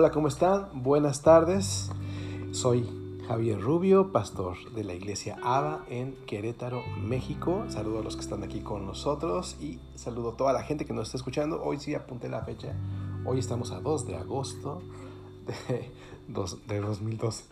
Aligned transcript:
Hola, 0.00 0.12
¿cómo 0.12 0.28
están? 0.28 0.68
Buenas 0.74 1.22
tardes. 1.22 1.90
Soy 2.52 2.88
Javier 3.26 3.60
Rubio, 3.60 4.12
pastor 4.12 4.56
de 4.72 4.84
la 4.84 4.94
iglesia 4.94 5.36
ABA 5.42 5.86
en 5.90 6.14
Querétaro, 6.24 6.84
México. 7.02 7.64
Saludo 7.66 7.98
a 7.98 8.02
los 8.04 8.14
que 8.14 8.22
están 8.22 8.44
aquí 8.44 8.60
con 8.60 8.86
nosotros 8.86 9.56
y 9.60 9.80
saludo 9.96 10.30
a 10.30 10.36
toda 10.36 10.52
la 10.52 10.62
gente 10.62 10.84
que 10.84 10.92
nos 10.92 11.08
está 11.08 11.16
escuchando. 11.16 11.60
Hoy 11.64 11.80
sí 11.80 11.96
apunté 11.96 12.28
la 12.28 12.42
fecha. 12.42 12.76
Hoy 13.24 13.40
estamos 13.40 13.72
a 13.72 13.80
2 13.80 14.06
de 14.06 14.14
agosto 14.14 14.82
de, 15.48 15.90
de 16.68 16.80
2012. 16.80 17.46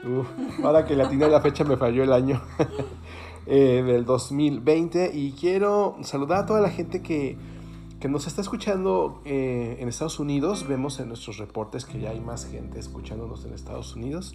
ahora 0.63 0.85
que 0.85 0.95
la 0.95 1.09
tiene 1.09 1.27
la 1.29 1.41
fecha 1.41 1.65
me 1.65 1.77
falló 1.77 2.05
el 2.05 2.13
año 2.13 2.41
eh, 3.47 3.83
del 3.85 4.05
2020 4.05 5.11
y 5.13 5.33
quiero 5.33 5.97
saludar 6.03 6.45
a 6.45 6.47
toda 6.47 6.61
la 6.61 6.71
gente 6.71 7.03
que 7.03 7.56
que 8.01 8.09
nos 8.09 8.27
está 8.27 8.43
escuchando 8.43 9.23
eh, 9.25 9.77
en 9.81 9.89
Estados 9.89 10.21
Unidos. 10.21 10.67
Vemos 10.69 11.01
en 11.01 11.09
nuestros 11.09 11.39
reportes 11.39 11.85
que 11.85 11.99
ya 11.99 12.11
hay 12.11 12.21
más 12.21 12.47
gente 12.47 12.79
escuchándonos 12.79 13.45
en 13.45 13.55
Estados 13.55 13.97
Unidos 13.97 14.35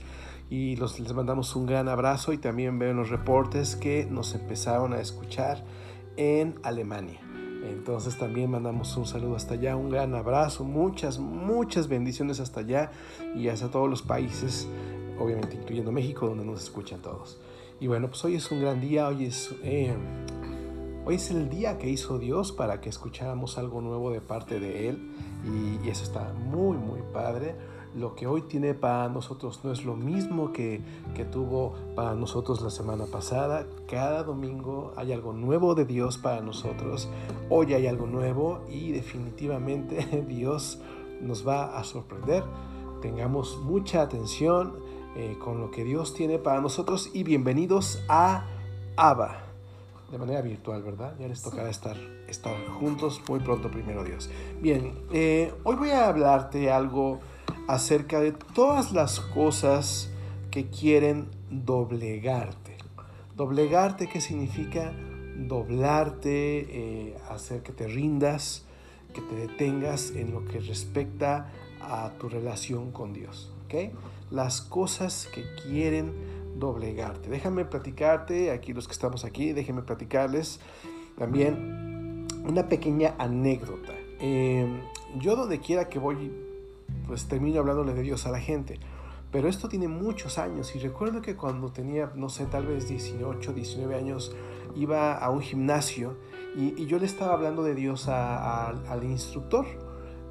y 0.49 0.75
los, 0.75 0.99
les 0.99 1.13
mandamos 1.13 1.55
un 1.55 1.65
gran 1.65 1.87
abrazo 1.87 2.33
y 2.33 2.37
también 2.37 2.79
veo 2.79 2.91
en 2.91 2.97
los 2.97 3.09
reportes 3.09 3.75
que 3.75 4.05
nos 4.05 4.33
empezaron 4.33 4.93
a 4.93 4.99
escuchar 4.99 5.63
en 6.17 6.55
Alemania. 6.63 7.19
Entonces 7.63 8.17
también 8.17 8.49
mandamos 8.49 8.97
un 8.97 9.05
saludo 9.05 9.35
hasta 9.35 9.53
allá, 9.53 9.75
un 9.75 9.89
gran 9.89 10.15
abrazo, 10.15 10.63
muchas, 10.63 11.19
muchas 11.19 11.87
bendiciones 11.87 12.39
hasta 12.39 12.61
allá 12.61 12.91
y 13.35 13.47
hasta 13.47 13.69
todos 13.69 13.87
los 13.87 14.01
países, 14.01 14.67
obviamente 15.19 15.55
incluyendo 15.55 15.91
México, 15.91 16.27
donde 16.27 16.43
nos 16.43 16.63
escuchan 16.63 17.01
todos. 17.01 17.39
Y 17.79 17.87
bueno, 17.87 18.07
pues 18.07 18.23
hoy 18.25 18.35
es 18.35 18.51
un 18.51 18.61
gran 18.61 18.81
día, 18.81 19.07
hoy 19.07 19.25
es... 19.25 19.53
Eh, 19.63 19.95
Hoy 21.03 21.15
es 21.15 21.31
el 21.31 21.49
día 21.49 21.79
que 21.79 21.89
hizo 21.89 22.19
Dios 22.19 22.51
para 22.51 22.79
que 22.79 22.87
escucháramos 22.87 23.57
algo 23.57 23.81
nuevo 23.81 24.11
de 24.11 24.21
parte 24.21 24.59
de 24.59 24.87
Él 24.87 25.11
y, 25.43 25.89
eso 25.89 26.03
está 26.03 26.31
muy, 26.33 26.77
muy 26.77 27.01
padre. 27.11 27.55
Lo 27.95 28.13
que 28.13 28.27
hoy 28.27 28.43
tiene 28.43 28.75
para 28.75 29.09
nosotros 29.09 29.61
no 29.63 29.71
es 29.71 29.83
lo 29.83 29.95
mismo 29.95 30.53
que, 30.53 30.79
que 31.15 31.25
tuvo 31.25 31.73
para 31.95 32.13
nosotros 32.13 32.61
la 32.61 32.69
semana 32.69 33.05
pasada. 33.05 33.65
Cada 33.87 34.21
domingo 34.21 34.93
hay 34.95 35.11
algo 35.11 35.33
nuevo 35.33 35.73
de 35.73 35.85
Dios 35.85 36.19
para 36.19 36.39
nosotros. 36.41 37.09
Hoy 37.49 37.73
hay 37.73 37.87
algo 37.87 38.05
nuevo 38.05 38.61
y 38.69 38.91
definitivamente 38.91 40.23
Dios 40.27 40.79
nos 41.19 41.45
va 41.45 41.79
a 41.79 41.83
sorprender. 41.83 42.43
Tengamos 43.01 43.57
mucha 43.63 44.03
atención 44.03 44.75
eh, 45.15 45.35
con 45.43 45.59
lo 45.59 45.71
que 45.71 45.83
Dios 45.83 46.13
tiene 46.13 46.37
para 46.37 46.61
nosotros 46.61 47.09
y 47.11 47.23
bienvenidos 47.23 48.03
a 48.07 48.45
Abba 48.95 49.50
de 50.11 50.17
manera 50.17 50.41
virtual, 50.41 50.83
¿verdad? 50.83 51.15
Ya 51.19 51.27
les 51.27 51.41
tocará 51.41 51.69
estar, 51.69 51.95
estar 52.27 52.55
juntos 52.67 53.21
muy 53.29 53.39
pronto, 53.39 53.71
primero 53.71 54.03
Dios. 54.03 54.29
Bien, 54.61 54.93
eh, 55.13 55.53
hoy 55.63 55.75
voy 55.77 55.91
a 55.91 56.07
hablarte 56.07 56.69
algo 56.69 57.19
acerca 57.67 58.19
de 58.19 58.33
todas 58.33 58.91
las 58.91 59.21
cosas 59.21 60.09
que 60.49 60.67
quieren 60.67 61.29
doblegarte. 61.49 62.77
Doblegarte, 63.35 64.09
¿qué 64.09 64.19
significa? 64.19 64.91
Doblarte, 65.37 67.09
eh, 67.09 67.17
hacer 67.29 67.63
que 67.63 67.71
te 67.71 67.87
rindas, 67.87 68.65
que 69.13 69.21
te 69.21 69.35
detengas 69.35 70.11
en 70.11 70.33
lo 70.33 70.43
que 70.43 70.59
respecta 70.59 71.49
a 71.79 72.11
tu 72.19 72.27
relación 72.27 72.91
con 72.91 73.13
Dios. 73.13 73.53
¿ok? 73.65 73.93
Las 74.29 74.61
cosas 74.61 75.27
que 75.33 75.43
quieren 75.63 76.13
doblegarte. 76.55 77.29
Déjame 77.29 77.65
platicarte, 77.65 78.51
aquí 78.51 78.73
los 78.73 78.87
que 78.87 78.93
estamos 78.93 79.25
aquí, 79.25 79.53
déjenme 79.53 79.81
platicarles 79.81 80.59
también 81.17 82.27
una 82.45 82.67
pequeña 82.67 83.15
anécdota. 83.17 83.93
Em, 84.19 84.81
yo 85.19 85.35
donde 85.35 85.59
quiera 85.59 85.89
que 85.89 85.99
voy, 85.99 86.31
pues 87.07 87.27
termino 87.27 87.59
hablándole 87.59 87.93
de 87.93 88.01
Dios 88.01 88.25
a 88.25 88.31
la 88.31 88.39
gente. 88.39 88.79
Pero 89.31 89.47
esto 89.47 89.69
tiene 89.69 89.87
muchos 89.87 90.37
años 90.37 90.75
y 90.75 90.79
recuerdo 90.79 91.21
que 91.21 91.35
cuando 91.35 91.71
tenía, 91.71 92.11
no 92.15 92.27
sé, 92.27 92.45
tal 92.45 92.65
vez 92.65 92.89
18, 92.89 93.53
19 93.53 93.95
años, 93.95 94.35
iba 94.75 95.17
a 95.17 95.29
un 95.29 95.41
gimnasio 95.41 96.17
y, 96.55 96.85
yo 96.85 96.99
le 96.99 97.05
estaba 97.05 97.33
hablando 97.33 97.63
de 97.63 97.73
Dios 97.73 98.09
al 98.09 99.03
instructor. 99.03 99.65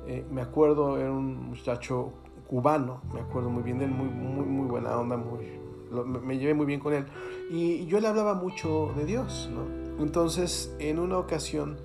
Eh, 0.06 0.24
me 0.30 0.42
acuerdo, 0.42 0.98
era 0.98 1.10
un 1.10 1.48
muchacho 1.48 2.12
cubano, 2.46 3.00
me 3.14 3.20
acuerdo 3.20 3.48
muy 3.48 3.62
bien 3.62 3.78
de 3.78 3.86
él, 3.86 3.90
muy, 3.90 4.08
muy, 4.08 4.44
muy 4.44 4.66
buena 4.66 4.98
onda, 4.98 5.16
muy, 5.16 5.60
me 5.90 6.38
llevé 6.38 6.54
muy 6.54 6.66
bien 6.66 6.80
con 6.80 6.92
él. 6.92 7.06
Y 7.50 7.86
yo 7.86 8.00
le 8.00 8.08
hablaba 8.08 8.34
mucho 8.34 8.92
de 8.96 9.04
Dios, 9.04 9.50
¿no? 9.52 10.02
Entonces, 10.02 10.74
en 10.78 10.98
una 10.98 11.18
ocasión, 11.18 11.78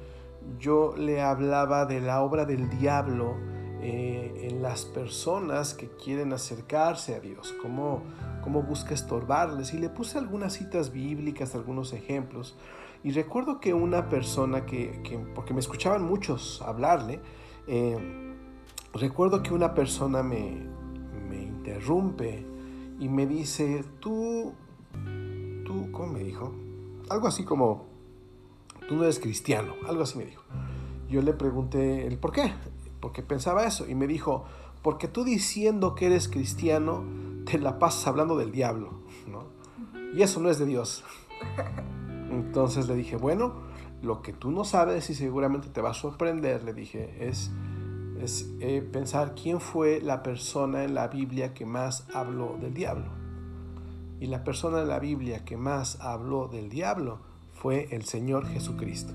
yo 0.59 0.95
le 0.95 1.21
hablaba 1.21 1.85
de 1.85 2.01
la 2.01 2.21
obra 2.21 2.45
del 2.45 2.69
diablo 2.69 3.35
eh, 3.81 4.49
en 4.49 4.61
las 4.61 4.85
personas 4.85 5.73
que 5.73 5.89
quieren 5.89 6.33
acercarse 6.33 7.15
a 7.15 7.19
Dios, 7.19 7.53
cómo, 7.61 8.03
cómo 8.43 8.63
busca 8.63 8.93
estorbarles. 8.93 9.73
Y 9.73 9.77
le 9.77 9.89
puse 9.89 10.17
algunas 10.17 10.53
citas 10.53 10.91
bíblicas, 10.91 11.55
algunos 11.55 11.93
ejemplos. 11.93 12.55
Y 13.03 13.11
recuerdo 13.11 13.59
que 13.59 13.73
una 13.73 14.09
persona 14.09 14.65
que, 14.65 14.99
porque 15.35 15.53
me 15.53 15.59
escuchaban 15.59 16.03
muchos 16.03 16.61
hablarle, 16.65 17.21
eh, 17.67 17.97
recuerdo 18.93 19.43
que 19.43 19.53
una 19.53 19.73
persona 19.73 20.23
me, 20.23 20.67
me 21.29 21.43
interrumpe 21.43 22.54
y 22.99 23.09
me 23.09 23.25
dice, 23.25 23.83
tú, 23.99 24.53
tú, 25.65 25.91
¿cómo 25.91 26.13
me 26.13 26.23
dijo? 26.23 26.53
Algo 27.09 27.27
así 27.27 27.43
como, 27.43 27.85
tú 28.87 28.95
no 28.95 29.03
eres 29.03 29.19
cristiano, 29.19 29.73
algo 29.87 30.03
así 30.03 30.17
me 30.17 30.25
dijo. 30.25 30.43
Yo 31.09 31.21
le 31.21 31.33
pregunté 31.33 32.07
el 32.07 32.17
por 32.17 32.31
qué, 32.31 32.53
porque 32.99 33.21
pensaba 33.21 33.65
eso, 33.65 33.87
y 33.87 33.95
me 33.95 34.07
dijo, 34.07 34.45
porque 34.81 35.07
tú 35.07 35.23
diciendo 35.23 35.95
que 35.95 36.07
eres 36.07 36.27
cristiano, 36.27 37.03
te 37.45 37.59
la 37.59 37.79
pasas 37.79 38.07
hablando 38.07 38.37
del 38.37 38.51
diablo, 38.51 38.91
¿no? 39.27 39.45
Y 40.13 40.21
eso 40.21 40.39
no 40.39 40.49
es 40.49 40.57
de 40.57 40.65
Dios. 40.65 41.03
Entonces 42.31 42.87
le 42.87 42.95
dije, 42.95 43.17
bueno, 43.17 43.53
lo 44.01 44.21
que 44.21 44.33
tú 44.33 44.51
no 44.51 44.63
sabes 44.63 45.09
y 45.09 45.15
seguramente 45.15 45.69
te 45.69 45.81
va 45.81 45.91
a 45.91 45.93
sorprender, 45.93 46.63
le 46.63 46.73
dije, 46.73 47.27
es 47.27 47.51
es 48.21 48.49
eh, 48.59 48.81
pensar 48.81 49.35
quién 49.35 49.59
fue 49.59 49.99
la 50.01 50.23
persona 50.23 50.83
en 50.83 50.93
la 50.93 51.07
Biblia 51.07 51.53
que 51.53 51.65
más 51.65 52.07
habló 52.13 52.57
del 52.59 52.73
diablo. 52.73 53.05
Y 54.19 54.27
la 54.27 54.43
persona 54.43 54.81
en 54.81 54.87
la 54.87 54.99
Biblia 54.99 55.43
que 55.43 55.57
más 55.57 55.99
habló 55.99 56.47
del 56.47 56.69
diablo 56.69 57.19
fue 57.53 57.87
el 57.91 58.05
Señor 58.05 58.47
Jesucristo. 58.47 59.13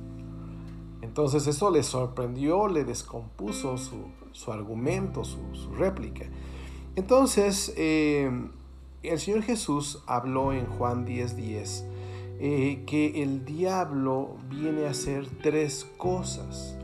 Entonces 1.02 1.46
eso 1.46 1.70
le 1.70 1.82
sorprendió, 1.82 2.68
le 2.68 2.84
descompuso 2.84 3.76
su, 3.78 4.52
argumento, 4.52 5.24
su, 5.24 5.40
réplica. 5.78 6.26
Entonces 6.94 7.72
eh, 7.76 8.30
el 9.02 9.18
Señor 9.18 9.42
Jesús 9.42 10.02
habló 10.06 10.52
en 10.52 10.66
Juan 10.66 11.06
10:10 11.06 11.34
10, 11.36 11.86
eh, 12.40 12.84
que 12.86 13.22
el 13.22 13.44
diablo 13.44 14.36
viene 14.48 14.86
a 14.86 14.90
hacer 14.90 15.26
tres 15.42 15.86
cosas 15.96 16.76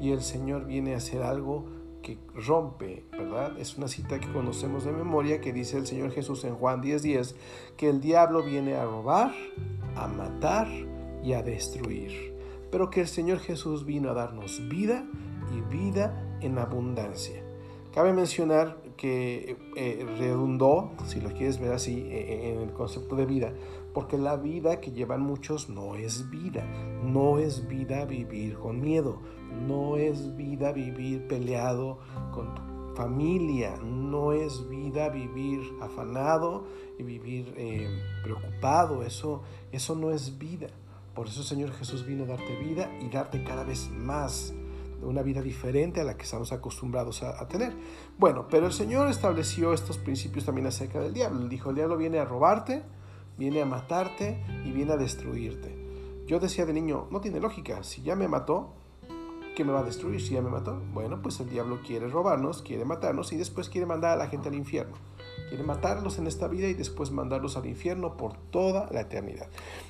y 0.00 0.12
el 0.12 0.22
Señor 0.22 0.66
viene 0.66 0.94
a 0.94 0.98
hacer 0.98 1.22
algo 1.22 1.66
que 2.02 2.18
rompe, 2.34 3.04
¿verdad? 3.12 3.58
Es 3.58 3.78
una 3.78 3.88
cita 3.88 4.20
que 4.20 4.30
conocemos 4.30 4.84
de 4.84 4.92
memoria 4.92 5.40
que 5.40 5.52
dice 5.52 5.78
el 5.78 5.86
Señor 5.86 6.10
Jesús 6.12 6.44
en 6.44 6.54
Juan 6.54 6.82
10:10, 6.82 7.00
10, 7.00 7.36
que 7.76 7.88
el 7.88 8.00
diablo 8.00 8.42
viene 8.44 8.74
a 8.74 8.84
robar, 8.84 9.32
a 9.96 10.06
matar 10.06 10.68
y 11.22 11.32
a 11.32 11.42
destruir, 11.42 12.34
pero 12.70 12.90
que 12.90 13.00
el 13.00 13.08
Señor 13.08 13.38
Jesús 13.38 13.86
vino 13.86 14.10
a 14.10 14.14
darnos 14.14 14.68
vida 14.68 15.06
y 15.56 15.60
vida 15.74 16.38
en 16.42 16.58
abundancia. 16.58 17.42
Cabe 17.94 18.12
mencionar 18.12 18.76
que 18.96 19.56
eh, 19.76 20.06
redundó, 20.18 20.92
si 21.06 21.20
lo 21.20 21.30
quieres 21.30 21.58
ver 21.58 21.72
así, 21.72 22.00
e, 22.10 22.48
e, 22.48 22.52
en 22.52 22.60
el 22.60 22.72
concepto 22.72 23.16
de 23.16 23.24
vida, 23.24 23.54
porque 23.94 24.18
la 24.18 24.36
vida 24.36 24.80
que 24.80 24.90
llevan 24.90 25.22
muchos 25.22 25.70
no 25.70 25.94
es 25.94 26.28
vida, 26.28 26.64
no 27.02 27.38
es 27.38 27.66
vida 27.68 28.04
vivir 28.04 28.58
con 28.58 28.80
miedo, 28.80 29.20
no 29.66 29.96
es 29.96 30.36
vida 30.36 30.72
vivir 30.72 31.26
peleado 31.28 32.00
con 32.32 32.54
tu 32.54 32.62
familia, 32.96 33.76
no 33.82 34.32
es 34.32 34.68
vida 34.68 35.08
vivir 35.08 35.60
afanado 35.80 36.66
y 36.98 37.04
vivir 37.04 37.54
eh, 37.56 37.88
preocupado, 38.22 39.02
eso, 39.04 39.42
eso 39.72 39.94
no 39.94 40.10
es 40.10 40.38
vida. 40.38 40.68
Por 41.14 41.28
eso 41.28 41.40
el 41.40 41.46
Señor 41.46 41.72
Jesús 41.72 42.04
vino 42.04 42.24
a 42.24 42.26
darte 42.26 42.56
vida 42.56 42.90
y 43.00 43.08
darte 43.08 43.44
cada 43.44 43.62
vez 43.62 43.88
más 43.90 44.52
una 45.02 45.22
vida 45.22 45.42
diferente 45.42 46.00
a 46.00 46.04
la 46.04 46.16
que 46.16 46.24
estamos 46.24 46.52
acostumbrados 46.52 47.22
a, 47.22 47.46
tener. 47.46 47.72
Bueno, 48.18 48.46
pero 48.50 48.66
el 48.66 48.72
Señor 48.72 49.08
estableció 49.08 49.72
estos 49.72 49.98
principios 49.98 50.46
también 50.46 50.66
acerca 50.66 51.00
del 51.00 51.12
diablo. 51.14 51.42
Él 51.42 51.48
dijo, 51.48 51.70
el 51.70 51.76
diablo 51.76 51.96
viene 51.96 52.18
a 52.18 52.24
robarte, 52.24 52.82
viene 53.36 53.62
a 53.62 53.66
matarte 53.66 54.42
y 54.64 54.72
viene 54.72 54.92
a 54.92 54.96
destruirte. 54.96 55.74
Yo 56.26 56.40
decía 56.40 56.66
de 56.66 56.72
niño, 56.72 57.06
no 57.10 57.20
tiene 57.20 57.40
lógica, 57.40 57.82
si 57.82 58.02
ya 58.02 58.16
me 58.16 58.28
mató, 58.28 58.72
¿qué 59.54 59.64
me 59.64 59.72
va 59.72 59.80
a 59.80 59.84
destruir 59.84 60.20
si 60.20 60.34
ya 60.34 60.42
me 60.42 60.50
mató? 60.50 60.80
Bueno, 60.92 61.20
pues 61.22 61.38
el 61.40 61.50
diablo 61.50 61.80
quiere 61.86 62.08
robarnos, 62.08 62.62
quiere 62.62 62.84
matarnos 62.84 63.32
y 63.32 63.36
después 63.36 63.68
quiere 63.68 63.86
mandar 63.86 64.12
a 64.12 64.16
la 64.16 64.28
gente 64.28 64.48
al 64.48 64.54
infierno. 64.54 64.96
Quiere 65.48 65.64
matarlos 65.64 66.18
en 66.18 66.26
esta 66.26 66.48
vida 66.48 66.68
y 66.68 66.74
después 66.74 67.10
mandarlos 67.10 67.56
al 67.56 67.66
infierno 67.66 68.16
por 68.16 68.36
toda 68.50 68.88
la 68.90 69.02
eternidad. 69.02 69.48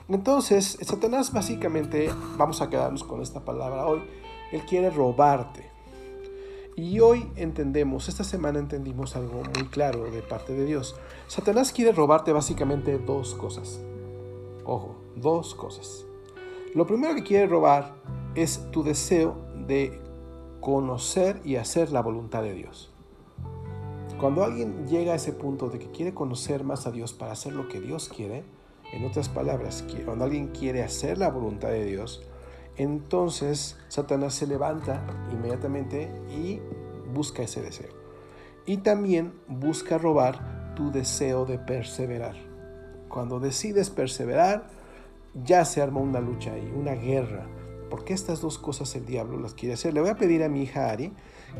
Entonces, 0.08 0.78
Satanás 0.82 1.32
básicamente, 1.32 2.10
vamos 2.36 2.60
a 2.60 2.68
quedarnos 2.68 3.04
con 3.04 3.22
esta 3.22 3.44
palabra 3.44 3.86
hoy, 3.86 4.02
él 4.52 4.62
quiere 4.66 4.90
robarte. 4.90 5.73
Y 6.76 6.98
hoy 6.98 7.30
entendemos, 7.36 8.08
esta 8.08 8.24
semana 8.24 8.58
entendimos 8.58 9.14
algo 9.14 9.42
muy 9.54 9.68
claro 9.68 10.10
de 10.10 10.22
parte 10.22 10.54
de 10.54 10.64
Dios. 10.64 10.96
Satanás 11.28 11.72
quiere 11.72 11.92
robarte 11.92 12.32
básicamente 12.32 12.98
dos 12.98 13.36
cosas. 13.36 13.80
Ojo, 14.64 14.96
dos 15.14 15.54
cosas. 15.54 16.04
Lo 16.74 16.84
primero 16.84 17.14
que 17.14 17.22
quiere 17.22 17.46
robar 17.46 17.94
es 18.34 18.68
tu 18.72 18.82
deseo 18.82 19.36
de 19.68 20.00
conocer 20.60 21.40
y 21.44 21.56
hacer 21.56 21.92
la 21.92 22.02
voluntad 22.02 22.42
de 22.42 22.54
Dios. 22.54 22.90
Cuando 24.18 24.42
alguien 24.42 24.88
llega 24.88 25.12
a 25.12 25.16
ese 25.16 25.32
punto 25.32 25.68
de 25.68 25.78
que 25.78 25.92
quiere 25.92 26.12
conocer 26.12 26.64
más 26.64 26.88
a 26.88 26.90
Dios 26.90 27.12
para 27.12 27.32
hacer 27.32 27.52
lo 27.52 27.68
que 27.68 27.80
Dios 27.80 28.08
quiere, 28.08 28.42
en 28.92 29.04
otras 29.04 29.28
palabras, 29.28 29.84
cuando 30.04 30.24
alguien 30.24 30.48
quiere 30.48 30.82
hacer 30.82 31.18
la 31.18 31.30
voluntad 31.30 31.68
de 31.68 31.84
Dios, 31.84 32.22
entonces 32.76 33.76
Satanás 33.88 34.34
se 34.34 34.46
levanta 34.46 35.02
inmediatamente 35.32 36.10
y 36.30 36.60
busca 37.12 37.42
ese 37.42 37.62
deseo. 37.62 37.90
Y 38.66 38.78
también 38.78 39.32
busca 39.46 39.98
robar 39.98 40.74
tu 40.74 40.90
deseo 40.90 41.44
de 41.44 41.58
perseverar. 41.58 42.34
Cuando 43.08 43.38
decides 43.38 43.90
perseverar, 43.90 44.66
ya 45.44 45.64
se 45.64 45.80
arma 45.82 46.00
una 46.00 46.20
lucha 46.20 46.58
y 46.58 46.66
una 46.66 46.92
guerra. 46.92 47.46
Porque 47.90 48.12
estas 48.12 48.40
dos 48.40 48.58
cosas 48.58 48.94
el 48.96 49.06
diablo 49.06 49.38
las 49.38 49.54
quiere 49.54 49.74
hacer. 49.74 49.94
Le 49.94 50.00
voy 50.00 50.10
a 50.10 50.16
pedir 50.16 50.42
a 50.42 50.48
mi 50.48 50.62
hija 50.62 50.90
Ari 50.90 51.12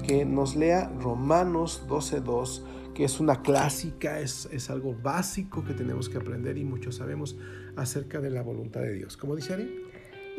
que 0.06 0.24
nos 0.24 0.56
lea 0.56 0.90
Romanos 1.00 1.84
12.2, 1.88 2.92
que 2.94 3.04
es 3.04 3.20
una 3.20 3.42
clásica, 3.42 4.18
es, 4.18 4.48
es 4.50 4.70
algo 4.70 4.96
básico 5.00 5.64
que 5.64 5.74
tenemos 5.74 6.08
que 6.08 6.16
aprender 6.16 6.58
y 6.58 6.64
muchos 6.64 6.96
sabemos 6.96 7.36
acerca 7.76 8.20
de 8.20 8.30
la 8.30 8.42
voluntad 8.42 8.80
de 8.80 8.94
Dios. 8.94 9.16
¿Cómo 9.16 9.36
dice 9.36 9.52
Ari? 9.52 9.83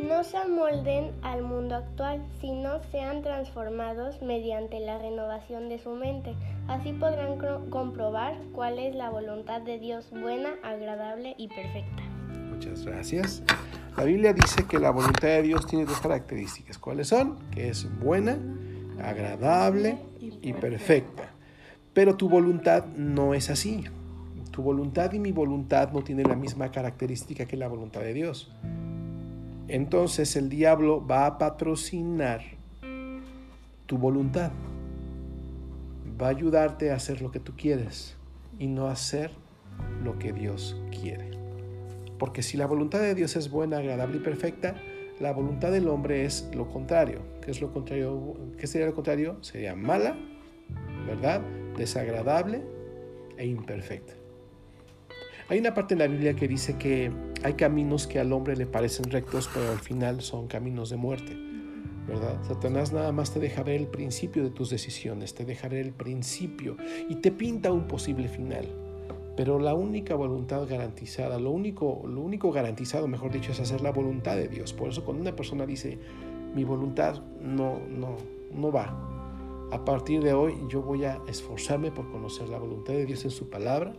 No 0.07 0.24
se 0.24 0.38
amolden 0.38 1.13
al 1.24 1.42
mundo 1.42 1.75
actual, 1.75 2.24
sino 2.40 2.80
sean 2.92 3.24
transformados 3.24 4.22
mediante 4.22 4.80
la 4.80 5.00
renovación 5.00 5.68
de 5.68 5.80
su 5.80 5.90
mente. 5.92 6.36
Así 6.68 6.94
podrán 6.94 7.40
comprobar 7.72 8.38
cuál 8.54 8.78
es 8.78 8.94
la 8.94 9.10
voluntad 9.10 9.62
de 9.62 9.80
Dios 9.80 10.12
buena, 10.12 10.52
agradable 10.62 11.34
y 11.40 11.48
perfecta. 11.48 12.04
Muchas 12.52 12.86
gracias. 12.86 13.42
La 13.98 14.04
Biblia 14.04 14.34
dice 14.34 14.68
que 14.68 14.78
la 14.78 14.92
voluntad 14.92 15.28
de 15.28 15.42
Dios 15.42 15.66
tiene 15.66 15.86
dos 15.86 16.00
características. 16.02 16.78
¿Cuáles 16.78 17.07
son? 17.07 17.40
Que 17.50 17.69
es 17.69 17.88
buena, 18.00 18.38
agradable 19.04 19.98
y 20.19 20.54
perfecta. 20.54 21.31
Pero 21.94 22.16
tu 22.16 22.30
voluntad 22.30 22.86
no 22.96 23.34
es 23.34 23.50
así. 23.50 23.86
Tu 24.52 24.62
voluntad 24.62 25.12
y 25.13 25.19
mi 25.19 25.31
voluntad 25.31 25.92
no 25.92 26.04
tienen 26.04 26.30
la 26.30 26.36
misma 26.36 26.69
característica 26.72 27.48
que 27.48 27.57
la 27.57 27.68
voluntad 27.68 28.02
de 28.02 28.13
Dios 28.13 28.52
entonces 29.67 30.35
el 30.35 30.50
diablo 30.50 31.06
va 31.06 31.25
a 31.25 31.38
patrocinar 31.38 32.41
tu 33.85 33.97
voluntad. 33.97 34.51
Va 36.21 36.27
a 36.27 36.29
ayudarte 36.29 36.91
a 36.91 36.95
hacer 36.95 37.21
lo 37.21 37.31
que 37.31 37.39
tú 37.39 37.53
quieres 37.57 38.15
y 38.59 38.67
no 38.67 38.88
hacer 38.88 39.31
lo 40.03 40.17
que 40.17 40.33
Dios 40.33 40.79
quiere. 40.91 41.31
Porque 42.17 42.44
si 42.44 42.57
la 42.57 42.65
voluntad 42.65 43.00
de 43.00 43.15
Dios 43.15 43.35
es 43.35 43.50
buena, 43.50 43.77
agradable 43.77 44.17
y 44.17 44.21
perfecta, 44.21 44.75
la 45.19 45.33
voluntad 45.33 45.71
del 45.71 45.88
hombre 45.88 46.25
es 46.25 46.50
lo 46.53 46.68
contrario. 46.69 47.19
¿Qué 47.41 47.51
es 47.51 47.61
lo 47.61 47.73
contrario? 47.73 48.35
¿Qué 48.57 48.68
sería 48.68 48.88
lo 48.88 48.95
contrario? 48.95 49.38
Sería 49.41 49.75
mala, 49.75 50.15
¿verdad? 51.06 51.41
Desagradable 51.77 52.61
e 53.38 53.45
imperfecta. 53.45 54.13
Hay 55.50 55.59
una 55.59 55.73
parte 55.73 55.94
en 55.94 56.00
la 56.00 56.07
Biblia 56.07 56.35
que 56.35 56.47
dice 56.47 56.77
que 56.77 57.11
hay 57.45 57.53
caminos 57.53 58.07
que 58.07 58.19
al 58.19 58.33
hombre 58.33 58.56
le 58.56 58.65
parecen 58.65 59.12
rectos, 59.12 59.47
pero 59.53 59.69
al 59.69 59.77
final 59.77 60.21
son 60.21 60.47
caminos 60.47 60.89
de 60.89 60.97
muerte. 60.97 61.38
¿verdad? 62.07 62.39
Satanás 62.42 62.92
nada 62.92 63.12
más 63.12 63.31
te 63.36 63.39
deja 63.39 63.62
ver 63.62 63.75
el 63.75 63.88
principio 63.88 64.44
de 64.44 64.50
tus 64.50 64.71
decisiones, 64.71 65.36
te 65.36 65.45
deja 65.45 65.68
ver 65.68 65.86
el 65.86 65.94
principio 65.94 66.75
y 67.07 67.18
te 67.18 67.31
pinta 67.31 67.71
un 67.71 67.88
posible 67.88 68.30
final. 68.30 68.65
Pero 69.38 69.59
la 69.59 69.75
única 69.75 70.15
voluntad 70.15 70.68
garantizada, 70.68 71.38
lo 71.38 71.51
único, 71.51 72.01
lo 72.07 72.21
único 72.21 72.51
garantizado, 72.51 73.07
mejor 73.07 73.31
dicho, 73.31 73.51
es 73.51 73.59
hacer 73.59 73.81
la 73.81 73.92
voluntad 73.92 74.36
de 74.36 74.47
Dios. 74.47 74.74
Por 74.74 74.89
eso 74.89 75.06
cuando 75.06 75.21
una 75.21 75.36
persona 75.36 75.68
dice, 75.68 76.00
mi 76.56 76.63
voluntad 76.63 77.21
no, 77.42 77.80
no, 77.88 78.18
no 78.51 78.71
va, 78.71 79.69
a 79.71 79.86
partir 79.86 80.24
de 80.24 80.33
hoy 80.33 80.56
yo 80.68 80.81
voy 80.81 81.06
a 81.06 81.21
esforzarme 81.27 81.92
por 81.92 82.12
conocer 82.12 82.50
la 82.50 82.57
voluntad 82.57 82.94
de 82.94 83.06
Dios 83.06 83.24
en 83.24 83.31
su 83.31 83.51
palabra 83.51 83.94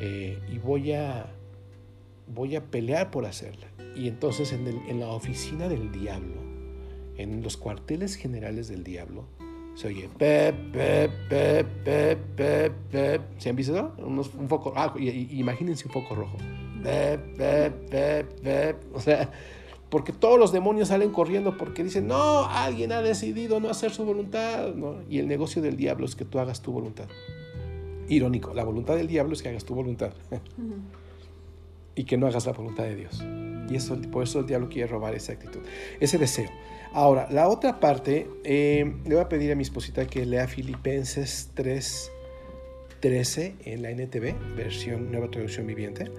eh, 0.00 0.38
y 0.48 0.58
voy 0.58 0.92
a, 0.92 1.34
voy 2.26 2.56
a 2.56 2.64
pelear 2.64 3.10
por 3.10 3.26
hacerla. 3.26 3.66
Y 3.96 4.08
entonces 4.08 4.52
en, 4.52 5.00
la 5.00 5.08
oficina 5.08 5.68
del 5.68 5.92
diablo, 5.92 6.42
en 7.16 7.42
los 7.42 7.56
cuarteles 7.56 8.16
generales 8.16 8.68
del 8.68 8.82
diablo, 8.82 9.26
se 9.74 9.88
oye 9.88 10.08
pep, 10.18 10.54
pep, 10.72 11.10
pep, 11.28 11.66
pep, 12.36 12.72
pep. 12.90 13.22
¿Se 13.38 13.50
han 13.50 13.56
visto? 13.56 13.92
un 13.98 14.48
foco, 14.48 14.72
ah, 14.76 14.94
imagínense 14.98 15.86
un 15.86 15.92
foco 15.92 16.14
rojo. 16.14 16.36
Pep, 16.82 17.36
pep, 17.36 18.40
pep. 18.40 18.76
O 18.94 19.00
sea, 19.00 19.30
porque 19.88 20.12
todos 20.12 20.38
los 20.38 20.52
demonios 20.52 20.88
salen 20.88 21.10
corriendo 21.10 21.56
porque 21.56 21.84
dicen, 21.84 22.06
no, 22.06 22.44
alguien 22.46 22.92
ha 22.92 23.00
decidido 23.00 23.60
no 23.60 23.68
hacer 23.68 23.92
su 23.92 24.04
voluntad. 24.04 24.74
¿no? 24.74 25.02
Y 25.08 25.18
el 25.18 25.28
negocio 25.28 25.62
del 25.62 25.76
diablo 25.76 26.06
es 26.06 26.14
que 26.14 26.24
tú 26.24 26.38
hagas 26.38 26.62
tu 26.62 26.72
voluntad. 26.72 27.08
Irónico, 28.08 28.52
la 28.54 28.64
voluntad 28.64 28.96
del 28.96 29.06
diablo 29.06 29.32
es 29.32 29.42
que 29.42 29.48
hagas 29.48 29.64
tu 29.64 29.74
voluntad 29.74 30.12
y 31.94 32.04
que 32.04 32.16
no 32.16 32.26
hagas 32.26 32.46
la 32.46 32.52
voluntad 32.52 32.84
de 32.84 32.96
Dios. 32.96 33.24
Y 33.68 33.76
eso, 33.76 34.00
por 34.10 34.24
eso 34.24 34.40
el 34.40 34.46
diablo 34.46 34.68
quiere 34.68 34.88
robar 34.88 35.14
esa 35.14 35.32
actitud, 35.32 35.60
ese 36.00 36.18
deseo. 36.18 36.50
Ahora, 36.92 37.26
la 37.30 37.48
otra 37.48 37.80
parte, 37.80 38.28
eh, 38.44 38.94
le 39.04 39.14
voy 39.14 39.24
a 39.24 39.28
pedir 39.28 39.50
a 39.50 39.56
mi 39.56 39.62
esposita 39.62 40.06
que 40.06 40.24
lea 40.24 40.46
Filipenses 40.46 41.50
3, 41.54 42.10
13 43.00 43.54
en 43.64 43.82
la 43.82 43.90
NTV, 43.90 44.56
versión 44.56 45.10
Nueva 45.10 45.30
Traducción 45.30 45.66
Viviente, 45.66 46.10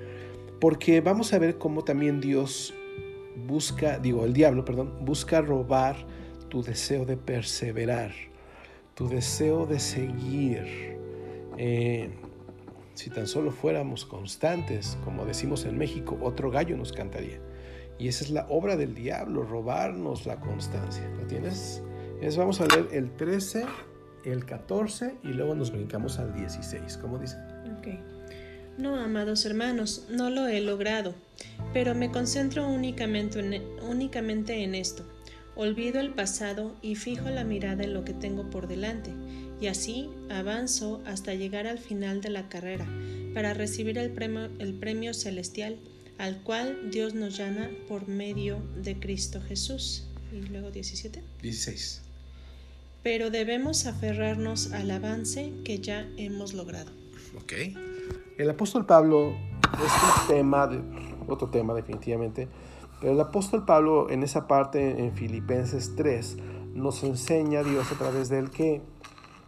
porque 0.60 1.02
vamos 1.02 1.34
a 1.34 1.40
ver 1.40 1.58
cómo 1.58 1.84
también 1.84 2.20
Dios 2.20 2.74
busca, 3.48 4.00
digo, 4.00 4.26
el 4.26 4.34
diablo, 4.34 4.66
perdón, 4.66 5.06
busca 5.06 5.42
robar 5.42 5.96
tu 6.50 6.62
deseo 6.62 7.06
de 7.06 7.18
perseverar, 7.18 8.12
tu 8.96 9.08
deseo 9.08 9.66
de 9.66 9.80
seguir, 9.80 10.98
eh, 11.58 12.10
si 12.96 13.10
tan 13.10 13.28
solo 13.28 13.52
fuéramos 13.52 14.06
constantes, 14.06 14.98
como 15.04 15.26
decimos 15.26 15.66
en 15.66 15.78
México, 15.78 16.18
otro 16.22 16.50
gallo 16.50 16.76
nos 16.78 16.94
cantaría. 16.94 17.40
Y 18.00 18.08
esa 18.08 18.24
es 18.24 18.30
la 18.30 18.48
obra 18.50 18.76
del 18.76 18.96
diablo, 18.96 19.44
robarnos 19.44 20.26
la 20.26 20.40
constancia. 20.40 21.08
¿Lo 21.18 21.28
tienes? 21.28 21.84
Entonces 22.16 22.38
vamos 22.38 22.62
a 22.62 22.68
leer 22.68 22.88
el 22.92 23.12
13, 23.16 23.66
el 24.24 24.46
14 24.46 25.16
y 25.24 25.28
luego 25.30 25.56
nos 25.56 25.72
brincamos 25.72 26.20
al 26.20 26.34
16. 26.34 26.98
¿Cómo 26.98 27.20
dice? 27.20 27.38
Ok. 27.78 27.88
No, 28.78 28.96
amados 28.96 29.46
hermanos, 29.46 30.08
no 30.10 30.30
lo 30.30 30.48
he 30.48 30.60
logrado, 30.60 31.14
pero 31.72 31.96
me 31.96 32.12
concentro 32.12 32.70
en, 32.70 33.64
únicamente 33.90 34.64
en 34.64 34.76
esto. 34.76 35.04
Olvido 35.56 36.02
el 36.02 36.14
pasado 36.14 36.76
y 36.82 36.96
fijo 36.96 37.30
la 37.30 37.46
mirada 37.46 37.86
en 37.86 37.94
lo 37.94 38.04
que 38.04 38.14
tengo 38.14 38.50
por 38.50 38.68
delante 38.68 39.14
y 39.62 39.68
así 39.68 40.10
avanzo 40.30 41.02
hasta 41.06 41.34
llegar 41.34 41.68
al 41.68 41.80
final 41.80 42.22
de 42.22 42.30
la 42.30 42.50
carrera 42.50 42.88
para 43.34 43.54
recibir 43.54 43.98
el 43.98 44.12
premio, 44.12 44.50
el 44.60 44.74
premio 44.74 45.14
celestial 45.14 45.78
al 46.18 46.42
cual 46.44 46.92
Dios 46.92 47.14
nos 47.14 47.38
llama 47.38 47.70
por 47.88 48.08
medio 48.08 48.60
de 48.82 49.00
Cristo 49.00 49.42
Jesús. 49.42 50.08
Y 50.32 50.42
luego 50.48 50.72
17. 50.72 51.24
16. 51.42 52.02
Pero 53.04 53.30
debemos 53.30 53.86
aferrarnos 53.86 54.72
al 54.72 54.92
avance 54.92 55.54
que 55.64 55.80
ya 55.80 56.08
hemos 56.18 56.54
logrado. 56.54 56.92
Ok. 57.38 57.54
El 58.38 58.50
apóstol 58.50 58.86
Pablo 58.86 59.36
es 59.74 59.92
un 59.92 60.28
tema, 60.28 60.68
de, 60.68 60.82
otro 61.28 61.50
tema 61.50 61.74
definitivamente, 61.74 62.48
pero 63.00 63.14
el 63.14 63.20
apóstol 63.20 63.66
Pablo 63.66 64.10
en 64.10 64.24
esa 64.24 64.48
parte 64.48 65.04
en 65.04 65.14
Filipenses 65.14 65.96
3 65.96 66.38
nos 66.74 67.04
enseña 67.04 67.60
a 67.60 67.64
Dios 67.64 67.92
a 67.92 67.96
través 67.96 68.30
de 68.30 68.40
él 68.40 68.50
que 68.50 68.82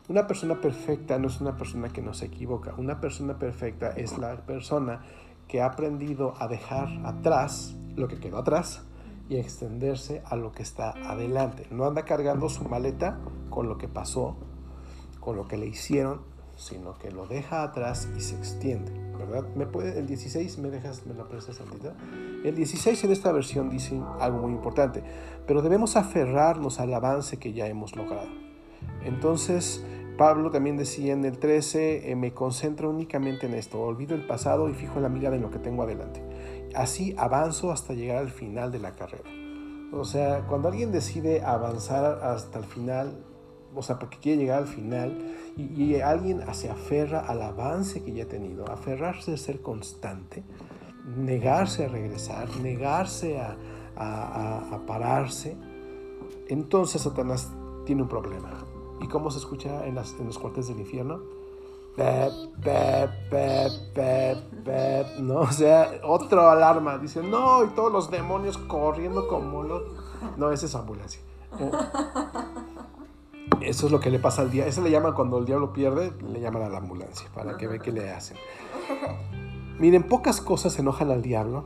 una 0.07 0.25
persona 0.25 0.61
perfecta 0.61 1.19
no 1.19 1.27
es 1.27 1.41
una 1.41 1.57
persona 1.57 1.89
que 1.89 2.01
no 2.01 2.13
se 2.13 2.27
equivoca. 2.27 2.73
Una 2.77 3.01
persona 3.01 3.37
perfecta 3.37 3.89
es 3.89 4.17
la 4.17 4.37
persona 4.45 5.01
que 5.47 5.61
ha 5.61 5.65
aprendido 5.65 6.33
a 6.39 6.47
dejar 6.47 6.87
atrás 7.05 7.75
lo 7.95 8.07
que 8.07 8.19
quedó 8.19 8.37
atrás 8.37 8.83
y 9.29 9.35
a 9.35 9.39
extenderse 9.39 10.21
a 10.25 10.35
lo 10.35 10.51
que 10.53 10.63
está 10.63 10.91
adelante. 10.91 11.67
No 11.71 11.85
anda 11.85 12.05
cargando 12.05 12.47
su 12.47 12.63
maleta 12.63 13.19
con 13.49 13.67
lo 13.67 13.77
que 13.77 13.87
pasó, 13.87 14.37
con 15.19 15.35
lo 15.35 15.47
que 15.47 15.57
le 15.57 15.67
hicieron, 15.67 16.21
sino 16.55 16.97
que 16.97 17.11
lo 17.11 17.27
deja 17.27 17.63
atrás 17.63 18.07
y 18.17 18.21
se 18.21 18.35
extiende, 18.35 18.91
¿verdad? 19.17 19.47
¿Me 19.55 19.65
puede, 19.65 19.99
el 19.99 20.07
16, 20.07 20.57
¿me 20.59 20.69
dejas, 20.69 21.05
me 21.05 21.13
lo 21.13 21.27
prestas 21.27 21.57
tantito? 21.57 21.93
El 22.43 22.55
16 22.55 23.03
en 23.03 23.11
esta 23.11 23.31
versión 23.31 23.69
dice 23.69 24.01
algo 24.19 24.39
muy 24.39 24.53
importante, 24.53 25.03
pero 25.45 25.61
debemos 25.61 25.95
aferrarnos 25.97 26.79
al 26.79 26.93
avance 26.93 27.37
que 27.37 27.53
ya 27.53 27.67
hemos 27.67 27.95
logrado. 27.95 28.29
Entonces, 29.03 29.85
Pablo 30.17 30.49
también 30.49 30.77
decía 30.77 31.13
en 31.13 31.23
el 31.25 31.37
13, 31.37 32.11
eh, 32.11 32.15
me 32.15 32.33
concentro 32.33 32.89
únicamente 32.89 33.45
en 33.45 33.53
esto, 33.53 33.79
olvido 33.79 34.15
el 34.15 34.25
pasado 34.25 34.67
y 34.67 34.73
fijo 34.73 34.99
la 34.99 35.09
mirada 35.09 35.35
en 35.35 35.43
lo 35.43 35.51
que 35.51 35.59
tengo 35.59 35.83
adelante. 35.83 36.21
Así 36.75 37.15
avanzo 37.17 37.71
hasta 37.71 37.93
llegar 37.93 38.17
al 38.17 38.31
final 38.31 38.71
de 38.71 38.79
la 38.79 38.91
carrera. 38.91 39.29
O 39.93 40.03
sea, 40.03 40.45
cuando 40.47 40.67
alguien 40.67 40.91
decide 40.91 41.41
avanzar 41.41 42.19
hasta 42.23 42.59
el 42.59 42.65
final, 42.65 43.23
o 43.73 43.81
sea, 43.81 43.99
porque 43.99 44.17
quiere 44.17 44.41
llegar 44.41 44.59
al 44.59 44.67
final 44.67 45.35
y, 45.55 45.95
alguien 46.01 46.41
se 46.53 46.69
aferra 46.69 47.19
al 47.19 47.41
avance 47.41 48.03
que 48.03 48.11
ya 48.11 48.23
ha 48.23 48.27
tenido, 48.27 48.69
aferrarse 48.69 49.33
a 49.33 49.37
ser 49.37 49.61
constante, 49.61 50.43
negarse 51.15 51.85
a 51.85 51.87
regresar, 51.89 52.49
negarse 52.57 53.39
a, 53.39 53.55
pararse, 54.85 55.57
entonces 56.49 57.01
Satanás 57.01 57.51
tiene 57.85 58.03
un 58.03 58.09
problema. 58.09 58.66
¿Y 59.01 59.07
cómo 59.07 59.31
se 59.31 59.39
escucha 59.39 59.85
en, 59.85 59.95
las, 59.95 60.13
en 60.19 60.27
los 60.27 60.37
cuartos 60.39 60.67
del 60.67 60.79
infierno? 60.79 61.21
Pep, 61.95 62.31
pep, 62.61 63.09
pep, 63.29 63.71
pep, 63.93 64.37
pep, 64.63 65.07
¿no? 65.19 65.39
O 65.39 65.51
sea, 65.51 65.99
otra 66.03 66.51
alarma. 66.51 66.97
Dice, 66.97 67.23
no, 67.23 67.63
y 67.63 67.69
todos 67.69 67.91
los 67.91 68.11
demonios 68.11 68.57
corriendo 68.57 69.27
como 69.27 69.63
los... 69.63 69.83
No, 70.37 70.51
esa 70.51 70.65
es 70.67 70.75
ambulancia. 70.75 71.21
Eso 73.61 73.87
es 73.87 73.91
lo 73.91 73.99
que 73.99 74.11
le 74.11 74.19
pasa 74.19 74.43
al 74.43 74.51
día. 74.51 74.67
Eso 74.67 74.81
le 74.81 74.91
llaman 74.91 75.13
cuando 75.13 75.37
el 75.39 75.45
diablo 75.45 75.73
pierde, 75.73 76.13
le 76.21 76.39
llaman 76.39 76.63
a 76.63 76.69
la 76.69 76.77
ambulancia, 76.77 77.29
para 77.33 77.57
que 77.57 77.67
ve 77.67 77.79
qué 77.79 77.91
le 77.91 78.11
hacen. 78.11 78.37
Miren, 79.79 80.03
pocas 80.03 80.41
cosas 80.41 80.77
enojan 80.79 81.11
al 81.11 81.21
diablo, 81.21 81.65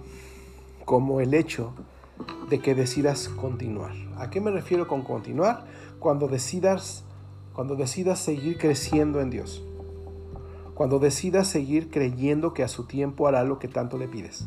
como 0.86 1.22
el 1.22 1.34
hecho 1.34 1.74
de 2.50 2.60
que 2.60 2.76
decidas 2.76 3.30
continuar. 3.30 3.92
¿A 4.18 4.30
qué 4.30 4.42
me 4.42 4.52
refiero 4.52 4.88
con 4.88 5.02
continuar? 5.02 5.66
Cuando 6.00 6.28
decidas, 6.28 7.04
cuando 7.54 7.76
decidas 7.76 8.20
seguir 8.20 8.58
creciendo 8.58 9.22
en 9.22 9.30
Dios. 9.30 9.64
Cuando 10.74 11.00
decidas 11.00 11.48
seguir 11.48 11.90
creyendo 11.90 12.54
que 12.54 12.64
a 12.64 12.68
su 12.68 12.86
tiempo 12.86 13.28
hará 13.28 13.44
lo 13.44 13.60
que 13.60 13.68
tanto 13.68 13.98
le 13.98 14.08
pides 14.08 14.46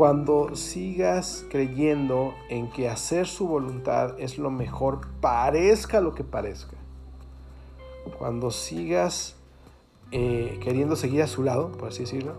cuando 0.00 0.56
sigas 0.56 1.44
creyendo 1.50 2.32
en 2.48 2.70
que 2.70 2.88
hacer 2.88 3.26
su 3.26 3.46
voluntad 3.46 4.18
es 4.18 4.38
lo 4.38 4.50
mejor, 4.50 5.00
parezca 5.20 6.00
lo 6.00 6.14
que 6.14 6.24
parezca. 6.24 6.74
Cuando 8.18 8.50
sigas 8.50 9.36
eh, 10.10 10.58
queriendo 10.62 10.96
seguir 10.96 11.20
a 11.20 11.26
su 11.26 11.42
lado, 11.42 11.70
por 11.72 11.88
así 11.88 12.04
decirlo, 12.04 12.32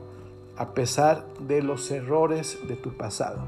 a 0.57 0.73
pesar 0.73 1.27
de 1.39 1.61
los 1.61 1.91
errores 1.91 2.57
de 2.67 2.75
tu 2.75 2.97
pasado. 2.97 3.43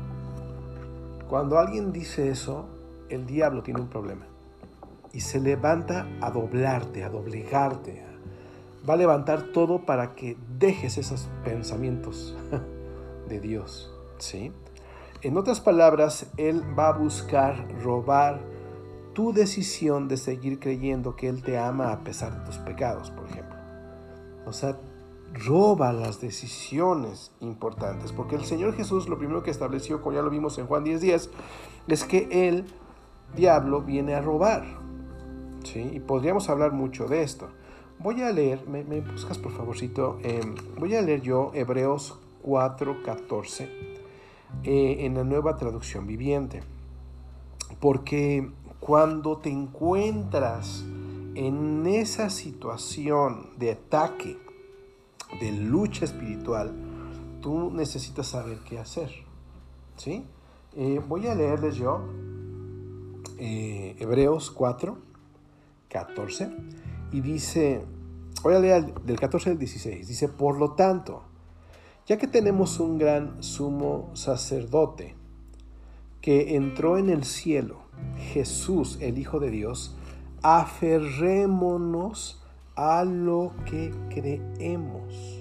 Cuando 1.28 1.58
alguien 1.58 1.92
dice 1.92 2.30
eso, 2.30 2.68
el 3.10 3.26
diablo 3.26 3.64
tiene 3.64 3.82
un 3.82 3.88
problema. 3.88 4.28
Y 5.14 5.22
se 5.22 5.40
levanta 5.40 6.08
a 6.20 6.32
doblarte, 6.32 7.04
a 7.04 7.10
doblegarte. 7.10 8.04
Va 8.88 8.96
a 8.96 8.98
levantar 8.98 9.52
todo 9.54 9.86
para 9.86 10.16
que 10.16 10.36
dejes 10.58 10.98
esos 10.98 11.30
pensamientos 11.46 12.36
de 13.30 13.40
Dios. 13.40 13.94
¿sí? 14.18 14.52
En 15.22 15.38
otras 15.38 15.62
palabras, 15.62 16.28
Él 16.36 16.62
va 16.78 16.90
a 16.90 16.94
buscar 16.94 17.68
robar 17.82 18.42
tu 19.14 19.32
decisión 19.32 20.08
de 20.08 20.18
seguir 20.18 20.60
creyendo 20.60 21.16
que 21.16 21.30
Él 21.30 21.44
te 21.44 21.58
ama 21.58 21.94
a 21.94 22.04
pesar 22.04 22.40
de 22.40 22.46
tus 22.46 22.58
pecados, 22.58 23.12
por 23.12 23.30
ejemplo. 23.30 23.56
O 24.46 24.52
sea, 24.52 24.78
roba 25.34 25.94
las 25.94 26.20
decisiones 26.20 27.32
importantes, 27.40 28.12
porque 28.12 28.36
el 28.36 28.44
Señor 28.44 28.76
Jesús 28.76 29.08
lo 29.08 29.18
primero 29.18 29.44
que 29.44 29.52
estableció, 29.52 30.02
como 30.02 30.16
ya 30.16 30.22
lo 30.22 30.30
vimos 30.30 30.58
en 30.58 30.68
Juan 30.68 30.84
10:10, 30.84 31.00
10, 31.00 31.30
es 31.88 32.04
que 32.04 32.50
el 32.50 32.66
diablo 33.36 33.82
viene 33.82 34.16
a 34.16 34.22
robar. 34.22 34.83
¿Sí? 35.64 35.90
Y 35.94 36.00
podríamos 36.00 36.50
hablar 36.50 36.72
mucho 36.72 37.08
de 37.08 37.24
esto. 37.24 37.50
Voy 38.00 38.22
a 38.22 38.32
leer, 38.32 38.68
me, 38.68 38.84
buscas 39.02 39.38
por 39.38 39.52
favorcito, 39.52 40.18
em, 40.24 40.56
voy 40.80 40.96
a 40.96 41.02
leer 41.02 41.22
yo 41.22 41.52
Hebreos 41.54 42.20
4:14 42.44 43.70
eh, 44.64 45.06
en 45.06 45.16
la 45.16 45.24
nueva 45.24 45.56
traducción 45.56 46.06
viviente. 46.06 46.62
Porque 47.80 48.52
cuando 48.80 49.38
te 49.38 49.50
encuentras 49.50 50.84
en 51.36 51.86
esa 51.88 52.30
situación 52.30 53.52
de 53.58 53.72
ataque, 53.72 54.38
de 55.40 55.52
lucha 55.52 56.06
espiritual, 56.06 56.74
tú 57.42 57.72
necesitas 57.72 58.28
saber 58.28 58.60
qué 58.68 58.80
hacer. 58.80 59.12
¿sí? 59.98 60.26
Eh, 60.76 61.02
voy 61.08 61.28
a 61.28 61.36
leerles 61.36 61.76
yo 61.76 62.02
eh, 63.38 63.96
Hebreos 64.00 64.52
4, 64.52 64.98
14, 65.94 66.52
y 67.14 67.22
dice, 67.22 67.86
voy 68.42 68.56
a 68.56 68.60
leer 68.60 68.94
del 69.02 69.18
14 69.18 69.52
al 69.52 69.58
16, 69.58 70.06
dice, 70.06 70.28
por 70.28 70.58
lo 70.58 70.74
tanto, 70.74 71.24
ya 72.06 72.18
que 72.18 72.28
tenemos 72.28 72.82
un 72.82 72.98
gran 72.98 73.42
sumo 73.42 74.12
sacerdote 74.14 75.16
que 76.20 76.56
entró 76.56 76.98
en 76.98 77.10
el 77.10 77.24
cielo, 77.24 77.78
Jesús, 78.34 78.98
el 79.00 79.18
Hijo 79.18 79.40
de 79.40 79.52
Dios, 79.52 79.96
aferrémonos 80.42 82.44
a 82.76 83.06
lo 83.06 83.54
que 83.66 83.94
creemos. 84.10 85.33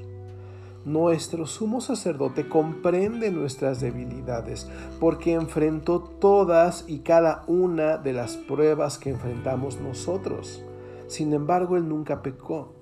Nuestro 0.85 1.47
sumo 1.47 1.81
sacerdote 1.81 2.49
comprende 2.49 3.31
nuestras 3.31 3.81
debilidades 3.81 4.69
porque 4.99 5.35
enfrentó 5.35 6.01
todas 6.01 6.85
y 6.89 7.01
cada 7.01 7.45
una 7.47 7.99
de 7.99 8.13
las 8.13 8.37
pruebas 8.37 8.99
que 8.99 9.11
enfrentamos 9.11 9.81
nosotros. 9.81 10.65
Sin 11.07 11.33
embargo, 11.35 11.77
él 11.77 11.89
nunca 11.89 12.21
pecó. 12.21 12.75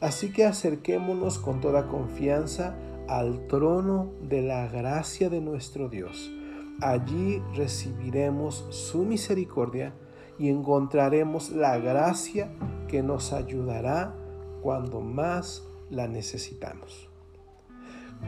Así 0.00 0.32
que 0.32 0.46
acerquémonos 0.46 1.38
con 1.38 1.60
toda 1.60 1.86
confianza 1.86 2.76
al 3.06 3.46
trono 3.46 4.10
de 4.20 4.42
la 4.42 4.66
gracia 4.66 5.30
de 5.30 5.40
nuestro 5.40 5.88
Dios. 5.88 6.32
Allí 6.80 7.40
recibiremos 7.54 8.66
su 8.70 9.04
misericordia 9.04 9.94
y 10.40 10.48
encontraremos 10.48 11.50
la 11.50 11.78
gracia 11.78 12.50
que 12.88 13.02
nos 13.02 13.32
ayudará 13.32 14.14
cuando 14.60 15.00
más 15.00 15.68
la 15.90 16.08
necesitamos. 16.08 17.07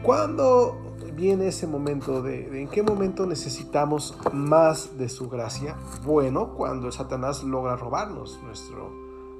¿Cuándo 0.03 0.95
viene 1.13 1.47
ese 1.47 1.67
momento 1.67 2.23
de, 2.23 2.61
en 2.61 2.67
qué 2.67 2.81
momento 2.81 3.25
necesitamos 3.27 4.17
más 4.33 4.97
de 4.97 5.09
su 5.09 5.29
gracia? 5.29 5.77
Bueno, 6.03 6.53
cuando 6.55 6.91
Satanás 6.91 7.43
logra 7.43 7.75
robarnos 7.75 8.39
nuestro 8.43 8.91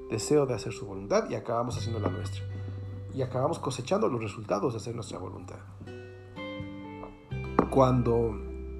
deseo 0.10 0.46
de 0.46 0.54
hacer 0.54 0.72
su 0.72 0.86
voluntad 0.86 1.30
y 1.30 1.36
acabamos 1.36 1.78
haciendo 1.78 2.00
la 2.00 2.10
nuestra 2.10 2.44
y 3.14 3.22
acabamos 3.22 3.60
cosechando 3.60 4.08
los 4.08 4.22
resultados 4.22 4.74
de 4.74 4.78
hacer 4.78 4.96
nuestra 4.96 5.18
voluntad. 5.18 5.60
Cuando 7.70 8.32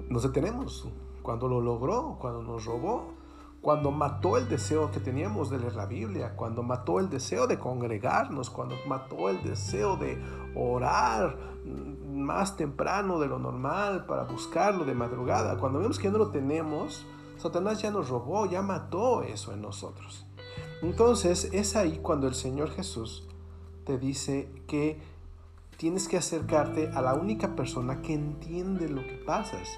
nos 0.08 0.22
detenemos, 0.22 0.88
cuando 1.22 1.48
lo 1.48 1.60
logró, 1.60 2.16
cuando 2.20 2.42
nos 2.42 2.64
robó, 2.64 3.14
cuando 3.60 3.90
mató 3.90 4.36
el 4.36 4.48
deseo 4.48 4.90
que 4.90 5.00
teníamos 5.00 5.48
de 5.48 5.58
leer 5.58 5.74
la 5.74 5.86
Biblia, 5.86 6.34
cuando 6.34 6.62
mató 6.62 6.98
el 6.98 7.08
deseo 7.08 7.46
de 7.46 7.58
congregarnos, 7.58 8.50
cuando 8.50 8.74
mató 8.86 9.28
el 9.28 9.42
deseo 9.42 9.96
de 9.96 10.20
orar 10.54 11.36
más 12.12 12.56
temprano 12.56 13.18
de 13.18 13.28
lo 13.28 13.38
normal 13.38 14.06
para 14.06 14.24
buscarlo 14.24 14.84
de 14.84 14.94
madrugada, 14.94 15.58
cuando 15.58 15.78
vemos 15.78 15.98
que 15.98 16.10
no 16.10 16.18
lo 16.18 16.30
tenemos, 16.30 17.06
Satanás 17.36 17.80
ya 17.82 17.90
nos 17.90 18.08
robó, 18.08 18.46
ya 18.46 18.62
mató 18.62 19.22
eso 19.22 19.52
en 19.52 19.62
nosotros. 19.62 20.26
Entonces 20.82 21.48
es 21.52 21.76
ahí 21.76 21.98
cuando 22.02 22.26
el 22.26 22.34
Señor 22.34 22.70
Jesús 22.70 23.26
te 23.84 23.98
dice 23.98 24.48
que 24.66 25.00
tienes 25.76 26.08
que 26.08 26.16
acercarte 26.16 26.90
a 26.94 27.02
la 27.02 27.14
única 27.14 27.56
persona 27.56 28.02
que 28.02 28.14
entiende 28.14 28.88
lo 28.88 29.02
que 29.02 29.14
pasas. 29.14 29.68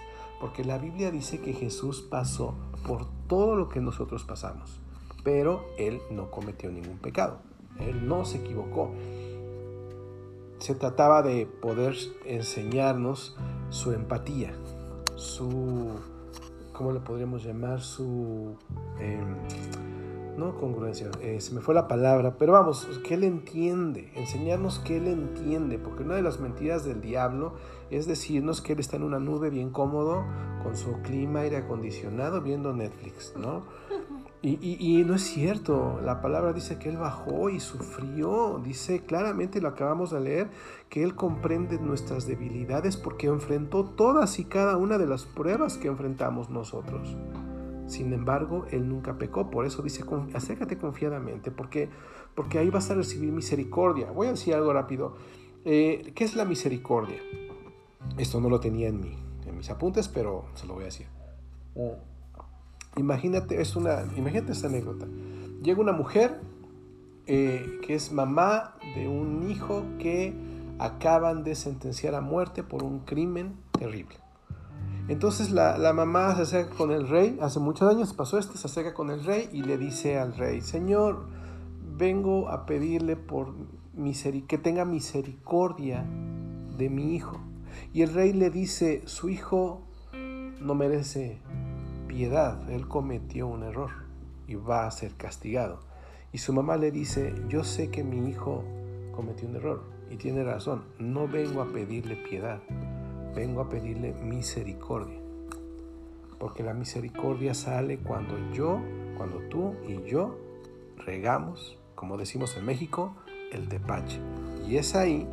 Porque 0.41 0.65
la 0.65 0.79
Biblia 0.79 1.11
dice 1.11 1.41
que 1.41 1.55
Jesús 1.55 2.03
pasó 2.03 2.55
por 2.87 3.07
todo 3.29 3.57
lo 3.57 3.69
que 3.69 3.81
nosotros 3.81 4.25
pasamos. 4.25 4.81
Pero 5.23 5.65
Él 5.79 6.03
no 6.11 6.31
cometió 6.31 6.71
ningún 6.71 6.99
pecado. 6.99 7.39
Él 7.79 8.07
no 8.07 8.25
se 8.25 8.39
equivocó. 8.39 8.91
Se 10.59 10.75
trataba 10.75 11.23
de 11.23 11.47
poder 11.47 11.95
enseñarnos 12.25 13.37
su 13.71 13.93
empatía, 13.93 14.55
su, 15.17 15.99
¿cómo 16.73 16.93
le 16.93 17.01
podríamos 17.01 17.45
llamar? 17.45 17.81
Su... 17.81 18.57
Em, 19.01 19.37
no 20.37 20.57
congruencia, 20.57 21.11
eh, 21.21 21.41
se 21.41 21.55
me 21.55 21.61
fue 21.61 21.75
la 21.75 21.87
palabra, 21.87 22.37
pero 22.39 22.53
vamos, 22.53 22.89
que 23.07 23.15
Él 23.15 23.25
entiende, 23.25 24.11
enseñarnos 24.17 24.81
que 24.81 24.97
Él 24.97 25.07
entiende, 25.07 25.79
porque 25.79 26.03
una 26.03 26.17
de 26.17 26.23
las 26.23 26.41
mentiras 26.41 26.85
del 26.85 27.01
diablo 27.01 27.55
es 27.91 28.07
decirnos 28.07 28.61
que 28.61 28.73
Él 28.73 28.81
está 28.81 28.97
en 28.97 29.05
una 29.05 29.21
nube 29.21 29.51
bien 29.51 29.71
cómodo, 29.71 30.25
con 30.63 30.77
su 30.77 30.93
clima 31.03 31.41
aire 31.41 31.59
acondicionado, 31.59 32.41
viendo 32.41 32.73
Netflix, 32.73 33.35
¿no? 33.37 33.63
Y, 34.47 35.03
no 35.07 35.15
es 35.15 35.23
cierto, 35.23 36.03
la 36.05 36.21
palabra 36.21 36.53
dice 36.53 36.79
que 36.79 36.91
Él 36.91 36.99
bajó 36.99 37.49
y 37.49 37.61
sufrió, 37.61 38.61
dice 38.63 39.01
claramente, 39.01 39.63
lo 39.63 39.69
acabamos 39.69 40.11
de 40.11 40.21
leer, 40.21 40.51
que 40.91 41.03
Él 41.03 41.15
comprende 41.15 41.79
nuestras 41.79 42.27
debilidades 42.27 42.99
porque 42.99 43.29
enfrentó 43.29 43.85
todas 43.85 44.39
y 44.39 44.45
cada 44.45 44.77
una 44.77 44.99
de 44.99 45.07
las 45.07 45.25
pruebas 45.25 45.79
que 45.79 45.89
enfrentamos 45.89 46.51
nosotros. 46.51 47.17
Sin 47.87 48.13
embargo, 48.13 48.67
él 48.71 48.87
nunca 48.87 49.17
pecó, 49.17 49.51
por 49.51 49.65
eso 49.65 49.83
dice, 49.83 50.05
acércate 50.35 50.77
confiadamente, 50.77 51.51
porque, 51.51 51.89
porque 52.35 52.59
ahí 52.59 52.69
vas 52.69 52.91
a 52.91 52.95
recibir 52.95 53.33
misericordia. 53.33 54.11
Voy 54.11 54.27
a 54.27 54.31
decir 54.33 54.55
algo 54.55 54.75
rápido. 54.75 55.17
Eh, 55.65 56.13
¿Qué 56.15 56.25
es 56.25 56.37
la 56.37 56.45
misericordia? 56.45 57.19
Esto 58.19 58.41
no 58.41 58.51
lo 58.51 58.61
tenía 58.61 58.89
en, 58.89 59.01
mí, 59.01 59.17
en 59.47 59.57
mis 59.57 59.71
apuntes, 59.71 60.09
pero 60.09 60.47
se 60.55 60.67
lo 60.67 60.75
voy 60.75 60.83
a 60.83 60.87
decir. 60.87 61.07
Imagínate, 62.97 63.61
es 63.61 63.77
una, 63.77 64.05
imagínate 64.17 64.53
esta 64.53 64.69
anécdota. 64.69 65.07
llega 65.63 65.81
una 65.81 65.93
mujer 65.93 66.41
eh, 67.27 67.81
que 67.83 67.95
es 67.95 68.13
mamá 68.13 68.77
de 68.95 69.09
un 69.09 69.51
hijo 69.51 69.85
que 69.99 70.35
acaban 70.79 71.45
de 71.45 71.55
sentenciar 71.55 72.15
a 72.15 72.21
muerte 72.21 72.63
por 72.63 72.83
un 72.83 73.01
crimen 73.01 73.57
terrible. 73.79 74.17
Entonces 75.09 75.51
la, 75.51 75.77
la, 75.77 75.93
mamá 75.93 76.35
se 76.37 76.43
acerca 76.43 76.75
con 76.75 76.91
el 76.91 77.09
rey, 77.09 77.39
hace 77.43 77.61
muchos 77.61 77.91
años 77.91 78.15
pasó 78.15 78.39
esto, 78.39 78.57
se 78.57 78.67
acerca 78.67 78.95
con 78.95 79.11
el 79.11 79.23
rey 79.25 79.51
y 79.53 79.63
le 79.63 79.77
dice 79.77 80.19
al 80.19 80.35
rey, 80.35 80.63
Señor, 80.63 81.27
vengo 81.97 82.49
a 82.49 82.65
pedirle 82.65 83.17
por 83.17 83.55
que 84.47 84.59
tenga 84.59 84.85
misericordia 84.85 86.05
de 86.77 86.91
mi 86.91 87.15
hijo. 87.15 87.41
Y 87.93 88.03
el 88.03 88.13
rey 88.13 88.33
le 88.33 88.51
dice, 88.51 89.03
su 89.07 89.29
hijo 89.29 89.83
no 90.61 90.75
merece 90.75 91.39
piedad, 92.15 92.71
él 92.71 92.87
cometió 92.87 93.49
un 93.49 93.65
error 93.65 93.91
y 94.47 94.55
va 94.55 94.87
a 94.87 94.91
ser 94.93 95.15
castigado. 95.15 95.81
Y 96.33 96.39
su 96.39 96.53
mamá 96.53 96.77
le 96.77 96.93
dice, 96.93 97.35
yo 97.49 97.65
sé 97.65 97.91
que 97.91 98.05
mi 98.05 98.31
hijo 98.31 98.63
cometió 99.17 99.49
un 99.49 99.57
error 99.57 99.83
y 100.09 100.17
tiene 100.17 100.45
razón, 100.45 100.85
no 101.01 101.27
vengo 101.27 101.61
a 101.61 101.67
pedirle 101.67 102.15
piedad, 102.15 102.61
vengo 103.35 103.63
a 103.63 103.69
pedirle 103.69 104.13
misericordia. 104.13 105.19
Porque 106.39 106.63
la 106.63 106.73
misericordia 106.73 107.53
sale 107.53 107.99
cuando 107.99 108.37
yo, 108.53 108.81
cuando 109.17 109.39
tú 109.49 109.75
y 109.89 110.09
yo 110.09 110.39
regamos, 111.05 111.81
como 111.97 112.17
decimos 112.17 112.57
en 112.57 112.65
México, 112.65 113.17
el 113.51 113.69
tepache. 113.69 114.21
Y 114.69 114.77
es 114.77 114.95
ahí 114.95 115.27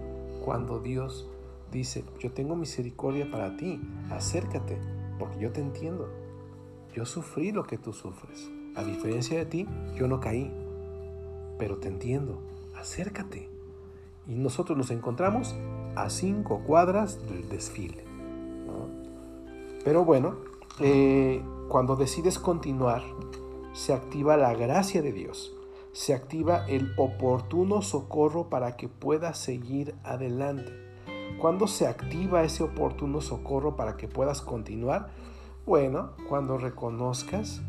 cuando 0.43 0.79
Dios 0.79 1.29
dice, 1.71 2.03
yo 2.19 2.31
tengo 2.31 2.55
misericordia 2.55 3.29
para 3.29 3.55
ti, 3.55 3.79
acércate, 4.09 4.79
porque 5.19 5.39
yo 5.39 5.51
te 5.51 5.61
entiendo. 5.61 6.20
Yo 6.93 7.05
sufrí 7.05 7.51
lo 7.51 7.63
que 7.63 7.77
tú 7.77 7.93
sufres. 7.93 8.49
A 8.75 8.83
diferencia 8.83 9.37
de 9.37 9.45
ti, 9.45 9.67
yo 9.95 10.07
no 10.07 10.19
caí, 10.19 10.51
pero 11.57 11.77
te 11.77 11.87
entiendo, 11.87 12.41
acércate. 12.75 13.49
Y 14.27 14.35
nosotros 14.35 14.77
nos 14.77 14.91
encontramos 14.91 15.55
a 15.95 16.09
cinco 16.09 16.63
cuadras 16.65 17.27
del 17.27 17.49
desfile. 17.49 18.03
Pero 19.83 20.05
bueno, 20.05 20.35
eh, 20.79 21.41
cuando 21.67 21.95
decides 21.95 22.39
continuar, 22.39 23.01
se 23.73 23.93
activa 23.93 24.37
la 24.37 24.53
gracia 24.53 25.01
de 25.01 25.11
Dios 25.11 25.55
se 25.93 26.13
activa 26.13 26.65
el 26.67 26.93
oportuno 26.97 27.81
socorro 27.81 28.49
para 28.49 28.77
que 28.77 28.87
puedas 28.87 29.37
seguir 29.37 29.93
adelante. 30.03 30.71
¿Cuándo 31.39 31.67
se 31.67 31.87
activa 31.87 32.43
ese 32.43 32.63
oportuno 32.63 33.19
socorro 33.19 33.75
para 33.75 33.97
que 33.97 34.07
puedas 34.07 34.41
continuar? 34.41 35.09
Bueno, 35.71 36.09
cuando 36.27 36.57
reconozcas 36.57 37.61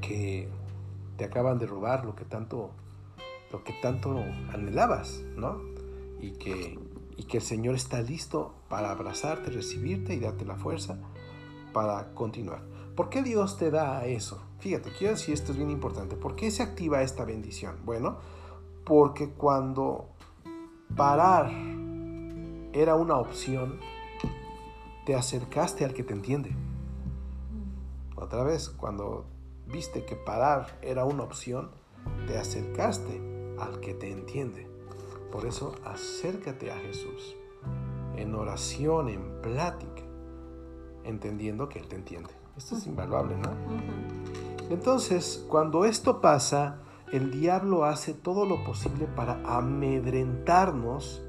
que 0.00 0.48
te 1.16 1.24
acaban 1.24 1.58
de 1.58 1.66
robar 1.66 2.04
lo 2.04 2.14
que 2.14 2.24
tanto, 2.24 2.70
lo 3.50 3.64
que 3.64 3.72
tanto 3.82 4.16
anhelabas, 4.52 5.20
¿no? 5.34 5.60
Y 6.20 6.30
que, 6.38 6.78
y 7.16 7.24
que 7.24 7.38
el 7.38 7.42
Señor 7.42 7.74
está 7.74 8.00
listo 8.02 8.54
para 8.68 8.92
abrazarte, 8.92 9.50
recibirte 9.50 10.14
y 10.14 10.20
darte 10.20 10.44
la 10.44 10.54
fuerza 10.54 10.96
para 11.72 12.14
continuar. 12.14 12.62
¿Por 12.94 13.10
qué 13.10 13.24
Dios 13.24 13.56
te 13.56 13.72
da 13.72 14.06
eso? 14.06 14.40
Fíjate, 14.60 14.92
quiero 14.96 15.14
decir 15.14 15.34
esto 15.34 15.50
es 15.50 15.58
bien 15.58 15.70
importante. 15.70 16.14
¿Por 16.14 16.36
qué 16.36 16.52
se 16.52 16.62
activa 16.62 17.02
esta 17.02 17.24
bendición? 17.24 17.80
Bueno, 17.84 18.18
porque 18.84 19.30
cuando 19.30 20.10
parar 20.94 21.50
era 22.72 22.94
una 22.94 23.16
opción, 23.16 23.80
te 25.04 25.14
acercaste 25.14 25.84
al 25.84 25.94
que 25.94 26.04
te 26.04 26.12
entiende. 26.12 26.54
Otra 28.16 28.44
vez, 28.44 28.68
cuando 28.68 29.24
viste 29.66 30.04
que 30.04 30.16
parar 30.16 30.78
era 30.82 31.04
una 31.04 31.22
opción, 31.22 31.70
te 32.26 32.38
acercaste 32.38 33.20
al 33.58 33.80
que 33.80 33.94
te 33.94 34.10
entiende. 34.10 34.68
Por 35.32 35.46
eso 35.46 35.74
acércate 35.84 36.70
a 36.70 36.76
Jesús 36.76 37.36
en 38.16 38.34
oración, 38.34 39.08
en 39.08 39.40
plática, 39.40 40.02
entendiendo 41.04 41.68
que 41.68 41.78
Él 41.78 41.88
te 41.88 41.96
entiende. 41.96 42.30
Esto 42.56 42.76
es 42.76 42.86
invaluable, 42.86 43.36
¿no? 43.36 43.50
Entonces, 44.68 45.44
cuando 45.48 45.84
esto 45.84 46.20
pasa, 46.20 46.82
el 47.12 47.30
diablo 47.30 47.84
hace 47.84 48.12
todo 48.12 48.44
lo 48.44 48.62
posible 48.64 49.06
para 49.06 49.40
amedrentarnos 49.44 51.22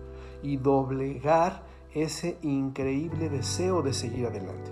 y 0.44 0.58
doblegar 0.58 1.64
ese 1.94 2.38
increíble 2.42 3.30
deseo 3.30 3.82
de 3.82 3.94
seguir 3.94 4.26
adelante. 4.26 4.72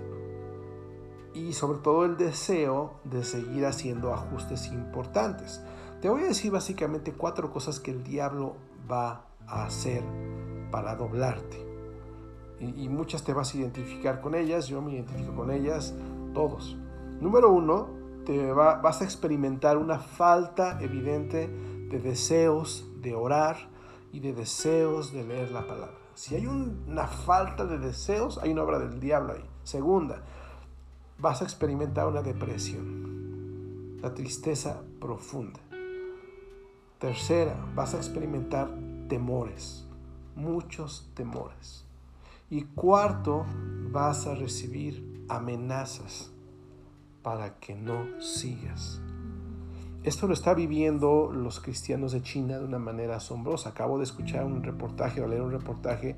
Y 1.34 1.52
sobre 1.52 1.78
todo 1.78 2.04
el 2.04 2.16
deseo 2.16 2.94
de 3.04 3.24
seguir 3.24 3.66
haciendo 3.66 4.12
ajustes 4.12 4.68
importantes. 4.68 5.62
Te 6.00 6.08
voy 6.08 6.22
a 6.22 6.28
decir 6.28 6.50
básicamente 6.50 7.12
cuatro 7.12 7.52
cosas 7.52 7.78
que 7.78 7.90
el 7.90 8.02
diablo 8.02 8.56
va 8.90 9.26
a 9.46 9.64
hacer 9.64 10.02
para 10.70 10.96
doblarte. 10.96 11.68
Y, 12.58 12.88
muchas 12.90 13.24
te 13.24 13.32
vas 13.32 13.54
a 13.54 13.58
identificar 13.58 14.20
con 14.20 14.34
ellas, 14.34 14.66
yo 14.66 14.82
me 14.82 14.92
identifico 14.92 15.34
con 15.34 15.50
ellas, 15.50 15.94
todos. 16.34 16.76
Número 17.18 17.50
uno, 17.50 17.88
te 18.26 18.52
vas 18.52 19.00
a 19.00 19.04
experimentar 19.04 19.78
una 19.78 19.98
falta 19.98 20.78
evidente 20.82 21.48
de 21.48 21.98
deseos 21.98 22.86
de 23.00 23.14
orar 23.14 23.70
y 24.12 24.20
de 24.20 24.34
deseos 24.34 25.12
de 25.12 25.24
leer 25.24 25.52
la 25.52 25.66
palabra. 25.66 25.99
Si 26.20 26.34
hay 26.34 26.46
una 26.46 27.06
falta 27.06 27.64
de 27.64 27.78
deseos, 27.78 28.36
hay 28.42 28.50
una 28.50 28.64
obra 28.64 28.78
del 28.78 29.00
diablo 29.00 29.32
ahí. 29.32 29.44
Segunda, 29.64 30.22
vas 31.18 31.40
a 31.40 31.44
experimentar 31.44 32.06
una 32.06 32.20
depresión, 32.20 33.96
la 34.02 34.12
tristeza 34.12 34.82
profunda. 35.00 35.58
Tercera, 36.98 37.56
vas 37.74 37.94
a 37.94 37.96
experimentar 37.96 38.70
temores, 39.08 39.86
muchos 40.36 41.10
temores. 41.14 41.86
Y 42.50 42.64
cuarto, 42.64 43.46
vas 43.90 44.26
a 44.26 44.34
recibir 44.34 45.24
amenazas 45.30 46.30
para 47.22 47.58
que 47.60 47.74
no 47.74 48.20
sigas. 48.20 49.00
Esto 50.02 50.26
lo 50.26 50.32
está 50.32 50.54
viviendo 50.54 51.30
los 51.30 51.60
cristianos 51.60 52.12
de 52.12 52.22
China 52.22 52.58
de 52.58 52.64
una 52.64 52.78
manera 52.78 53.16
asombrosa. 53.16 53.70
Acabo 53.70 53.98
de 53.98 54.04
escuchar 54.04 54.46
un 54.46 54.62
reportaje 54.62 55.20
o 55.20 55.28
leer 55.28 55.42
un 55.42 55.52
reportaje 55.52 56.16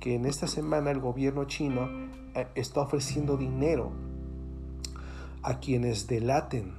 que 0.00 0.16
en 0.16 0.26
esta 0.26 0.48
semana 0.48 0.90
el 0.90 0.98
gobierno 0.98 1.44
chino 1.44 1.88
eh, 2.34 2.48
está 2.56 2.80
ofreciendo 2.80 3.36
dinero 3.36 3.92
a 5.42 5.60
quienes 5.60 6.08
delaten 6.08 6.74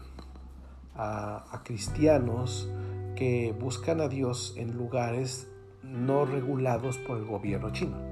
a, 0.94 1.46
a 1.56 1.64
cristianos 1.64 2.70
que 3.16 3.56
buscan 3.58 4.02
a 4.02 4.10
Dios 4.10 4.54
en 4.58 4.76
lugares 4.76 5.48
no 5.84 6.26
regulados 6.26 6.98
por 6.98 7.18
el 7.18 7.26
gobierno 7.26 7.72
chino 7.72 8.11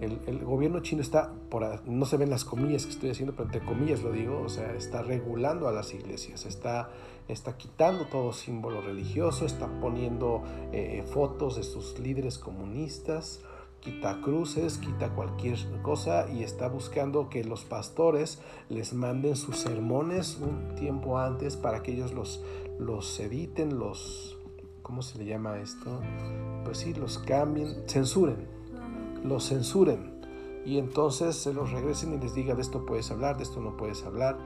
el, 0.00 0.44
gobierno 0.44 0.80
chino 0.80 1.00
está, 1.00 1.32
por, 1.48 1.86
no 1.88 2.04
se 2.04 2.16
ven 2.16 2.28
las 2.28 2.44
comillas 2.44 2.84
que 2.84 2.92
estoy 2.92 3.10
haciendo, 3.10 3.34
pero 3.34 3.46
entre 3.46 3.64
comillas 3.64 4.02
lo 4.02 4.12
digo, 4.12 4.42
o 4.42 4.48
sea, 4.48 4.74
está 4.74 5.02
regulando 5.02 5.68
a 5.68 5.72
las 5.72 5.94
iglesias, 5.94 6.44
está, 6.44 6.90
está 7.28 7.56
quitando 7.56 8.06
todo 8.06 8.32
símbolo 8.32 8.82
religioso, 8.82 9.46
está 9.46 9.68
poniendo 9.80 10.42
eh, 10.72 11.02
fotos 11.12 11.56
de 11.56 11.62
sus 11.62 11.98
líderes 11.98 12.38
comunistas, 12.38 13.40
quita 13.80 14.20
cruces, 14.20 14.78
quita 14.78 15.10
cualquier 15.10 15.58
cosa 15.80 16.28
y 16.30 16.42
está 16.42 16.68
buscando 16.68 17.30
que 17.30 17.44
los 17.44 17.64
pastores 17.64 18.40
les 18.68 18.92
manden 18.92 19.36
sus 19.36 19.58
sermones 19.58 20.38
un 20.40 20.74
tiempo 20.74 21.18
antes 21.18 21.56
para 21.56 21.82
que 21.82 21.92
ellos 21.92 22.12
los, 22.12 22.42
los 22.78 23.18
editen, 23.18 23.78
los, 23.78 24.36
¿cómo 24.82 25.00
se 25.00 25.18
le 25.18 25.24
llama 25.24 25.58
esto? 25.58 26.00
Pues 26.64 26.78
sí, 26.78 26.92
los 26.92 27.18
cambien, 27.18 27.84
censuren 27.86 28.55
los 29.26 29.48
censuren 29.48 30.16
y 30.66 30.78
entonces 30.78 31.36
se 31.36 31.54
los 31.54 31.70
regresen 31.70 32.12
y 32.14 32.18
les 32.18 32.34
diga 32.34 32.54
de 32.54 32.62
esto 32.62 32.84
puedes 32.84 33.10
hablar, 33.12 33.36
de 33.36 33.44
esto 33.44 33.60
no 33.60 33.76
puedes 33.76 34.02
hablar. 34.04 34.36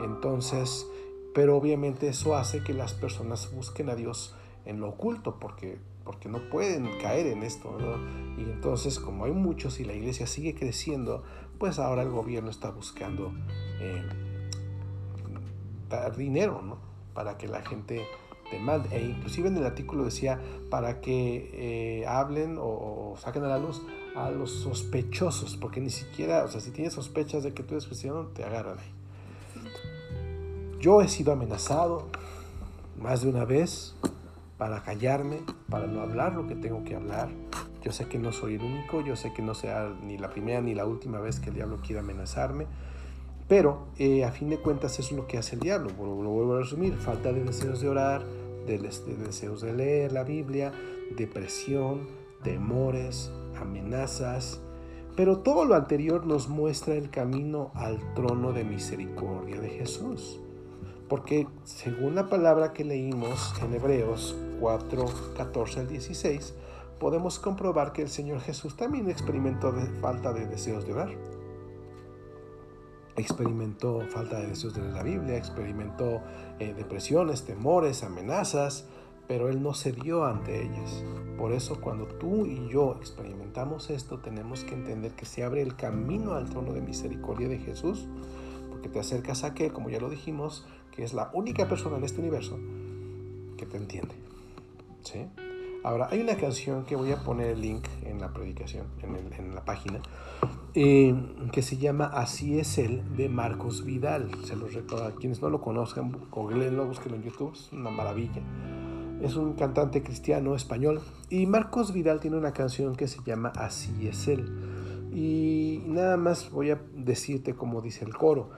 Entonces, 0.00 0.86
pero 1.34 1.56
obviamente 1.56 2.08
eso 2.08 2.36
hace 2.36 2.64
que 2.64 2.72
las 2.72 2.94
personas 2.94 3.52
busquen 3.54 3.90
a 3.90 3.94
Dios 3.94 4.34
en 4.64 4.80
lo 4.80 4.88
oculto 4.88 5.38
porque, 5.38 5.78
porque 6.04 6.30
no 6.30 6.48
pueden 6.48 6.88
caer 7.02 7.26
en 7.26 7.42
esto. 7.42 7.76
Y 8.38 8.42
entonces, 8.42 8.98
como 8.98 9.26
hay 9.26 9.32
muchos 9.32 9.78
y 9.78 9.84
la 9.84 9.92
iglesia 9.92 10.26
sigue 10.26 10.54
creciendo, 10.54 11.22
pues 11.58 11.78
ahora 11.78 12.02
el 12.02 12.10
gobierno 12.10 12.48
está 12.48 12.70
buscando 12.70 13.32
eh, 13.80 14.02
dar 15.90 16.16
dinero 16.16 16.62
¿no? 16.62 16.78
para 17.12 17.36
que 17.36 17.46
la 17.46 17.60
gente 17.60 18.06
demande. 18.50 18.88
E 18.96 19.04
inclusive 19.04 19.48
en 19.48 19.56
el 19.58 19.66
artículo 19.66 20.04
decía 20.04 20.40
para 20.70 21.02
que 21.02 21.50
eh, 21.52 22.06
hablen 22.06 22.56
o, 22.56 22.62
o 23.12 23.16
saquen 23.18 23.44
a 23.44 23.48
la 23.48 23.58
luz 23.58 23.82
a 24.16 24.30
los 24.30 24.50
sospechosos, 24.50 25.56
porque 25.56 25.80
ni 25.80 25.90
siquiera, 25.90 26.44
o 26.44 26.48
sea, 26.48 26.60
si 26.60 26.70
tienes 26.70 26.94
sospechas 26.94 27.42
de 27.42 27.52
que 27.54 27.62
tú 27.62 27.74
eres 27.74 27.86
cristiano, 27.86 28.26
te 28.34 28.44
agarran 28.44 28.78
ahí. 28.78 28.92
Yo 30.80 31.02
he 31.02 31.08
sido 31.08 31.32
amenazado 31.32 32.06
más 33.00 33.22
de 33.22 33.28
una 33.28 33.44
vez 33.44 33.94
para 34.56 34.82
callarme, 34.82 35.40
para 35.68 35.86
no 35.86 36.00
hablar 36.00 36.34
lo 36.34 36.46
que 36.46 36.54
tengo 36.54 36.84
que 36.84 36.96
hablar. 36.96 37.28
Yo 37.82 37.92
sé 37.92 38.06
que 38.08 38.18
no 38.18 38.32
soy 38.32 38.56
el 38.56 38.62
único, 38.62 39.00
yo 39.00 39.16
sé 39.16 39.32
que 39.32 39.42
no 39.42 39.54
sea 39.54 39.92
ni 40.02 40.18
la 40.18 40.30
primera 40.30 40.60
ni 40.60 40.74
la 40.74 40.84
última 40.84 41.20
vez 41.20 41.40
que 41.40 41.50
el 41.50 41.54
diablo 41.54 41.78
quiera 41.84 42.00
amenazarme, 42.02 42.66
Pero 43.48 43.86
eh, 43.98 44.24
a 44.24 44.30
fin 44.30 44.50
de 44.50 44.58
cuentas 44.58 44.98
eso 44.98 45.14
es 45.14 45.16
lo 45.16 45.26
que 45.26 45.38
hace 45.38 45.54
el 45.54 45.60
diablo. 45.60 45.90
Lo, 45.96 46.22
lo 46.22 46.30
vuelvo 46.30 46.56
a 46.56 46.58
resumir. 46.60 46.94
Falta 46.98 47.32
de 47.32 47.42
deseos 47.44 47.80
de 47.80 47.88
orar, 47.88 48.22
de, 48.66 48.78
de 48.78 49.16
deseos 49.16 49.62
de 49.62 49.72
leer 49.72 50.12
la 50.12 50.22
Biblia, 50.22 50.70
depresión, 51.16 52.08
temores, 52.42 53.30
amenazas. 53.60 54.60
Pero 55.16 55.38
todo 55.38 55.64
lo 55.64 55.74
anterior 55.74 56.26
nos 56.26 56.48
muestra 56.48 56.94
el 56.94 57.10
camino 57.10 57.72
al 57.74 58.14
trono 58.14 58.52
de 58.52 58.64
misericordia 58.64 59.60
de 59.60 59.70
Jesús. 59.70 60.40
Porque 61.08 61.48
según 61.64 62.14
la 62.14 62.28
palabra 62.28 62.72
que 62.72 62.84
leímos 62.84 63.54
en 63.62 63.74
Hebreos 63.74 64.36
4, 64.60 65.06
14 65.36 65.80
al 65.80 65.88
16, 65.88 66.54
podemos 66.98 67.38
comprobar 67.38 67.92
que 67.92 68.02
el 68.02 68.08
Señor 68.08 68.40
Jesús 68.40 68.76
también 68.76 69.08
experimentó 69.08 69.72
falta 70.00 70.32
de 70.32 70.46
deseos 70.46 70.86
de 70.86 70.92
orar. 70.92 71.10
Experimentó 73.16 74.02
falta 74.10 74.38
de 74.38 74.48
deseos 74.48 74.74
de 74.74 74.82
la 74.82 75.02
Biblia, 75.02 75.36
experimentó 75.36 76.20
eh, 76.58 76.74
depresiones, 76.74 77.44
temores, 77.44 78.04
amenazas, 78.04 78.86
pero 79.28 79.48
Él 79.48 79.62
no 79.62 79.74
cedió 79.74 80.24
ante 80.24 80.62
ellas. 80.62 81.04
Por 81.36 81.52
eso 81.52 81.80
cuando 81.80 82.06
tú 82.06 82.46
y 82.46 82.68
yo 82.68 82.96
experimentamos 82.96 83.90
esto, 83.90 84.18
tenemos 84.18 84.64
que 84.64 84.74
entender 84.74 85.12
que 85.12 85.26
se 85.26 85.44
abre 85.44 85.62
el 85.62 85.76
camino 85.76 86.32
al 86.32 86.48
trono 86.48 86.72
de 86.72 86.80
misericordia 86.80 87.48
de 87.48 87.58
Jesús, 87.58 88.08
porque 88.70 88.88
te 88.88 88.98
acercas 88.98 89.44
a 89.44 89.48
aquel, 89.48 89.72
como 89.72 89.90
ya 89.90 90.00
lo 90.00 90.10
dijimos, 90.10 90.66
que 90.90 91.04
es 91.04 91.12
la 91.12 91.30
única 91.34 91.68
persona 91.68 91.98
en 91.98 92.04
este 92.04 92.20
universo 92.20 92.58
que 93.56 93.66
te 93.66 93.76
entiende. 93.76 94.14
¿Sí? 95.02 95.26
Ahora, 95.84 96.08
hay 96.10 96.20
una 96.20 96.36
canción 96.36 96.84
que 96.84 96.96
voy 96.96 97.12
a 97.12 97.22
poner 97.22 97.50
el 97.50 97.60
link 97.60 97.86
en 98.02 98.20
la 98.20 98.32
predicación, 98.32 98.86
en, 99.02 99.54
la 99.54 99.64
página, 99.64 100.00
eh, 100.74 101.14
que 101.52 101.62
se 101.62 101.76
llama 101.76 102.06
Así 102.06 102.58
es 102.58 102.78
él, 102.78 103.02
de 103.16 103.28
Marcos 103.28 103.84
Vidal. 103.84 104.30
Se 104.44 104.56
los 104.56 104.74
recuerdo 104.74 105.06
a 105.06 105.14
quienes 105.14 105.40
no 105.40 105.50
lo 105.50 105.60
conozcan, 105.60 106.10
googleenlo, 106.30 106.84
búsquenlo 106.84 107.16
en 107.16 107.22
YouTube, 107.22 107.52
es 107.54 107.72
una 107.72 107.90
maravilla. 107.90 108.42
Es 109.22 109.34
un 109.34 109.54
cantante 109.54 110.02
cristiano 110.02 110.54
español. 110.54 111.00
Y 111.28 111.46
Marcos 111.46 111.92
Vidal 111.92 112.20
tiene 112.20 112.36
una 112.36 112.52
canción 112.52 112.94
que 112.94 113.08
se 113.08 113.20
llama 113.24 113.52
Así 113.56 114.06
es 114.06 114.28
él. 114.28 115.10
Y 115.12 115.82
nada 115.86 116.16
más 116.16 116.50
voy 116.50 116.70
a 116.70 116.80
decirte 116.94 117.54
cómo 117.54 117.80
dice 117.80 118.04
el 118.04 118.14
coro. 118.14 118.50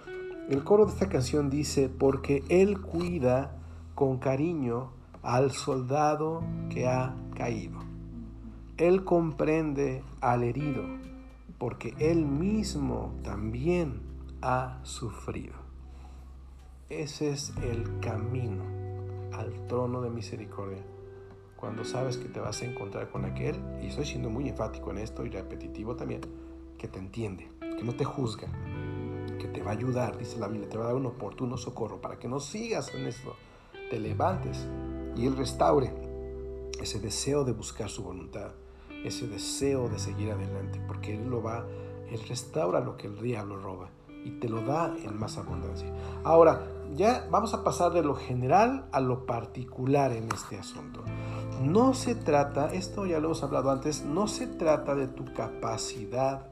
El 0.51 0.62
coro 0.64 0.85
de 0.85 0.92
esta 0.92 1.09
canción 1.09 1.49
dice, 1.49 1.88
porque 1.88 2.42
Él 2.49 2.81
cuida 2.81 3.57
con 3.94 4.18
cariño 4.18 4.90
al 5.23 5.53
soldado 5.53 6.42
que 6.68 6.88
ha 6.88 7.14
caído. 7.37 7.79
Él 8.77 9.05
comprende 9.05 10.03
al 10.20 10.42
herido, 10.42 10.83
porque 11.59 11.94
Él 11.99 12.27
mismo 12.27 13.14
también 13.23 14.01
ha 14.42 14.81
sufrido. 14.83 15.55
Ese 16.88 17.31
es 17.31 17.53
el 17.62 18.01
camino 18.01 18.79
al 19.32 19.66
trono 19.66 20.00
de 20.00 20.10
misericordia. 20.10 20.84
Cuando 21.56 21.84
sabes 21.84 22.16
que 22.16 22.28
te 22.28 22.40
vas 22.40 22.62
a 22.62 22.64
encontrar 22.64 23.10
con 23.10 23.24
aquel, 23.24 23.56
y 23.82 23.88
estoy 23.88 24.06
siendo 24.06 24.30
muy 24.30 24.48
enfático 24.48 24.90
en 24.90 24.98
esto 24.98 25.24
y 25.24 25.30
repetitivo 25.30 25.94
también, 25.94 26.22
que 26.78 26.88
te 26.88 26.98
entiende, 26.98 27.48
que 27.60 27.84
no 27.84 27.94
te 27.94 28.04
juzga, 28.04 28.48
que 29.38 29.46
te 29.46 29.62
va 29.62 29.70
a 29.72 29.74
ayudar, 29.74 30.16
dice 30.16 30.38
la 30.38 30.48
Biblia, 30.48 30.68
te 30.68 30.78
va 30.78 30.84
a 30.84 30.86
dar 30.88 30.96
un 30.96 31.06
oportuno 31.06 31.56
socorro 31.56 32.00
para 32.00 32.18
que 32.18 32.28
no 32.28 32.40
sigas 32.40 32.94
en 32.94 33.06
esto, 33.06 33.36
te 33.90 33.98
levantes 33.98 34.66
y 35.16 35.26
Él 35.26 35.36
restaure 35.36 35.92
ese 36.80 36.98
deseo 36.98 37.44
de 37.44 37.52
buscar 37.52 37.90
su 37.90 38.02
voluntad, 38.02 38.52
ese 39.04 39.26
deseo 39.26 39.88
de 39.88 39.98
seguir 39.98 40.30
adelante, 40.30 40.80
porque 40.86 41.14
Él 41.14 41.28
lo 41.28 41.42
va, 41.42 41.66
Él 42.10 42.20
restaura 42.26 42.80
lo 42.80 42.96
que 42.96 43.06
el 43.06 43.20
diablo 43.20 43.60
roba 43.60 43.90
y 44.24 44.30
te 44.40 44.48
lo 44.48 44.62
da 44.62 44.94
en 45.02 45.18
más 45.18 45.38
abundancia. 45.38 45.92
Ahora, 46.24 46.66
ya 46.94 47.26
vamos 47.30 47.54
a 47.54 47.62
pasar 47.62 47.92
de 47.92 48.02
lo 48.02 48.14
general 48.14 48.87
a 48.92 49.00
lo 49.00 49.26
particular 49.26 50.12
en 50.12 50.28
este 50.33 50.59
asunto. 50.59 51.02
No 51.62 51.94
se 51.94 52.14
trata, 52.14 52.72
esto 52.72 53.06
ya 53.06 53.20
lo 53.20 53.26
hemos 53.26 53.42
hablado 53.42 53.70
antes, 53.70 54.04
no 54.04 54.28
se 54.28 54.46
trata 54.46 54.94
de 54.94 55.09
tu 55.09 55.24
capacidad 55.35 56.50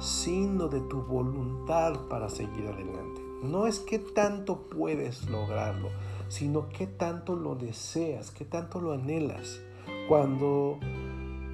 sino 0.00 0.68
de 0.68 0.80
tu 0.80 1.02
voluntad 1.02 1.92
para 2.08 2.28
seguir 2.28 2.66
adelante. 2.66 3.20
No 3.42 3.66
es 3.66 3.80
que 3.80 3.98
tanto 3.98 4.66
puedes 4.68 5.28
lograrlo, 5.28 5.90
sino 6.28 6.68
que 6.68 6.86
tanto 6.86 7.36
lo 7.36 7.54
deseas, 7.54 8.30
que 8.30 8.44
tanto 8.44 8.80
lo 8.80 8.92
anhelas. 8.92 9.60
Cuando 10.08 10.78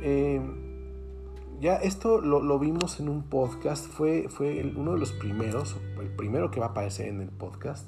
eh, 0.01 0.41
ya 1.61 1.77
esto 1.77 2.21
lo, 2.21 2.59
vimos 2.59 3.01
en 3.01 3.09
un 3.09 3.23
podcast, 3.23 3.87
fue, 3.87 4.29
fue 4.29 4.73
uno 4.77 4.95
de 4.95 4.99
los 4.99 5.13
primeros, 5.13 5.77
el 6.01 6.09
primero 6.09 6.51
que 6.51 6.61
va 6.61 6.67
a 6.67 6.71
aparecer 6.71 7.09
en 7.09 7.21
el 7.21 7.31
podcast, 7.31 7.87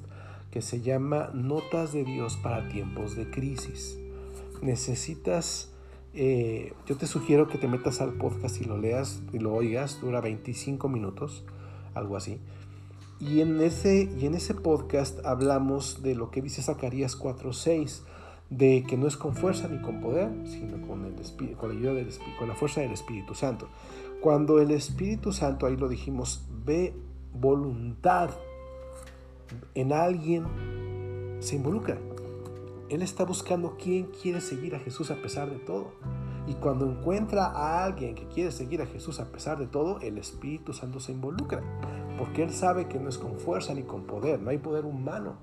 que 0.51 0.63
se 0.63 0.81
llama 0.81 1.31
Notas 1.35 1.93
de 1.93 2.05
Dios 2.05 2.37
para 2.37 2.69
tiempos 2.69 3.17
de 3.17 3.31
crisis. 3.31 3.99
Necesitas 4.63 5.73
eh, 6.15 6.73
yo 6.87 6.97
te 6.97 7.07
sugiero 7.07 7.49
que 7.49 7.59
te 7.59 7.69
metas 7.69 8.01
al 8.01 8.15
podcast 8.15 8.61
y 8.61 8.65
lo 8.65 8.79
leas 8.79 9.21
y 9.33 9.39
lo 9.39 9.55
oigas, 9.55 10.01
dura 10.01 10.21
25 10.21 10.89
minutos, 10.89 11.45
algo 11.95 12.17
así. 12.17 12.41
Y 13.21 13.41
en 13.41 13.61
ese, 13.61 14.11
y 14.19 14.27
en 14.27 14.35
ese 14.35 14.55
podcast 14.55 15.25
hablamos 15.25 16.03
de 16.03 16.15
lo 16.15 16.31
que 16.31 16.41
dice 16.41 16.63
Zacarías 16.63 17.19
4.6, 17.19 18.01
de 18.51 18.83
que 18.85 18.97
no 18.97 19.07
es 19.07 19.17
con 19.17 19.35
fuerza 19.35 19.69
ni 19.69 19.81
con 19.81 20.01
poder, 20.01 20.31
sino 20.47 20.81
con, 20.87 21.05
el 21.05 21.15
con 21.57 21.69
la 21.69 21.75
ayuda 21.75 21.95
del 21.95 22.09
con 22.39 22.49
la 22.49 22.55
fuerza 22.55 22.81
del 22.81 22.93
Espíritu 22.93 23.35
Santo. 23.35 23.69
Cuando 24.21 24.61
el 24.61 24.71
Espíritu 24.71 25.33
Santo, 25.33 25.67
ahí 25.67 25.77
lo 25.77 25.89
dijimos, 25.89 26.45
ve 26.65 26.95
voluntad 27.33 28.31
en 29.75 29.93
alguien, 29.93 30.47
se 31.41 31.57
involucra. 31.57 31.99
Él 32.89 33.03
está 33.03 33.25
buscando 33.25 33.77
quién 33.79 34.07
quiere 34.07 34.41
seguir 34.41 34.75
a 34.75 34.79
Jesús 34.79 35.11
a 35.11 35.17
pesar 35.17 35.51
de 35.51 35.59
todo. 35.59 35.93
Y 36.47 36.55
cuando 36.55 36.91
encuentra 36.91 37.45
a 37.45 37.85
alguien 37.85 38.15
que 38.15 38.27
quiere 38.29 38.51
seguir 38.51 38.81
a 38.81 38.87
Jesús 38.87 39.21
a 39.21 39.31
pesar 39.31 39.59
de 39.59 39.67
todo, 39.67 40.01
el 40.01 40.17
Espíritu 40.17 40.73
Santo 40.73 40.99
se 40.99 41.13
involucra. 41.13 41.63
Porque 42.17 42.43
Él 42.43 42.51
sabe 42.51 42.89
que 42.89 42.99
no 42.99 43.11
es 43.11 43.19
con 43.19 43.39
fuerza 43.39 43.75
ni 43.75 43.83
con 43.83 44.05
poder, 44.05 44.41
no 44.41 44.49
hay 44.49 44.59
poder 44.59 44.87
humano 44.87 45.37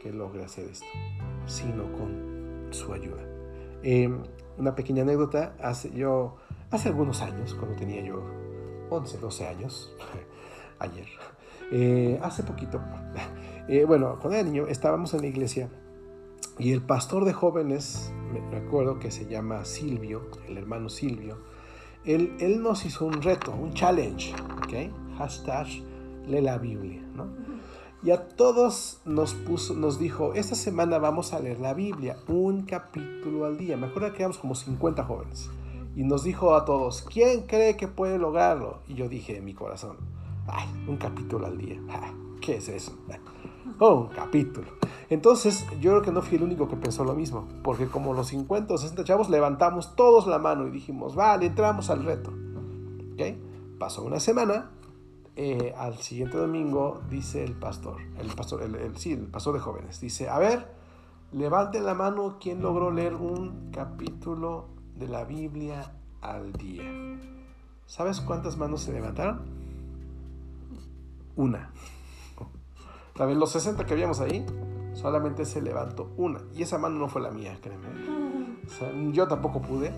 que 0.00 0.12
logre 0.12 0.44
hacer 0.44 0.66
esto, 0.68 0.86
sino 1.46 1.92
con 1.92 2.37
su 2.70 2.92
ayuda. 2.92 3.22
Em, 3.82 4.22
una 4.56 4.74
pequeña 4.74 5.02
anécdota, 5.02 5.54
hace, 5.62 5.90
yo, 5.92 6.36
hace 6.70 6.88
algunos 6.88 7.22
años, 7.22 7.54
cuando 7.54 7.76
tenía 7.76 8.02
yo 8.02 8.22
11, 8.90 9.18
12 9.18 9.46
años, 9.46 9.94
ayer, 10.78 11.06
eh, 11.70 12.18
hace 12.22 12.42
poquito, 12.42 12.80
eh, 13.68 13.84
bueno, 13.84 14.18
cuando 14.20 14.38
era 14.38 14.42
niño, 14.42 14.66
estábamos 14.66 15.14
en 15.14 15.22
la 15.22 15.26
iglesia 15.28 15.68
y 16.58 16.72
el 16.72 16.82
pastor 16.82 17.24
de 17.24 17.32
jóvenes, 17.32 18.12
me 18.32 18.40
recuerdo 18.50 18.98
que 18.98 19.10
se 19.10 19.26
llama 19.26 19.64
Silvio, 19.64 20.28
el 20.48 20.58
hermano 20.58 20.88
Silvio, 20.88 21.38
él, 22.04 22.36
él 22.40 22.62
nos 22.62 22.84
hizo 22.84 23.06
un 23.06 23.22
reto, 23.22 23.52
un 23.52 23.74
challenge, 23.74 24.34
¿ok? 24.58 25.18
Hashtag 25.18 25.66
lee 26.26 26.40
la 26.40 26.58
Biblia, 26.58 27.02
¿no? 27.14 27.26
Y 28.00 28.12
a 28.12 28.28
todos 28.28 29.00
nos, 29.04 29.34
puso, 29.34 29.74
nos 29.74 29.98
dijo, 29.98 30.32
esta 30.34 30.54
semana 30.54 30.98
vamos 30.98 31.32
a 31.32 31.40
leer 31.40 31.58
la 31.58 31.74
Biblia, 31.74 32.16
un 32.28 32.62
capítulo 32.62 33.44
al 33.44 33.58
día. 33.58 33.76
Me 33.76 33.88
acuerdo 33.88 34.12
que 34.12 34.18
éramos 34.18 34.38
como 34.38 34.54
50 34.54 35.02
jóvenes. 35.04 35.50
Y 35.96 36.04
nos 36.04 36.22
dijo 36.22 36.54
a 36.54 36.64
todos, 36.64 37.02
¿quién 37.02 37.42
cree 37.42 37.76
que 37.76 37.88
puede 37.88 38.18
lograrlo? 38.18 38.78
Y 38.86 38.94
yo 38.94 39.08
dije 39.08 39.38
en 39.38 39.44
mi 39.44 39.52
corazón, 39.52 39.96
ay, 40.46 40.68
un 40.86 40.96
capítulo 40.96 41.46
al 41.46 41.58
día. 41.58 41.80
¿Qué 42.40 42.58
es 42.58 42.68
eso? 42.68 42.96
Oh, 43.80 43.94
un 43.94 44.08
capítulo. 44.08 44.68
Entonces, 45.10 45.66
yo 45.80 45.90
creo 45.90 46.02
que 46.02 46.12
no 46.12 46.22
fui 46.22 46.36
el 46.36 46.44
único 46.44 46.68
que 46.68 46.76
pensó 46.76 47.02
lo 47.02 47.14
mismo, 47.14 47.48
porque 47.64 47.88
como 47.88 48.14
los 48.14 48.28
50 48.28 48.74
o 48.74 48.78
60 48.78 49.02
chavos 49.02 49.28
levantamos 49.28 49.96
todos 49.96 50.28
la 50.28 50.38
mano 50.38 50.68
y 50.68 50.70
dijimos, 50.70 51.16
vale, 51.16 51.46
entramos 51.46 51.90
al 51.90 52.04
reto. 52.04 52.32
¿Okay? 53.14 53.42
Pasó 53.78 54.04
una 54.04 54.20
semana, 54.20 54.70
eh, 55.40 55.72
al 55.78 55.98
siguiente 55.98 56.36
domingo 56.36 57.00
dice 57.08 57.44
el 57.44 57.52
pastor, 57.52 57.98
el 58.18 58.26
pastor, 58.34 58.60
el, 58.60 58.96
sí, 58.96 59.12
el 59.12 59.28
pastor 59.28 59.54
de 59.54 59.60
jóvenes, 59.60 60.00
dice, 60.00 60.28
a 60.28 60.36
ver, 60.40 60.66
levanten 61.30 61.84
la 61.84 61.94
mano 61.94 62.38
quien 62.40 62.60
logró 62.60 62.90
leer 62.90 63.14
un 63.14 63.70
capítulo 63.70 64.66
de 64.96 65.06
la 65.06 65.22
Biblia 65.22 65.92
al 66.22 66.52
día. 66.54 66.82
¿Sabes 67.86 68.20
cuántas 68.20 68.56
manos 68.56 68.82
se 68.82 68.92
levantaron? 68.92 69.42
Una. 71.36 71.70
¿Sabes? 73.16 73.36
Los 73.36 73.52
60 73.52 73.86
que 73.86 73.92
habíamos 73.92 74.18
ahí, 74.18 74.44
solamente 74.92 75.44
se 75.44 75.62
levantó 75.62 76.12
una. 76.16 76.40
Y 76.52 76.62
esa 76.62 76.78
mano 76.78 76.98
no 76.98 77.08
fue 77.08 77.22
la 77.22 77.30
mía, 77.30 77.56
créeme. 77.62 79.12
yo 79.12 79.28
tampoco 79.28 79.62
pude, 79.62 79.92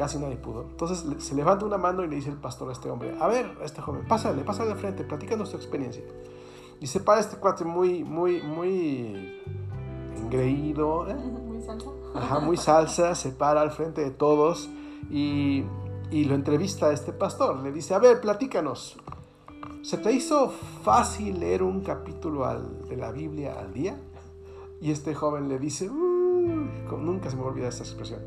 casi 0.00 0.18
nadie 0.18 0.36
pudo. 0.36 0.62
Entonces 0.62 1.04
se 1.22 1.34
levanta 1.34 1.66
una 1.66 1.76
mano 1.76 2.02
y 2.02 2.08
le 2.08 2.16
dice 2.16 2.30
el 2.30 2.38
pastor 2.38 2.70
a 2.70 2.72
este 2.72 2.88
hombre, 2.88 3.14
a 3.20 3.26
ver, 3.26 3.54
a 3.60 3.66
este 3.66 3.82
joven, 3.82 4.06
pásale, 4.08 4.42
pásale 4.44 4.72
al 4.72 4.78
frente, 4.78 5.04
platícanos 5.04 5.50
tu 5.50 5.58
experiencia. 5.58 6.02
Y 6.80 6.86
se 6.86 7.00
para 7.00 7.20
este 7.20 7.36
cuate 7.36 7.66
muy, 7.66 8.02
muy, 8.02 8.40
muy 8.42 9.42
engreído. 10.16 11.06
¿eh? 11.06 11.14
Muy 11.14 11.60
salsa. 11.60 11.90
Ajá, 12.14 12.40
muy 12.40 12.56
salsa, 12.56 13.14
se 13.14 13.32
para 13.32 13.60
al 13.60 13.72
frente 13.72 14.00
de 14.00 14.10
todos 14.10 14.70
y, 15.10 15.64
y 16.10 16.24
lo 16.24 16.34
entrevista 16.34 16.86
a 16.86 16.92
este 16.92 17.12
pastor. 17.12 17.58
Le 17.58 17.70
dice, 17.70 17.92
a 17.92 17.98
ver, 17.98 18.22
platícanos. 18.22 18.96
¿Se 19.82 19.98
te 19.98 20.12
hizo 20.12 20.48
fácil 20.82 21.40
leer 21.40 21.62
un 21.62 21.82
capítulo 21.82 22.46
de 22.88 22.96
la 22.96 23.12
Biblia 23.12 23.58
al 23.60 23.74
día? 23.74 24.00
Y 24.80 24.92
este 24.92 25.14
joven 25.14 25.50
le 25.50 25.58
dice, 25.58 25.90
nunca 25.90 27.28
se 27.28 27.36
me 27.36 27.42
olvida 27.42 27.68
esa 27.68 27.82
expresión, 27.82 28.20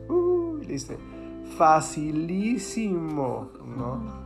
y 0.62 0.66
le 0.66 0.74
dice, 0.74 1.00
facilísimo, 1.58 3.50
¿no? 3.66 4.24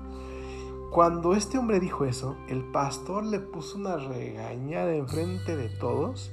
Cuando 0.91 1.34
este 1.34 1.58
hombre 1.58 1.80
dijo 1.80 2.06
eso, 2.06 2.38
el 2.47 2.63
pastor 2.63 3.25
le 3.25 3.39
puso 3.39 3.77
una 3.77 3.97
regañada 3.97 4.95
enfrente 4.95 5.56
de 5.56 5.69
todos 5.69 6.32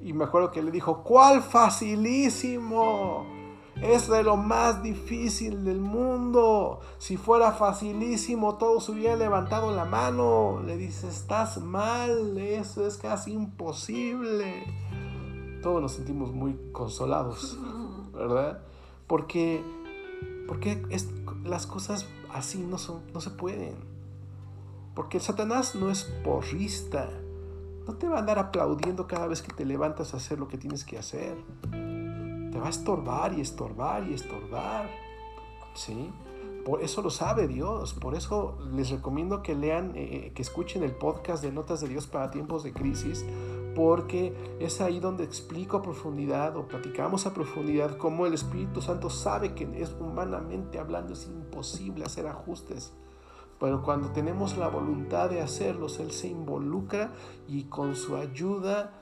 y 0.00 0.12
me 0.12 0.24
acuerdo 0.24 0.50
que 0.50 0.62
le 0.62 0.70
dijo, 0.70 1.02
¿cuál 1.02 1.42
facilísimo? 1.42 3.24
Es 3.80 4.08
de 4.08 4.22
lo 4.22 4.36
más 4.36 4.82
difícil 4.82 5.64
del 5.64 5.80
mundo. 5.80 6.80
Si 6.98 7.16
fuera 7.16 7.52
facilísimo, 7.52 8.56
todos 8.56 8.88
hubieran 8.88 9.18
levantado 9.18 9.74
la 9.74 9.84
mano. 9.84 10.60
Le 10.64 10.76
dice, 10.76 11.08
estás 11.08 11.60
mal, 11.60 12.36
eso 12.38 12.86
es 12.86 12.98
casi 12.98 13.32
imposible. 13.32 14.64
Todos 15.62 15.80
nos 15.80 15.92
sentimos 15.92 16.32
muy 16.32 16.56
consolados, 16.72 17.58
¿verdad? 18.12 18.60
Porque, 19.06 19.64
porque 20.46 20.82
las 21.44 21.66
cosas 21.66 22.06
así 22.32 22.58
no, 22.58 22.78
son, 22.78 23.02
no 23.12 23.20
se 23.20 23.30
pueden. 23.30 23.76
Porque 24.94 25.20
Satanás 25.20 25.74
no 25.74 25.90
es 25.90 26.04
porrista. 26.24 27.10
No 27.86 27.94
te 27.94 28.08
va 28.08 28.16
a 28.16 28.20
andar 28.20 28.38
aplaudiendo 28.38 29.06
cada 29.06 29.26
vez 29.26 29.42
que 29.42 29.52
te 29.52 29.64
levantas 29.64 30.14
a 30.14 30.16
hacer 30.16 30.38
lo 30.38 30.48
que 30.48 30.56
tienes 30.56 30.84
que 30.84 30.98
hacer 30.98 31.36
te 32.54 32.60
va 32.60 32.68
a 32.68 32.70
estorbar 32.70 33.36
y 33.36 33.40
estorbar 33.40 34.08
y 34.08 34.14
estorbar. 34.14 34.88
¿Sí? 35.74 36.12
Por 36.64 36.82
eso 36.82 37.02
lo 37.02 37.10
sabe 37.10 37.48
Dios. 37.48 37.94
Por 37.94 38.14
eso 38.14 38.56
les 38.72 38.90
recomiendo 38.90 39.42
que 39.42 39.56
lean, 39.56 39.90
eh, 39.96 40.28
eh, 40.28 40.32
que 40.32 40.42
escuchen 40.42 40.84
el 40.84 40.92
podcast 40.92 41.42
de 41.42 41.50
Notas 41.50 41.80
de 41.80 41.88
Dios 41.88 42.06
para 42.06 42.30
tiempos 42.30 42.62
de 42.62 42.72
crisis, 42.72 43.26
porque 43.74 44.56
es 44.60 44.80
ahí 44.80 45.00
donde 45.00 45.24
explico 45.24 45.76
a 45.76 45.82
profundidad 45.82 46.56
o 46.56 46.68
platicamos 46.68 47.26
a 47.26 47.34
profundidad 47.34 47.96
cómo 47.96 48.26
el 48.26 48.34
Espíritu 48.34 48.80
Santo 48.80 49.10
sabe 49.10 49.54
que 49.54 49.64
es 49.80 49.94
humanamente 49.98 50.78
hablando 50.78 51.12
es 51.12 51.26
imposible 51.26 52.04
hacer 52.04 52.26
ajustes. 52.26 52.92
Pero 53.60 53.82
cuando 53.82 54.10
tenemos 54.10 54.56
la 54.56 54.68
voluntad 54.68 55.30
de 55.30 55.40
hacerlos, 55.40 56.00
Él 56.00 56.10
se 56.10 56.28
involucra 56.28 57.12
y 57.46 57.64
con 57.64 57.94
su 57.94 58.16
ayuda 58.16 58.92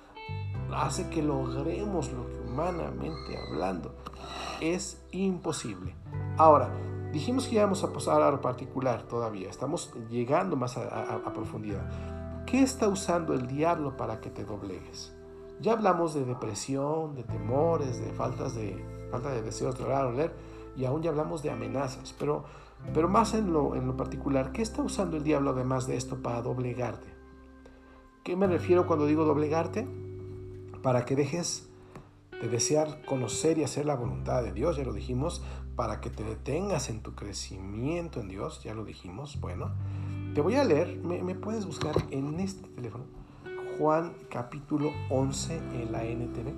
hace 0.74 1.08
que 1.08 1.22
logremos 1.22 2.12
lo 2.12 2.28
que 2.28 2.38
humanamente 2.40 3.36
hablando 3.36 3.94
es 4.60 5.02
imposible. 5.10 5.94
Ahora, 6.38 6.70
dijimos 7.12 7.46
que 7.46 7.56
íbamos 7.56 7.82
a 7.84 7.92
pasar 7.92 8.22
a 8.22 8.30
lo 8.30 8.40
particular 8.40 9.02
todavía, 9.02 9.50
estamos 9.50 9.92
llegando 10.08 10.56
más 10.56 10.76
a, 10.76 11.32
profundidad. 11.34 11.90
¿Qué 12.52 12.60
está 12.60 12.86
usando 12.86 13.32
el 13.32 13.46
diablo 13.46 13.96
para 13.96 14.20
que 14.20 14.28
te 14.28 14.44
doblegues? 14.44 15.10
Ya 15.62 15.72
hablamos 15.72 16.12
de 16.12 16.26
depresión, 16.26 17.14
de 17.14 17.22
temores, 17.22 17.98
de 17.98 18.12
faltas 18.12 18.54
de 18.54 18.76
falta 19.10 19.30
de 19.30 19.40
deseos 19.40 19.78
de 19.78 19.84
orar 19.84 20.04
o 20.04 20.12
leer, 20.12 20.34
y 20.76 20.84
aún 20.84 21.00
ya 21.00 21.08
hablamos 21.08 21.42
de 21.42 21.50
amenazas, 21.50 22.14
pero, 22.18 22.44
pero 22.92 23.08
más 23.08 23.32
en 23.32 23.54
lo, 23.54 23.74
en 23.74 23.86
lo 23.86 23.96
particular, 23.96 24.52
¿qué 24.52 24.60
está 24.60 24.82
usando 24.82 25.16
el 25.16 25.24
diablo 25.24 25.52
además 25.52 25.86
de 25.86 25.96
esto 25.96 26.20
para 26.20 26.42
doblegarte? 26.42 27.08
¿Qué 28.22 28.36
me 28.36 28.46
refiero 28.46 28.86
cuando 28.86 29.06
digo 29.06 29.24
doblegarte? 29.24 29.88
Para 30.82 31.06
que 31.06 31.16
dejes 31.16 31.70
de 32.38 32.48
desear 32.48 33.02
conocer 33.06 33.56
y 33.56 33.64
hacer 33.64 33.86
la 33.86 33.96
voluntad 33.96 34.42
de 34.42 34.52
Dios, 34.52 34.76
ya 34.76 34.84
lo 34.84 34.92
dijimos, 34.92 35.42
para 35.74 36.02
que 36.02 36.10
te 36.10 36.22
detengas 36.22 36.90
en 36.90 37.00
tu 37.00 37.14
crecimiento 37.14 38.20
en 38.20 38.28
Dios, 38.28 38.62
ya 38.62 38.74
lo 38.74 38.84
dijimos, 38.84 39.40
bueno, 39.40 39.72
te 40.34 40.40
voy 40.40 40.56
a 40.56 40.64
leer, 40.64 40.98
me, 41.04 41.34
puedes 41.34 41.66
buscar 41.66 41.94
en 42.10 42.40
este 42.40 42.66
teléfono, 42.68 43.04
Juan 43.78 44.14
capítulo 44.30 44.90
11 45.10 45.56
en 45.56 45.92
la 45.92 46.04
NTV, 46.04 46.52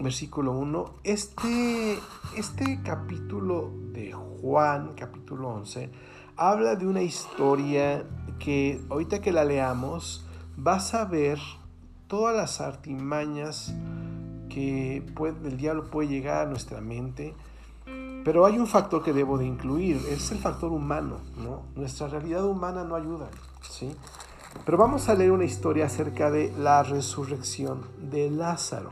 versículo 0.00 0.52
1, 0.52 0.94
este, 1.02 1.98
este 2.36 2.80
capítulo 2.84 3.72
de 3.92 4.12
Juan, 4.12 4.92
capítulo 4.94 5.48
11, 5.48 5.90
habla 6.36 6.76
de 6.76 6.86
una 6.86 7.02
historia 7.02 8.04
que 8.38 8.80
ahorita 8.88 9.20
que 9.20 9.32
la 9.32 9.44
leamos, 9.44 10.24
vas 10.56 10.94
a 10.94 11.06
ver 11.06 11.40
todas 12.06 12.36
las 12.36 12.60
artimañas 12.60 13.74
que 14.48 15.04
el 15.44 15.56
diablo 15.56 15.90
puede 15.90 16.08
llegar 16.08 16.46
a 16.46 16.50
nuestra 16.50 16.80
mente, 16.80 17.34
pero 18.26 18.44
hay 18.44 18.58
un 18.58 18.66
factor 18.66 19.04
que 19.04 19.12
debo 19.12 19.38
de 19.38 19.46
incluir, 19.46 20.04
es 20.10 20.32
el 20.32 20.38
factor 20.38 20.72
humano, 20.72 21.18
¿no? 21.36 21.62
Nuestra 21.76 22.08
realidad 22.08 22.44
humana 22.44 22.82
no 22.82 22.96
ayuda, 22.96 23.28
¿sí? 23.62 23.94
Pero 24.64 24.76
vamos 24.76 25.08
a 25.08 25.14
leer 25.14 25.30
una 25.30 25.44
historia 25.44 25.86
acerca 25.86 26.28
de 26.28 26.52
la 26.58 26.82
resurrección 26.82 27.82
de 28.00 28.28
Lázaro. 28.28 28.90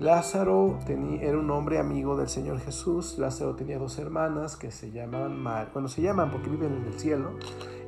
Lázaro 0.00 0.80
tenía, 0.84 1.22
era 1.22 1.38
un 1.38 1.48
hombre 1.52 1.78
amigo 1.78 2.16
del 2.16 2.28
Señor 2.28 2.58
Jesús. 2.58 3.18
Lázaro 3.18 3.54
tenía 3.54 3.78
dos 3.78 3.96
hermanas 4.00 4.56
que 4.56 4.72
se 4.72 4.90
llamaban, 4.90 5.44
bueno, 5.72 5.86
se 5.86 6.02
llaman 6.02 6.32
porque 6.32 6.50
viven 6.50 6.74
en 6.74 6.86
el 6.86 6.98
cielo, 6.98 7.30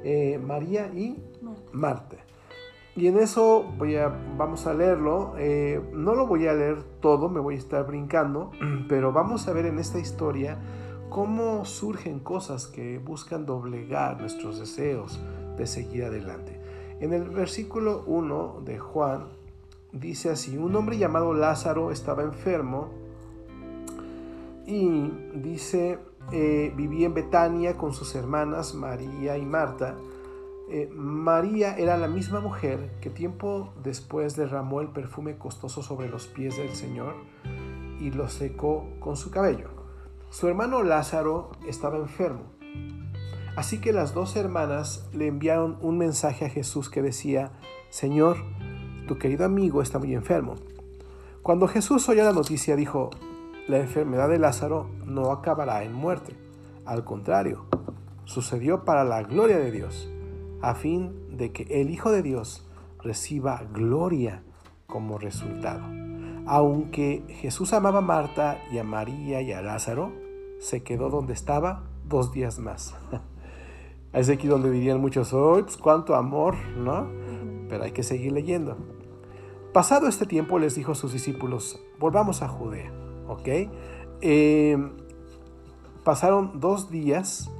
eh, 0.05 0.39
María 0.39 0.93
y 0.95 1.25
Marta. 1.73 2.19
Y 2.95 3.07
en 3.07 3.17
eso 3.17 3.65
voy 3.79 3.97
a, 3.97 4.09
vamos 4.37 4.67
a 4.67 4.75
leerlo. 4.75 5.35
Eh, 5.39 5.81
no 5.93 6.15
lo 6.15 6.27
voy 6.27 6.47
a 6.47 6.53
leer 6.53 6.83
todo, 7.01 7.29
me 7.29 7.41
voy 7.41 7.55
a 7.55 7.59
estar 7.59 7.87
brincando, 7.87 8.51
pero 8.89 9.13
vamos 9.13 9.49
a 9.49 9.53
ver 9.53 9.67
en 9.67 9.79
esta 9.79 9.99
historia 9.99 10.59
cómo 11.09 11.65
surgen 11.65 12.21
cosas 12.21 12.67
que 12.67 12.99
buscan 12.99 13.45
doblegar 13.47 14.21
nuestros 14.21 14.59
deseos 14.59 15.21
de 15.57 15.67
seguir 15.67 16.05
adelante. 16.05 16.61
En 17.01 17.13
el 17.13 17.29
versículo 17.31 18.05
1 18.07 18.63
de 18.65 18.79
Juan 18.79 19.29
dice 19.93 20.31
así, 20.31 20.57
un 20.57 20.75
hombre 20.75 20.99
llamado 20.99 21.35
Lázaro 21.35 21.91
estaba 21.91 22.23
enfermo 22.23 22.91
y 24.67 25.11
dice, 25.35 25.99
eh, 26.31 26.73
vivía 26.77 27.07
en 27.07 27.15
Betania 27.15 27.77
con 27.77 27.93
sus 27.93 28.15
hermanas 28.15 28.75
María 28.75 29.37
y 29.37 29.45
Marta. 29.45 29.97
Eh, 30.75 30.89
María 30.91 31.77
era 31.77 31.99
la 31.99 32.09
misma 32.09 32.41
mujer 32.41 32.93
que 33.03 33.11
tiempo 33.11 33.75
después 33.83 34.37
derramó 34.37 34.81
el 34.81 34.89
perfume 34.89 35.37
costoso 35.37 35.83
sobre 35.83 36.09
los 36.09 36.29
pies 36.29 36.57
del 36.57 36.71
Señor 36.71 37.15
y 38.01 38.11
lo 38.11 38.27
secó 38.31 38.89
con 38.99 39.19
su 39.19 39.31
cabello. 39.31 39.69
Su 40.31 40.49
hermano 40.49 40.83
Lázaro 40.83 41.51
estaba 41.69 41.99
enfermo. 41.99 42.45
Así 43.55 43.83
que 43.83 43.93
las 43.93 44.15
dos 44.15 44.35
hermanas 44.35 45.07
le 45.13 45.27
enviaron 45.27 45.77
un 45.83 45.99
mensaje 45.99 46.47
a 46.47 46.49
Jesús 46.49 46.89
que 46.89 47.03
decía, 47.03 47.53
Señor, 47.91 48.39
tu 49.07 49.19
querido 49.19 49.45
amigo 49.45 49.83
está 49.83 49.99
muy 49.99 50.15
enfermo. 50.15 50.55
Cuando 51.43 51.69
Jesús 51.69 52.09
oyó 52.09 52.25
la 52.25 52.33
noticia 52.33 52.77
dijo, 52.77 53.11
la 53.69 53.77
enfermedad 53.77 54.31
de 54.31 54.39
Lázaro 54.39 54.89
no 55.05 55.33
acabará 55.33 55.85
en 55.85 55.93
muerte. 55.93 56.35
Al 56.87 57.05
contrario, 57.05 57.67
sucedió 58.25 58.87
para 58.87 59.05
la 59.05 59.23
gloria 59.23 59.59
de 59.59 59.71
Dios 59.71 60.09
a 60.63 60.75
fin 60.75 61.37
de 61.37 61.53
que 61.53 61.65
el 61.81 61.91
Hijo 61.91 62.11
de 62.11 62.23
Dios 62.23 62.67
reciba 63.03 63.65
gloria 63.73 64.43
como 64.87 65.19
resultado. 65.19 65.83
Aunque 66.47 67.25
Jesús 67.41 67.73
amaba 67.73 67.99
a 67.99 68.03
Marta 68.03 68.59
y 68.73 68.79
a 68.79 68.85
María 68.85 69.43
y 69.43 69.53
a 69.53 69.63
Lázaro, 69.63 70.13
se 70.61 70.83
quedó 70.83 71.11
donde 71.11 71.33
estaba 71.33 71.85
dos 72.09 72.33
días 72.33 72.59
más. 72.59 72.95
es 74.13 74.29
aquí 74.29 74.47
donde 74.47 74.71
dirían 74.71 75.01
muchos, 75.01 75.33
oh, 75.33 75.61
pues 75.63 75.77
cuánto 75.77 76.15
amor, 76.15 76.55
¿no? 76.77 77.09
Pero 77.69 77.85
hay 77.85 77.93
que 77.93 78.03
seguir 78.03 78.33
leyendo. 78.33 78.77
Pasado 79.73 80.07
este 80.07 80.27
tiempo 80.27 80.59
les 80.59 80.75
dijo 80.75 80.93
a 80.93 80.95
sus 80.95 81.13
discípulos, 81.13 81.83
volvamos 81.99 82.43
a 82.43 82.49
Judea, 82.49 82.93
¿ok? 83.27 83.49
Eh, 84.21 84.77
pasaron 86.05 86.61
dos 86.61 86.91
días 86.91 87.51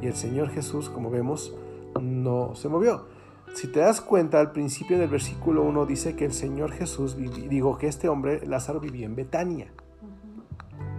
y 0.00 0.06
el 0.06 0.14
Señor 0.14 0.48
Jesús, 0.48 0.88
como 0.88 1.10
vemos, 1.10 1.54
no 2.00 2.54
se 2.54 2.68
movió. 2.68 3.06
Si 3.54 3.66
te 3.66 3.80
das 3.80 4.00
cuenta, 4.00 4.40
al 4.40 4.52
principio 4.52 4.98
del 4.98 5.08
versículo 5.08 5.62
1 5.62 5.86
dice 5.86 6.14
que 6.14 6.24
el 6.24 6.32
Señor 6.32 6.72
Jesús, 6.72 7.16
digo 7.16 7.78
que 7.78 7.88
este 7.88 8.08
hombre, 8.08 8.46
Lázaro, 8.46 8.80
vivía 8.80 9.06
en 9.06 9.16
Betania. 9.16 9.72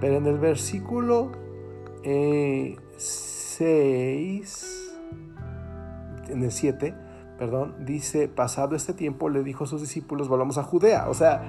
Pero 0.02 0.18
en 0.18 0.26
el 0.26 0.38
versículo 0.40 1.32
6, 2.04 2.06
eh, 3.62 4.44
en 6.30 6.44
el 6.44 6.52
7, 6.52 6.96
perdón, 7.38 7.76
dice, 7.86 8.28
pasado 8.28 8.76
este 8.76 8.94
tiempo 8.94 9.30
le 9.30 9.44
dijo 9.44 9.64
a 9.64 9.68
sus 9.68 9.82
discípulos, 9.82 10.28
volvamos 10.28 10.58
a 10.58 10.64
Judea. 10.64 11.10
O 11.10 11.14
sea, 11.14 11.44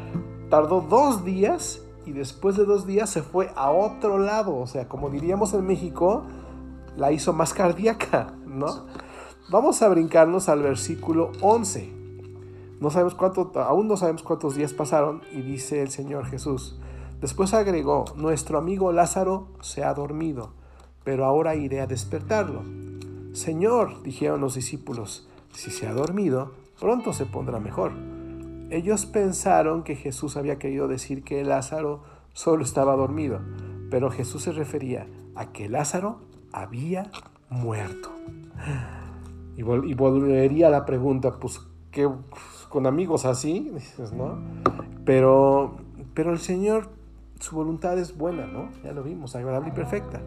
tardó 0.48 0.80
dos 0.82 1.24
días 1.24 1.82
y 2.06 2.12
después 2.12 2.56
de 2.56 2.64
dos 2.64 2.86
días 2.86 3.10
se 3.10 3.22
fue 3.22 3.50
a 3.56 3.70
otro 3.70 4.18
lado. 4.18 4.56
O 4.56 4.66
sea, 4.66 4.88
como 4.88 5.10
diríamos 5.10 5.54
en 5.54 5.66
México, 5.66 6.24
la 6.96 7.12
hizo 7.12 7.32
más 7.32 7.54
cardíaca, 7.54 8.34
¿no? 8.46 8.86
Vamos 9.50 9.82
a 9.82 9.88
brincarnos 9.88 10.48
al 10.48 10.62
versículo 10.62 11.32
11. 11.40 11.92
No 12.78 12.88
sabemos 12.88 13.16
cuánto, 13.16 13.50
aún 13.56 13.88
no 13.88 13.96
sabemos 13.96 14.22
cuántos 14.22 14.54
días 14.54 14.72
pasaron 14.72 15.22
y 15.32 15.42
dice 15.42 15.82
el 15.82 15.90
Señor 15.90 16.26
Jesús. 16.26 16.78
Después 17.20 17.52
agregó, 17.52 18.04
nuestro 18.14 18.58
amigo 18.58 18.92
Lázaro 18.92 19.48
se 19.60 19.82
ha 19.82 19.92
dormido, 19.92 20.52
pero 21.02 21.24
ahora 21.24 21.56
iré 21.56 21.80
a 21.80 21.88
despertarlo. 21.88 22.62
Señor, 23.32 24.04
dijeron 24.04 24.40
los 24.40 24.54
discípulos, 24.54 25.26
si 25.52 25.72
se 25.72 25.88
ha 25.88 25.94
dormido, 25.94 26.52
pronto 26.78 27.12
se 27.12 27.26
pondrá 27.26 27.58
mejor. 27.58 27.90
Ellos 28.70 29.04
pensaron 29.04 29.82
que 29.82 29.96
Jesús 29.96 30.36
había 30.36 30.60
querido 30.60 30.86
decir 30.86 31.24
que 31.24 31.42
Lázaro 31.42 32.04
solo 32.34 32.62
estaba 32.62 32.94
dormido, 32.94 33.40
pero 33.90 34.12
Jesús 34.12 34.44
se 34.44 34.52
refería 34.52 35.08
a 35.34 35.46
que 35.46 35.68
Lázaro 35.68 36.20
había 36.52 37.10
muerto. 37.48 38.10
Y, 39.56 39.62
volvería 39.62 40.70
la 40.70 40.86
pregunta, 40.86 41.38
pues, 41.38 41.60
¿qué, 41.90 42.08
con 42.68 42.86
amigos 42.86 43.24
así? 43.24 43.70
Dices, 43.74 44.12
¿no? 44.12 44.38
Pero, 45.04 45.76
pero 46.14 46.32
el 46.32 46.38
Señor, 46.38 46.88
su 47.40 47.56
voluntad 47.56 47.98
es 47.98 48.16
buena, 48.16 48.46
¿no? 48.46 48.70
Ya 48.82 48.92
lo 48.92 49.02
vimos, 49.02 49.36
agradable 49.36 49.68
y 49.68 49.72
perfecta. 49.72 50.20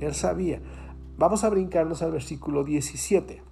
Él 0.00 0.14
sabía. 0.14 0.60
Vamos 1.16 1.44
a 1.44 1.50
brincarnos 1.50 2.02
al 2.02 2.12
versículo 2.12 2.64
17. 2.64 3.42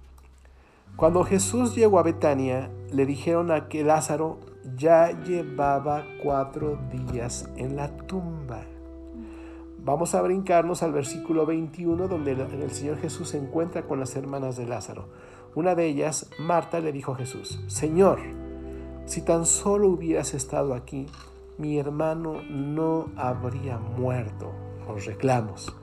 Cuando 0.95 1.23
Jesús 1.23 1.75
llegó 1.75 1.97
a 1.97 2.03
Betania, 2.03 2.69
le 2.91 3.05
dijeron 3.05 3.51
a 3.51 3.67
que 3.67 3.83
Lázaro 3.83 4.39
ya 4.75 5.23
llevaba 5.23 6.05
cuatro 6.21 6.77
días 6.91 7.49
en 7.55 7.75
la 7.75 7.95
tumba. 7.97 8.61
Vamos 9.85 10.15
a 10.15 10.21
brincarnos 10.21 10.81
al 10.81 10.93
versículo 10.93 11.45
21, 11.45 12.07
donde 12.07 12.31
el 12.31 12.71
Señor 12.71 12.99
Jesús 12.99 13.29
se 13.29 13.37
encuentra 13.37 13.83
con 13.83 13.99
las 13.99 14.15
hermanas 14.15 14.55
de 14.55 14.65
Lázaro. 14.65 15.09
Una 15.55 15.75
de 15.75 15.87
ellas, 15.87 16.29
Marta, 16.39 16.79
le 16.79 16.93
dijo 16.93 17.11
a 17.11 17.15
Jesús, 17.17 17.61
Señor, 17.67 18.19
si 19.05 19.21
tan 19.23 19.45
solo 19.45 19.89
hubieras 19.89 20.33
estado 20.33 20.73
aquí, 20.73 21.07
mi 21.57 21.77
hermano 21.77 22.41
no 22.49 23.09
habría 23.17 23.77
muerto. 23.77 24.53
Los 24.87 25.05
reclamos. 25.05 25.75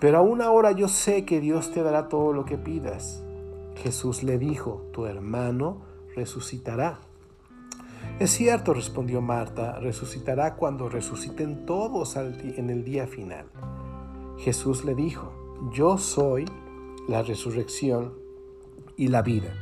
Pero 0.00 0.16
aún 0.16 0.40
ahora 0.40 0.72
yo 0.72 0.88
sé 0.88 1.26
que 1.26 1.38
Dios 1.38 1.72
te 1.72 1.82
dará 1.82 2.08
todo 2.08 2.32
lo 2.32 2.46
que 2.46 2.56
pidas. 2.56 3.22
Jesús 3.74 4.22
le 4.22 4.38
dijo, 4.38 4.86
tu 4.94 5.04
hermano 5.04 5.82
resucitará. 6.14 7.00
Es 8.18 8.30
cierto, 8.30 8.72
respondió 8.72 9.20
Marta, 9.20 9.78
resucitará 9.78 10.56
cuando 10.56 10.88
resuciten 10.88 11.66
todos 11.66 12.16
en 12.16 12.70
el 12.70 12.84
día 12.84 13.06
final. 13.06 13.46
Jesús 14.38 14.84
le 14.84 14.94
dijo, 14.94 15.32
yo 15.72 15.98
soy 15.98 16.46
la 17.08 17.22
resurrección 17.22 18.14
y 18.96 19.08
la 19.08 19.22
vida. 19.22 19.52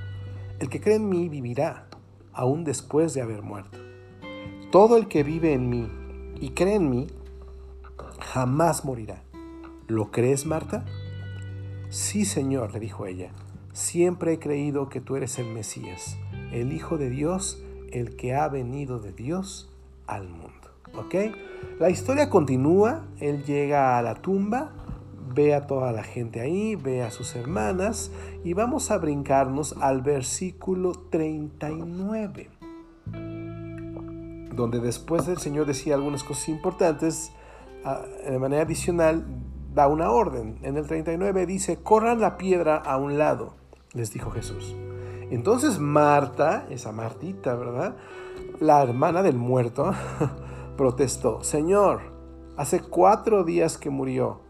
El 0.60 0.68
que 0.68 0.80
cree 0.80 0.96
en 0.96 1.08
mí 1.08 1.28
vivirá, 1.28 1.88
aún 2.32 2.64
después 2.64 3.12
de 3.14 3.22
haber 3.22 3.42
muerto. 3.42 3.78
Todo 4.70 4.96
el 4.96 5.08
que 5.08 5.22
vive 5.22 5.52
en 5.52 5.68
mí 5.68 5.88
y 6.40 6.50
cree 6.50 6.76
en 6.76 6.90
mí, 6.90 7.08
jamás 8.20 8.84
morirá. 8.84 9.22
¿Lo 9.88 10.10
crees, 10.10 10.46
Marta? 10.46 10.84
Sí, 11.90 12.24
Señor, 12.24 12.72
le 12.72 12.80
dijo 12.80 13.06
ella. 13.06 13.30
Siempre 13.72 14.34
he 14.34 14.38
creído 14.38 14.88
que 14.88 15.00
tú 15.00 15.16
eres 15.16 15.38
el 15.38 15.46
Mesías, 15.46 16.16
el 16.52 16.72
Hijo 16.72 16.98
de 16.98 17.10
Dios, 17.10 17.63
el 17.94 18.16
que 18.16 18.34
ha 18.34 18.48
venido 18.48 18.98
de 18.98 19.12
Dios 19.12 19.72
al 20.06 20.28
mundo. 20.28 20.50
¿Ok? 20.96 21.14
La 21.78 21.90
historia 21.90 22.28
continúa. 22.28 23.06
Él 23.18 23.44
llega 23.44 23.98
a 23.98 24.02
la 24.02 24.16
tumba, 24.16 24.72
ve 25.34 25.54
a 25.54 25.66
toda 25.66 25.92
la 25.92 26.02
gente 26.02 26.40
ahí, 26.40 26.76
ve 26.76 27.02
a 27.02 27.10
sus 27.10 27.34
hermanas 27.34 28.10
y 28.44 28.52
vamos 28.52 28.90
a 28.90 28.98
brincarnos 28.98 29.74
al 29.80 30.02
versículo 30.02 30.92
39, 31.10 32.50
donde 34.54 34.80
después 34.80 35.26
el 35.28 35.38
Señor 35.38 35.66
decía 35.66 35.94
algunas 35.94 36.22
cosas 36.22 36.48
importantes, 36.48 37.32
ah, 37.84 38.02
de 38.28 38.38
manera 38.38 38.62
adicional 38.62 39.24
da 39.74 39.88
una 39.88 40.10
orden. 40.10 40.58
En 40.62 40.76
el 40.76 40.86
39 40.86 41.46
dice, 41.46 41.78
corran 41.78 42.20
la 42.20 42.36
piedra 42.36 42.76
a 42.76 42.96
un 42.96 43.18
lado, 43.18 43.54
les 43.92 44.12
dijo 44.12 44.30
Jesús. 44.30 44.76
Entonces 45.34 45.78
Marta, 45.78 46.66
esa 46.70 46.92
Martita, 46.92 47.54
¿verdad? 47.54 47.96
La 48.60 48.82
hermana 48.82 49.22
del 49.22 49.36
muerto, 49.36 49.92
protestó, 50.76 51.42
Señor, 51.42 52.00
hace 52.56 52.80
cuatro 52.80 53.44
días 53.44 53.78
que 53.78 53.90
murió 53.90 54.44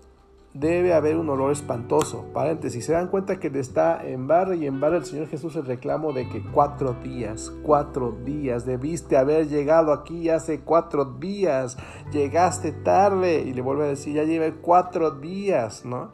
debe 0.55 0.95
haber 0.95 1.17
un 1.17 1.29
olor 1.29 1.51
espantoso. 1.51 2.27
Paréntesis, 2.33 2.87
se 2.87 2.93
dan 2.93 3.09
cuenta 3.09 3.41
que 3.41 3.51
le 3.51 3.59
está 3.59 4.07
en 4.07 4.29
barra 4.29 4.55
y 4.55 4.67
en 4.67 4.81
barra 4.81 4.99
el 4.99 5.05
Señor 5.05 5.27
Jesús 5.27 5.57
el 5.57 5.67
reclamo 5.67 6.13
de 6.13 6.29
que 6.29 6.43
cuatro 6.43 6.95
días, 7.03 7.53
cuatro 7.65 8.13
días, 8.25 8.65
debiste 8.65 9.17
haber 9.17 9.49
llegado 9.49 9.93
aquí 9.93 10.31
hace 10.31 10.61
cuatro 10.61 11.05
días, 11.05 11.77
llegaste 12.13 12.71
tarde 12.71 13.43
y 13.43 13.53
le 13.53 13.63
vuelve 13.63 13.85
a 13.85 13.89
decir, 13.89 14.15
ya 14.15 14.23
lleve 14.23 14.55
cuatro 14.55 15.11
días, 15.11 15.85
¿no? 15.85 16.13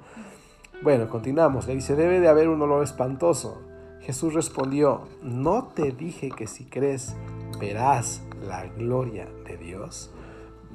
Bueno, 0.83 1.11
continuamos, 1.11 1.66
le 1.66 1.74
dice, 1.74 1.94
debe 1.94 2.20
de 2.20 2.28
haber 2.28 2.48
un 2.48 2.62
olor 2.62 2.83
espantoso. 2.83 3.69
Jesús 4.01 4.35
respondió, 4.35 5.03
¿no 5.23 5.65
te 5.75 5.93
dije 5.93 6.31
que 6.31 6.47
si 6.47 6.65
crees 6.65 7.15
verás 7.61 8.23
la 8.47 8.67
gloria 8.67 9.29
de 9.45 9.57
Dios? 9.59 10.11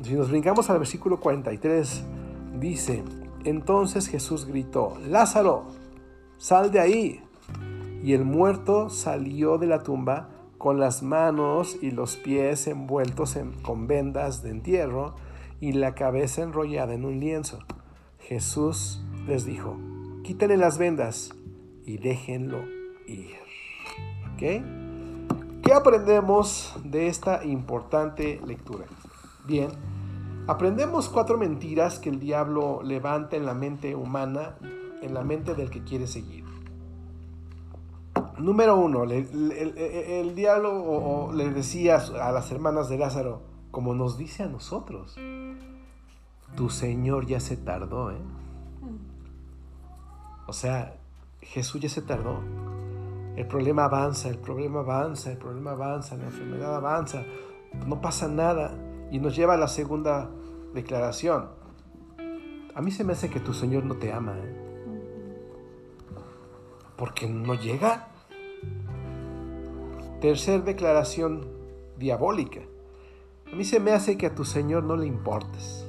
Si 0.02 0.14
nos 0.14 0.30
brincamos 0.30 0.70
al 0.70 0.78
versículo 0.78 1.20
43, 1.20 2.04
dice, 2.60 3.04
entonces 3.44 4.08
Jesús 4.08 4.46
gritó, 4.46 4.98
Lázaro, 5.08 5.66
sal 6.38 6.72
de 6.72 6.80
ahí. 6.80 7.22
Y 8.04 8.14
el 8.14 8.24
muerto 8.24 8.90
salió 8.90 9.58
de 9.58 9.68
la 9.68 9.82
tumba 9.82 10.30
con 10.60 10.80
las 10.80 11.02
manos 11.02 11.78
y 11.82 11.92
los 11.92 12.18
pies 12.18 12.68
envueltos 12.68 13.36
en, 13.36 13.54
con 13.62 13.88
vendas 13.88 14.44
de 14.44 14.52
entierro 14.52 15.16
y 15.60 15.72
la 15.74 15.96
cabeza 15.96 16.44
enrollada 16.44 16.94
en 16.94 17.06
un 17.06 17.20
lienzo. 17.20 17.60
Jesús 18.20 19.04
les 19.28 19.46
dijo, 19.46 19.78
quítenle 20.24 20.58
las 20.58 20.78
vendas 20.78 21.32
y 21.86 21.98
déjenlo 21.98 22.75
ir. 23.08 23.36
¿Qué 24.38 25.74
aprendemos 25.74 26.76
de 26.84 27.08
esta 27.08 27.44
importante 27.44 28.42
lectura? 28.46 28.86
Bien, 29.46 29.70
Aprendemos 30.48 31.10
cuatro 31.10 31.40
mentiras 31.40 31.98
que 31.98 32.10
el 32.10 32.20
diablo 32.20 32.84
levanta 32.84 33.36
en 33.36 33.48
la 33.48 33.56
mente 33.56 33.96
humana, 33.96 34.56
en 35.02 35.16
la 35.16 35.24
mente 35.24 35.56
del 35.56 35.72
que 35.72 35.84
quiere 35.84 36.06
seguir. 36.06 36.46
Número 38.38 38.78
uno, 38.78 39.06
el, 39.06 40.36
diablo 40.36 41.32
le 41.34 41.50
decía 41.50 41.96
a 41.96 42.32
las 42.32 42.52
hermanas 42.52 42.90
de 42.90 42.98
Lázaro, 43.00 43.42
como 43.72 43.96
nos 43.96 44.20
dice 44.20 44.44
a 44.44 44.48
nosotros, 44.48 45.18
tu 46.56 46.70
Señor 46.70 47.26
ya 47.26 47.40
se 47.40 47.58
tardó, 47.58 48.12
¿eh? 48.12 48.22
O 50.46 50.54
sea, 50.54 50.96
Jesús 51.42 51.82
ya 51.82 51.90
se 51.90 52.04
tardó. 52.04 52.42
El 53.36 53.48
problema 53.48 53.86
avanza, 53.86 54.30
el 54.30 54.38
problema 54.38 54.80
avanza, 54.80 55.32
el 55.32 55.38
problema 55.38 55.72
avanza, 55.72 56.16
la 56.16 56.26
enfermedad 56.26 56.76
avanza, 56.76 57.26
no 57.86 58.00
pasa 58.00 58.28
nada. 58.28 58.74
Y 59.12 59.20
nos 59.20 59.36
lleva 59.36 59.54
a 59.54 59.58
la 59.58 59.68
segunda 59.68 60.30
declaración. 60.74 61.50
A 62.74 62.82
mí 62.82 62.92
se 62.92 63.04
me 63.04 63.14
hace 63.14 63.30
que 63.30 63.40
tu 63.40 63.54
Señor 63.54 63.84
no 63.86 63.96
te 63.96 64.12
ama. 64.12 64.36
¿eh? 64.38 64.56
Porque 66.96 67.28
no 67.28 67.54
llega. 67.54 68.08
Tercer 70.22 70.64
declaración 70.64 71.48
diabólica. 71.98 72.62
A 73.52 73.56
mí 73.56 73.64
se 73.64 73.80
me 73.80 73.92
hace 73.92 74.18
que 74.18 74.28
a 74.28 74.36
tu 74.36 74.44
Señor 74.44 74.84
no 74.84 74.96
le 74.96 75.08
importes. 75.08 75.86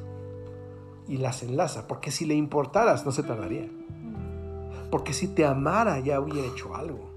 Y 1.09 1.19
las 1.19 1.43
enlaza, 1.43 1.87
porque 1.87 2.11
si 2.11 2.27
le 2.27 2.35
importaras 2.35 3.07
no 3.07 3.13
se 3.13 3.23
tardaría. 3.23 3.69
Porque 4.91 5.13
si 5.13 5.29
te 5.29 5.45
amara 5.45 6.01
ya 6.01 6.21
hubiera 6.21 6.47
hecho 6.47 6.75
algo. 6.75 7.16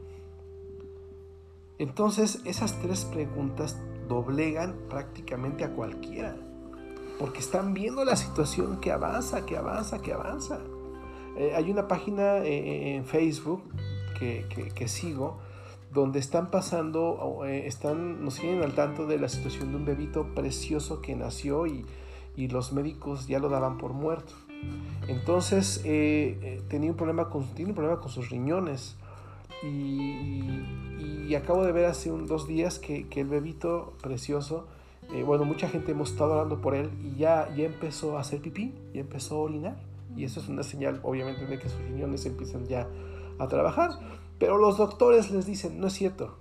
Entonces 1.80 2.42
esas 2.46 2.80
tres 2.82 3.06
preguntas 3.06 3.78
doblegan 4.10 4.76
prácticamente 4.90 5.64
a 5.64 5.72
cualquiera. 5.72 6.36
Porque 7.18 7.40
están 7.40 7.74
viendo 7.74 8.04
la 8.06 8.16
situación 8.16 8.80
que 8.80 8.92
avanza, 8.92 9.46
que 9.46 9.58
avanza, 9.58 10.02
que 10.02 10.14
avanza. 10.14 10.60
Eh, 11.38 11.54
hay 11.56 11.72
una 11.72 11.88
página 11.88 12.40
eh, 12.40 12.96
en 12.96 13.06
Facebook 13.06 13.64
que, 14.20 14.88
sigo 14.90 15.40
donde 15.94 16.20
están 16.20 16.52
pasando, 16.52 17.42
eh, 17.46 17.64
están, 17.66 18.26
nos 18.26 18.34
siguen 18.36 18.62
al 18.62 18.74
tanto 18.74 19.08
de 19.08 19.18
la 19.18 19.30
situación 19.30 19.72
de 19.72 19.78
un 19.78 19.86
bebito 19.86 20.36
precioso 20.36 21.02
que 21.02 21.16
nació 21.16 21.66
y, 21.66 21.86
los 22.36 22.72
médicos 22.72 23.28
ya 23.28 23.38
lo 23.38 23.50
daban 23.50 23.78
por 23.78 23.92
muerto. 23.92 24.32
Entonces 25.10 25.82
tenía 25.84 26.90
un 26.90 26.96
problema 26.96 27.30
con, 27.30 27.46
tiene 27.54 27.72
un 27.72 27.76
problema 27.76 28.00
con 28.00 28.10
sus 28.10 28.30
riñones. 28.30 28.96
Y, 29.64 31.36
acabo 31.36 31.64
de 31.64 31.72
ver 31.72 31.86
hace 31.86 32.12
un, 32.12 32.26
dos 32.26 32.48
días 32.48 32.80
que, 32.80 33.08
el 33.16 33.28
bebito 33.28 33.94
precioso, 34.02 34.68
eh, 35.14 35.24
bueno, 35.24 35.46
mucha 35.46 35.70
gente 35.70 35.92
hemos 35.92 36.12
estado 36.12 36.34
hablando 36.34 36.60
por 36.60 36.76
él 36.76 36.90
y 37.04 37.18
ya, 37.18 37.54
ya 37.56 37.66
empezó 37.66 38.18
a 38.18 38.22
hacer 38.22 38.42
pipí, 38.42 38.74
ya 38.94 39.02
empezó 39.02 39.36
a 39.36 39.40
orinar. 39.40 39.78
Y 40.16 40.24
eso 40.24 40.40
es 40.40 40.50
una 40.50 40.64
señal, 40.64 41.00
obviamente, 41.04 41.46
de 41.46 41.60
que 41.60 41.70
sus 41.70 41.80
riñones 41.82 42.26
empiezan 42.26 42.66
ya 42.66 42.88
a 43.38 43.48
trabajar. 43.48 43.92
Pero 44.40 44.58
los 44.58 44.78
doctores 44.78 45.32
les 45.32 45.46
dicen, 45.46 45.80
no 45.80 45.88
es 45.88 45.94
cierto, 45.94 46.38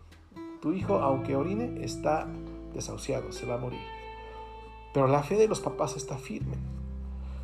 tu 0.61 0.73
hijo, 0.73 0.99
aunque 0.99 1.37
orine, 1.37 1.85
está 1.85 2.27
desahuciado, 2.75 3.33
se 3.33 3.47
va 3.47 3.55
a 3.55 3.59
morir. 3.59 3.81
Pero 4.95 5.07
la 5.07 5.23
fe 5.23 5.37
de 5.37 5.49
los 5.49 5.61
papás 5.61 5.97
está 5.97 6.17
firme. 6.17 6.57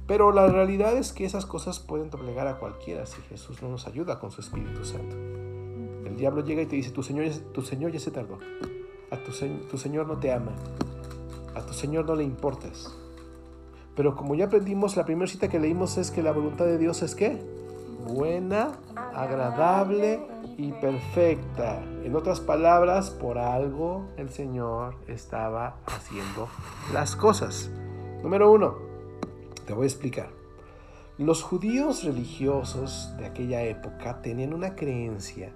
Pero 0.06 0.32
la 0.32 0.46
realidad 0.48 0.96
es 0.96 1.12
que 1.12 1.24
esas 1.24 1.46
cosas 1.46 1.78
pueden 1.78 2.10
doblegar 2.10 2.46
a 2.46 2.58
cualquiera 2.58 3.06
si 3.06 3.22
Jesús 3.22 3.62
no 3.62 3.68
nos 3.68 3.86
ayuda 3.86 4.18
con 4.18 4.30
su 4.30 4.40
Espíritu 4.40 4.84
Santo. 4.84 5.43
El 6.04 6.16
diablo 6.16 6.44
llega 6.44 6.62
y 6.62 6.66
te 6.66 6.76
dice, 6.76 6.90
tu 6.90 7.02
Señor, 7.02 7.26
tu 7.52 7.62
señor 7.62 7.92
ya 7.92 8.00
se 8.00 8.10
tardó, 8.10 8.38
a 9.10 9.16
tu, 9.16 9.78
Señor 9.78 10.06
no 10.06 10.18
te 10.18 10.32
ama, 10.32 10.52
a 11.54 11.64
tu 11.64 11.72
Señor 11.72 12.04
no 12.06 12.14
le 12.14 12.24
importas. 12.24 12.94
Pero 13.96 14.16
como 14.16 14.34
ya 14.34 14.46
aprendimos, 14.46 14.96
la 14.96 15.04
primera 15.04 15.30
cita 15.30 15.48
que 15.48 15.60
leímos 15.60 15.98
es 15.98 16.10
que 16.10 16.22
la 16.22 16.32
voluntad 16.32 16.64
de 16.66 16.78
Dios 16.78 17.02
es 17.02 17.14
qué? 17.14 17.40
Buena, 18.06 18.72
agradable 19.14 20.20
y 20.58 20.72
perfecta. 20.72 21.80
En 22.04 22.16
otras 22.16 22.40
palabras, 22.40 23.10
por 23.10 23.38
algo 23.38 24.08
el 24.16 24.30
Señor 24.30 24.96
estaba 25.06 25.76
haciendo 25.86 26.48
las 26.92 27.16
cosas. 27.16 27.70
Número 28.22 28.50
uno, 28.50 28.74
te 29.64 29.72
voy 29.72 29.84
a 29.84 29.86
explicar. 29.86 30.30
Los 31.16 31.44
judíos 31.44 32.02
religiosos 32.02 33.14
de 33.16 33.26
aquella 33.26 33.62
época 33.62 34.20
tenían 34.20 34.52
una 34.52 34.74
creencia 34.74 35.52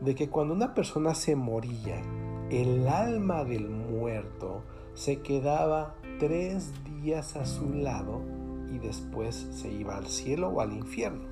de 0.00 0.14
que 0.14 0.28
cuando 0.28 0.54
una 0.54 0.74
persona 0.74 1.14
se 1.14 1.36
moría, 1.36 2.02
el 2.50 2.86
alma 2.88 3.44
del 3.44 3.68
muerto 3.68 4.62
se 4.94 5.20
quedaba 5.20 5.94
tres 6.18 6.72
días 6.84 7.36
a 7.36 7.44
su 7.44 7.72
lado 7.74 8.22
y 8.72 8.78
después 8.78 9.48
se 9.52 9.72
iba 9.72 9.96
al 9.96 10.06
cielo 10.06 10.48
o 10.48 10.60
al 10.60 10.72
infierno. 10.72 11.28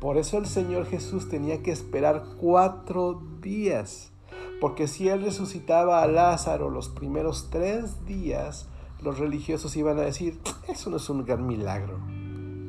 Por 0.00 0.16
eso 0.16 0.38
el 0.38 0.46
Señor 0.46 0.86
Jesús 0.86 1.28
tenía 1.28 1.62
que 1.62 1.72
esperar 1.72 2.24
cuatro 2.38 3.22
días, 3.42 4.12
porque 4.60 4.88
si 4.88 5.08
Él 5.08 5.22
resucitaba 5.22 6.02
a 6.02 6.06
Lázaro 6.06 6.70
los 6.70 6.88
primeros 6.88 7.50
tres 7.50 8.06
días, 8.06 8.68
los 9.02 9.18
religiosos 9.18 9.76
iban 9.76 9.98
a 9.98 10.02
decir, 10.02 10.40
eso 10.68 10.88
no 10.88 10.96
es 10.96 11.10
un 11.10 11.24
gran 11.24 11.46
milagro, 11.46 11.98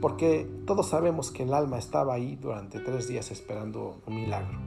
porque 0.02 0.50
todos 0.66 0.90
sabemos 0.90 1.32
que 1.32 1.44
el 1.44 1.54
alma 1.54 1.78
estaba 1.78 2.16
ahí 2.16 2.36
durante 2.36 2.80
tres 2.80 3.08
días 3.08 3.32
esperando 3.32 4.02
un 4.08 4.16
milagro. 4.16 4.60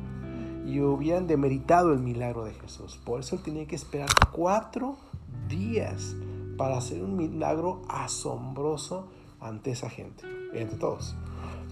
Y 0.64 0.80
hubieran 0.80 1.26
demeritado 1.26 1.92
el 1.92 1.98
milagro 1.98 2.44
de 2.44 2.54
Jesús. 2.54 2.98
Por 3.04 3.20
eso 3.20 3.36
Él 3.36 3.42
tenía 3.42 3.66
que 3.66 3.74
esperar 3.74 4.08
cuatro 4.32 4.96
días 5.48 6.14
para 6.56 6.78
hacer 6.78 7.02
un 7.02 7.16
milagro 7.16 7.82
asombroso 7.88 9.08
ante 9.40 9.72
esa 9.72 9.90
gente, 9.90 10.24
entre 10.54 10.78
todos. 10.78 11.16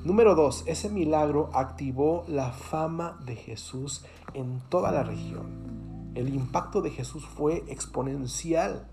Número 0.04 0.34
dos, 0.34 0.64
ese 0.66 0.90
milagro 0.90 1.48
activó 1.54 2.24
la 2.26 2.50
fama 2.50 3.18
de 3.24 3.36
Jesús 3.36 4.04
en 4.34 4.60
toda 4.68 4.90
la 4.90 5.04
región. 5.04 6.10
El 6.16 6.34
impacto 6.34 6.82
de 6.82 6.90
Jesús 6.90 7.24
fue 7.24 7.62
exponencial. 7.68 8.88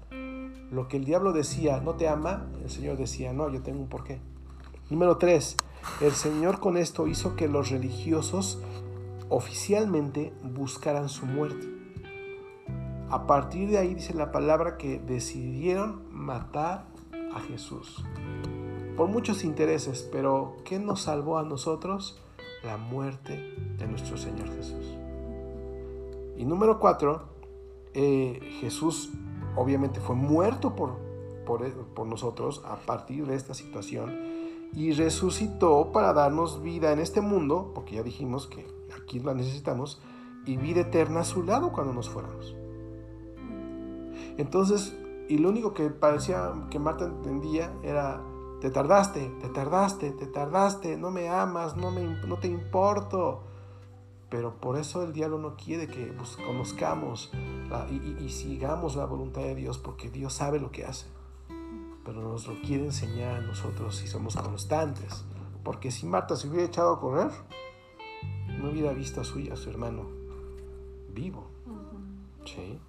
Lo 0.71 0.87
que 0.87 0.97
el 0.97 1.05
diablo 1.05 1.33
decía, 1.33 1.81
no 1.81 1.95
te 1.95 2.07
ama, 2.07 2.47
el 2.63 2.69
Señor 2.69 2.97
decía, 2.97 3.33
no, 3.33 3.49
yo 3.49 3.63
tengo 3.63 3.79
un 3.79 3.89
porqué. 3.89 4.21
Número 4.89 5.17
tres, 5.17 5.55
el 6.01 6.13
Señor 6.13 6.59
con 6.59 6.75
esto 6.75 7.05
hizo 7.05 7.35
que 7.35 7.47
los 7.47 7.69
religiosos 7.69 8.59
oficialmente 9.29 10.33
buscaran 10.41 11.09
su 11.09 11.27
muerte. 11.27 11.67
A 13.11 13.27
partir 13.27 13.69
de 13.69 13.77
ahí 13.77 13.93
dice 13.93 14.15
la 14.15 14.31
palabra 14.31 14.77
que 14.77 14.97
decidieron 14.97 16.01
matar 16.11 16.87
a 17.35 17.39
Jesús. 17.39 18.03
Por 18.97 19.09
muchos 19.09 19.43
intereses, 19.43 20.01
pero 20.11 20.55
¿qué 20.65 20.79
nos 20.79 21.03
salvó 21.03 21.37
a 21.37 21.43
nosotros? 21.43 22.19
La 22.63 22.77
muerte 22.77 23.55
de 23.77 23.85
nuestro 23.85 24.17
Señor 24.17 24.49
Jesús. 24.55 24.97
Y 26.35 26.45
número 26.45 26.79
cuatro, 26.79 27.29
eh, 27.93 28.39
Jesús 28.59 29.11
obviamente 29.55 29.99
fue 29.99 30.15
muerto 30.15 30.75
por, 30.75 30.97
por, 31.45 31.71
por 31.93 32.07
nosotros 32.07 32.63
a 32.65 32.77
partir 32.77 33.27
de 33.27 33.35
esta 33.35 33.53
situación 33.53 34.38
y 34.73 34.91
resucitó 34.91 35.91
para 35.91 36.13
darnos 36.13 36.61
vida 36.61 36.91
en 36.91 36.99
este 36.99 37.21
mundo, 37.21 37.71
porque 37.73 37.95
ya 37.95 38.03
dijimos 38.03 38.47
que 38.47 38.67
aquí 38.95 39.19
la 39.19 39.33
necesitamos, 39.33 40.01
y 40.45 40.57
vida 40.57 40.81
eterna 40.81 41.21
a 41.21 41.25
su 41.25 41.43
lado 41.43 41.71
cuando 41.71 41.93
nos 41.93 42.09
fuéramos. 42.09 42.55
Entonces, 44.37 44.95
y 45.27 45.37
lo 45.37 45.49
único 45.49 45.73
que 45.73 45.89
parecía 45.89 46.53
que 46.69 46.79
Marta 46.79 47.05
entendía 47.05 47.73
era, 47.83 48.21
te 48.61 48.69
tardaste, 48.69 49.29
te 49.41 49.49
tardaste, 49.49 50.11
te 50.11 50.27
tardaste, 50.27 50.97
no 50.97 51.11
me 51.11 51.29
amas, 51.29 51.75
no, 51.77 51.91
me, 51.91 52.01
no 52.25 52.37
te 52.37 52.47
importo. 52.47 53.43
Pero 54.29 54.55
por 54.59 54.77
eso 54.77 55.03
el 55.03 55.11
diablo 55.11 55.39
no 55.39 55.55
quiere 55.55 55.87
que 55.87 56.15
conozcamos 56.45 57.31
y, 57.89 58.23
y, 58.23 58.29
sigamos 58.29 58.95
la 58.95 59.05
voluntad 59.05 59.41
de 59.41 59.55
Dios, 59.55 59.79
porque 59.79 60.09
Dios 60.09 60.33
sabe 60.33 60.59
lo 60.59 60.71
que 60.71 60.85
hace. 60.85 61.07
Pero 62.05 62.21
nos 62.21 62.47
lo 62.47 62.59
quiere 62.61 62.85
enseñar 62.85 63.37
a 63.37 63.41
nosotros 63.41 63.95
si 63.97 64.07
somos 64.07 64.35
constantes. 64.35 65.25
Porque 65.63 65.91
si 65.91 66.05
Marta 66.05 66.35
se 66.35 66.47
hubiera 66.47 66.65
echado 66.65 66.93
a 66.93 66.99
correr, 66.99 67.31
no 68.57 68.69
hubiera 68.69 68.93
visto 68.93 69.21
a 69.21 69.23
su, 69.23 69.39
a 69.51 69.55
su 69.55 69.69
hermano 69.69 70.07
vivo. 71.13 71.47
¿Sí? 72.45 72.79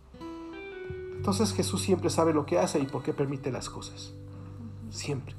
Entonces 1.17 1.53
Jesús 1.53 1.83
siempre 1.83 2.09
sabe 2.09 2.33
lo 2.33 2.47
que 2.47 2.59
hace 2.59 2.79
y 2.79 2.87
por 2.87 3.03
qué 3.03 3.13
permite 3.13 3.53
las 3.53 3.69
cosas. 3.69 4.15
Siempre. 4.91 5.35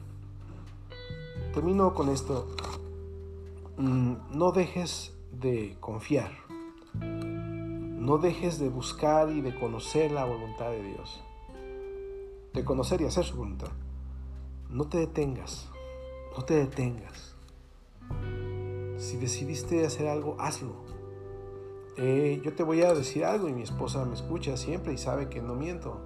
Termino 1.54 1.94
con 1.94 2.10
esto. 2.10 2.48
Mm, 3.78 4.14
no 4.32 4.52
dejes 4.52 5.14
de 5.32 5.78
confiar. 5.80 6.32
No 6.94 8.18
dejes 8.18 8.60
de 8.60 8.70
buscar 8.70 9.32
y 9.32 9.42
de 9.42 9.58
conocer 9.60 10.12
la 10.12 10.26
voluntad 10.26 10.70
de 10.70 10.84
Dios. 10.84 11.22
De 12.54 12.64
conocer 12.66 13.02
y 13.02 13.06
hacer 13.06 13.26
su 13.26 13.38
voluntad. 13.38 13.70
No 14.70 14.88
te 14.88 14.97
detengas. 14.97 15.70
No 16.38 16.43
te 16.43 16.56
detengas. 16.56 17.36
Si 18.97 19.18
decidiste 19.18 19.86
hacer 19.86 20.08
algo, 20.08 20.38
hazlo. 20.39 20.74
Eh, 21.97 22.41
yo 22.43 22.54
te 22.54 22.64
voy 22.64 22.82
a 22.84 22.93
decir 22.93 23.26
algo 23.26 23.49
y 23.49 23.54
mi 23.54 23.64
esposa 23.64 24.06
me 24.06 24.14
escucha 24.14 24.56
siempre 24.58 24.93
y 24.93 24.97
sabe 24.97 25.28
que 25.28 25.41
no 25.41 25.56
miento. 25.56 25.99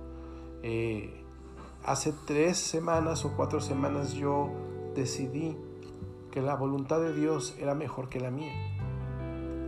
Eh, 0.64 1.14
hace 1.84 2.14
tres 2.26 2.58
semanas 2.58 3.24
o 3.26 3.36
cuatro 3.36 3.62
semanas 3.62 4.14
yo 4.14 4.50
decidí 4.96 5.56
que 6.32 6.42
la 6.42 6.56
voluntad 6.56 7.00
de 7.00 7.14
Dios 7.14 7.56
era 7.60 7.76
mejor 7.76 8.10
que 8.10 8.20
la 8.20 8.32
mía. 8.32 8.54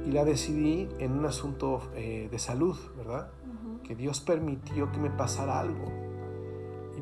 Y 0.06 0.12
la 0.12 0.26
decidí 0.26 0.88
en 1.00 1.12
un 1.12 1.26
asunto 1.26 1.82
eh, 1.96 2.30
de 2.32 2.40
salud, 2.40 2.78
¿verdad? 2.98 3.30
Que 3.84 3.96
Dios 3.96 4.22
permitió 4.22 4.92
que 4.92 5.00
me 5.00 5.10
pasara 5.10 5.60
algo. 5.60 6.07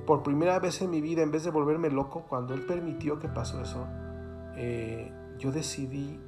Y 0.05 0.07
por 0.07 0.23
primera 0.23 0.59
vez 0.59 0.81
en 0.81 0.91
mi 0.91 1.01
vida, 1.01 1.23
en 1.23 1.31
vez 1.31 1.43
de 1.43 1.51
volverme 1.51 1.89
loco, 1.89 2.25
cuando 2.29 2.53
Él 2.53 2.65
permitió 2.65 3.19
que 3.19 3.27
pasó 3.27 3.61
eso, 3.61 3.87
yo 5.37 5.51
decidí 5.51 6.19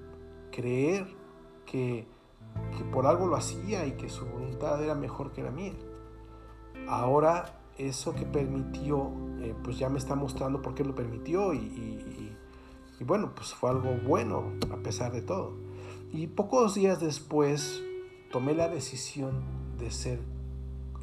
creer 0.52 1.08
que 1.66 2.08
que 2.78 2.84
por 2.86 3.06
algo 3.06 3.28
lo 3.28 3.36
hacía 3.36 3.86
y 3.86 3.94
que 3.94 4.10
su 4.10 4.26
voluntad 4.26 4.82
era 4.84 4.96
mejor 4.96 5.32
que 5.32 5.44
la 5.44 5.52
mía. 5.52 5.74
Ahora 6.88 7.60
eso 7.78 8.14
que 8.14 8.26
permitió, 8.26 9.12
eh, 9.42 9.54
pues 9.64 9.78
ya 9.78 9.90
me 9.90 9.98
está 9.98 10.16
mostrando 10.16 10.62
por 10.62 10.74
qué 10.74 10.84
lo 10.84 10.96
permitió 10.96 11.54
y, 11.54 12.36
bueno, 13.02 13.34
pues 13.36 13.54
fue 13.54 13.70
algo 13.70 13.96
bueno 14.06 14.54
a 14.72 14.78
pesar 14.78 15.12
de 15.12 15.22
todo. 15.22 15.54
Y 16.12 16.28
pocos 16.28 16.76
días 16.76 17.00
después 17.00 17.82
tomé 18.32 18.56
la 18.56 18.70
decisión 18.70 19.44
de 19.78 19.92
ser 19.92 20.20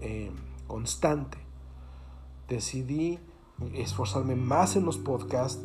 eh, 0.00 0.30
constante. 0.66 1.38
Decidí 2.54 3.18
esforzarme 3.74 4.36
más 4.36 4.76
en 4.76 4.84
los 4.84 4.96
podcasts, 4.96 5.60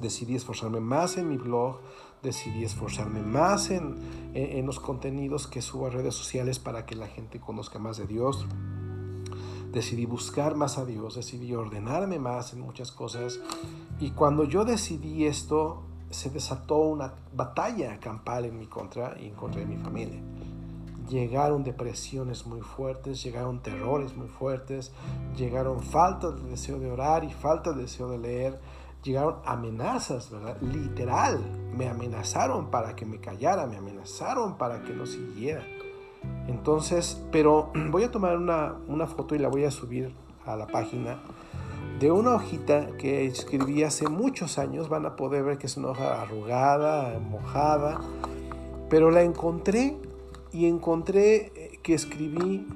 decidí 0.00 0.34
esforzarme 0.34 0.80
más 0.80 1.18
en 1.18 1.28
mi 1.28 1.36
blog, 1.36 1.78
decidí 2.22 2.64
esforzarme 2.64 3.20
más 3.20 3.70
en, 3.70 3.96
en, 4.32 4.64
los 4.64 4.80
contenidos 4.80 5.46
que 5.46 5.60
subo 5.60 5.88
a 5.88 5.90
redes 5.90 6.14
sociales 6.14 6.58
para 6.58 6.86
que 6.86 6.94
la 6.94 7.06
gente 7.06 7.38
conozca 7.38 7.78
más 7.78 7.98
de 7.98 8.06
Dios. 8.06 8.46
Decidí 9.72 10.06
buscar 10.06 10.54
más 10.54 10.78
a 10.78 10.86
Dios, 10.86 11.16
decidí 11.16 11.54
ordenarme 11.54 12.18
más 12.18 12.54
en 12.54 12.60
muchas 12.60 12.90
cosas. 12.90 13.38
Y 14.00 14.12
cuando 14.12 14.44
yo 14.44 14.64
decidí 14.64 15.26
esto, 15.26 15.82
se 16.08 16.30
desató 16.30 16.78
una 16.78 17.12
batalla 17.34 18.00
campal 18.00 18.46
en 18.46 18.58
mi 18.58 18.68
contra 18.68 19.20
y 19.20 19.26
en 19.26 19.34
contra 19.34 19.60
de 19.60 19.66
mi 19.66 19.76
familia. 19.76 20.22
Llegaron 21.08 21.64
depresiones 21.64 22.46
muy 22.46 22.60
fuertes, 22.60 23.22
llegaron 23.22 23.60
terrores 23.60 24.16
muy 24.16 24.28
fuertes, 24.28 24.92
llegaron 25.36 25.82
falta 25.82 26.30
de 26.30 26.50
deseo 26.50 26.78
de 26.78 26.90
orar 26.90 27.24
y 27.24 27.32
falta 27.32 27.72
de 27.72 27.82
deseo 27.82 28.08
de 28.08 28.18
leer 28.18 28.60
llegaron 29.04 29.36
amenazas, 29.44 30.30
¿verdad? 30.30 30.56
Literal, 30.60 31.38
me 31.76 31.88
amenazaron 31.88 32.70
para 32.70 32.96
que 32.96 33.04
me 33.04 33.20
callara, 33.20 33.66
me 33.66 33.76
amenazaron 33.76 34.56
para 34.56 34.82
que 34.82 34.92
no 34.94 35.06
siguiera. 35.06 35.62
Entonces, 36.48 37.22
pero 37.30 37.70
voy 37.90 38.04
a 38.04 38.10
tomar 38.10 38.36
una, 38.36 38.74
una 38.88 39.06
foto 39.06 39.34
y 39.34 39.38
la 39.38 39.48
voy 39.48 39.64
a 39.64 39.70
subir 39.70 40.12
a 40.46 40.56
la 40.56 40.66
página 40.66 41.18
de 42.00 42.10
una 42.10 42.34
hojita 42.34 42.96
que 42.96 43.26
escribí 43.26 43.84
hace 43.84 44.08
muchos 44.08 44.58
años. 44.58 44.88
Van 44.88 45.06
a 45.06 45.16
poder 45.16 45.44
ver 45.44 45.58
que 45.58 45.66
es 45.66 45.76
una 45.76 45.88
hoja 45.88 46.22
arrugada, 46.22 47.18
mojada, 47.20 48.00
pero 48.88 49.10
la 49.10 49.22
encontré 49.22 49.98
y 50.54 50.66
encontré 50.66 51.52
eh, 51.54 51.78
que 51.82 51.92
escribí 51.92 52.66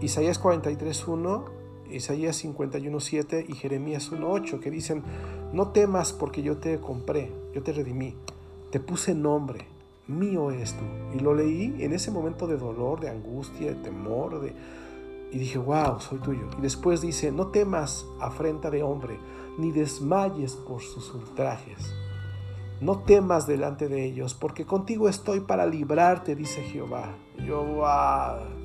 Isaías 0.00 0.42
43.1 0.42 1.54
Isaías 1.90 2.44
51.7 2.44 3.44
y 3.48 3.54
Jeremías 3.54 4.10
1.8, 4.10 4.60
que 4.60 4.70
dicen, 4.70 5.02
no 5.52 5.68
temas 5.68 6.12
porque 6.12 6.42
yo 6.42 6.56
te 6.56 6.80
compré, 6.80 7.30
yo 7.54 7.62
te 7.62 7.72
redimí, 7.72 8.14
te 8.70 8.80
puse 8.80 9.14
nombre, 9.14 9.66
mío 10.08 10.50
eres 10.50 10.74
tú. 10.74 10.84
Y 11.16 11.20
lo 11.20 11.34
leí 11.34 11.76
en 11.78 11.92
ese 11.92 12.10
momento 12.10 12.46
de 12.46 12.56
dolor, 12.56 13.00
de 13.00 13.10
angustia, 13.10 13.68
de 13.68 13.76
temor, 13.76 14.40
de... 14.40 14.52
y 15.30 15.38
dije, 15.38 15.58
wow, 15.58 16.00
soy 16.00 16.18
tuyo. 16.18 16.48
Y 16.58 16.62
después 16.62 17.00
dice, 17.00 17.30
no 17.30 17.48
temas 17.48 18.06
afrenta 18.20 18.70
de 18.70 18.82
hombre, 18.82 19.18
ni 19.58 19.70
desmayes 19.70 20.54
por 20.56 20.80
sus 20.82 21.12
ultrajes. 21.14 21.94
No 22.84 22.98
temas 22.98 23.46
delante 23.46 23.88
de 23.88 24.04
ellos, 24.04 24.34
porque 24.34 24.66
contigo 24.66 25.08
estoy 25.08 25.40
para 25.40 25.64
librarte, 25.64 26.36
dice 26.36 26.62
Jehová. 26.62 27.14
yo, 27.38 27.64
wow 27.64 28.64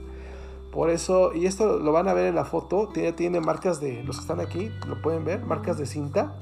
por 0.72 0.92
eso, 0.92 1.34
y 1.34 1.46
esto 1.48 1.80
lo 1.80 1.92
van 1.92 2.08
a 2.08 2.14
ver 2.14 2.28
en 2.28 2.36
la 2.36 2.46
foto, 2.46 2.90
tiene, 2.90 3.40
marcas 3.40 3.82
de, 3.82 4.04
los 4.04 4.18
que 4.18 4.22
están 4.22 4.40
aquí, 4.40 4.72
lo 4.88 5.02
pueden 5.02 5.26
ver, 5.26 5.44
marcas 5.44 5.80
de 5.80 5.88
cinta, 5.88 6.36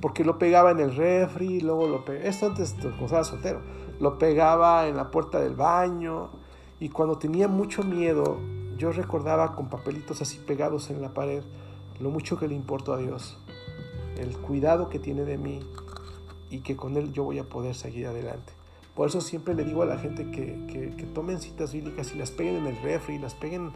porque 0.00 0.24
lo 0.24 0.38
pegaba 0.38 0.70
en 0.70 0.78
el 0.78 0.94
refri, 0.94 1.60
luego 1.60 1.88
lo 1.88 2.04
pegaba, 2.04 2.28
esto 2.28 2.46
antes 2.46 2.76
cuando 2.80 3.04
estaba 3.06 3.24
soltero, 3.24 3.60
lo 3.98 4.16
pegaba 4.16 4.86
en 4.86 4.96
la 4.96 5.10
puerta 5.10 5.40
del 5.40 5.56
baño, 5.56 6.30
y 6.78 6.90
cuando 6.90 7.18
tenía 7.18 7.48
mucho 7.48 7.82
miedo, 7.82 8.38
yo 8.76 8.92
recordaba 8.92 9.56
con 9.56 9.68
papelitos 9.68 10.22
así 10.22 10.38
pegados 10.38 10.90
en 10.90 11.02
la 11.02 11.12
pared, 11.12 11.42
lo 11.98 12.10
mucho 12.10 12.38
que 12.38 12.46
le 12.46 12.54
importó 12.54 12.92
a 12.92 12.98
Dios, 12.98 13.38
el 14.18 14.36
cuidado 14.38 14.88
que 14.88 15.00
tiene 15.00 15.24
de 15.24 15.36
mí, 15.36 15.60
y 16.50 16.60
que 16.60 16.76
con 16.76 16.96
Él 16.96 17.12
yo 17.12 17.24
voy 17.24 17.38
a 17.38 17.44
poder 17.44 17.74
seguir 17.74 18.06
adelante. 18.06 18.52
Por 18.94 19.08
eso 19.08 19.20
siempre 19.20 19.54
le 19.54 19.64
digo 19.64 19.82
a 19.82 19.86
la 19.86 19.98
gente 19.98 20.30
que, 20.30 21.06
tomen 21.14 21.40
citas 21.40 21.72
bíblicas 21.72 22.12
y 22.14 22.18
las 22.18 22.30
peguen 22.30 22.56
en 22.56 22.66
el 22.66 22.82
refri, 22.82 23.18
las 23.18 23.34
peguen 23.34 23.72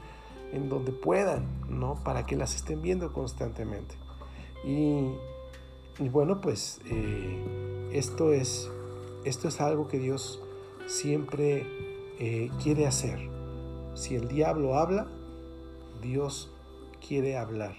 en 0.52 0.68
donde 0.68 0.92
puedan, 0.92 1.46
¿no? 1.68 1.94
Para 2.02 2.26
que 2.26 2.36
las 2.36 2.56
estén 2.56 2.82
viendo 2.82 3.12
constantemente. 3.12 3.94
Y, 4.64 5.12
bueno, 6.08 6.40
pues 6.40 6.80
eh, 6.86 7.90
esto, 7.92 8.32
es, 8.32 8.70
esto 9.24 9.48
es 9.48 9.60
algo 9.60 9.86
que 9.86 9.98
Dios 9.98 10.42
siempre 10.86 11.66
eh, 12.18 12.50
quiere 12.62 12.86
hacer. 12.86 13.20
Si 13.94 14.16
el 14.16 14.26
diablo 14.28 14.76
habla, 14.76 15.06
Dios 16.00 16.52
quiere 17.06 17.36
hablar 17.36 17.76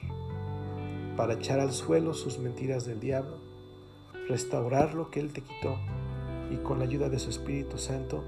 para 1.15 1.33
echar 1.33 1.59
al 1.59 1.71
suelo 1.71 2.13
sus 2.13 2.39
mentiras 2.39 2.85
del 2.85 2.99
diablo, 2.99 3.37
restaurar 4.27 4.93
lo 4.93 5.09
que 5.09 5.19
Él 5.19 5.33
te 5.33 5.41
quitó 5.41 5.77
y 6.51 6.57
con 6.57 6.79
la 6.79 6.85
ayuda 6.85 7.09
de 7.09 7.19
su 7.19 7.29
Espíritu 7.29 7.77
Santo 7.77 8.23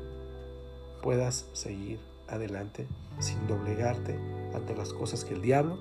puedas 1.02 1.48
seguir 1.54 2.00
adelante 2.28 2.88
sin 3.20 3.48
doblegarte 3.48 4.20
ante 4.54 4.76
las 4.76 4.94
cosas 4.94 5.24
que 5.24 5.36
el 5.36 5.42
diablo 5.42 5.78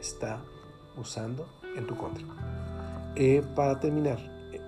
está 0.00 0.42
usando 0.96 1.46
en 1.76 1.86
tu 1.86 1.96
contra. 1.96 2.24
Eh, 3.16 3.42
para 3.56 3.80
terminar, 3.80 4.18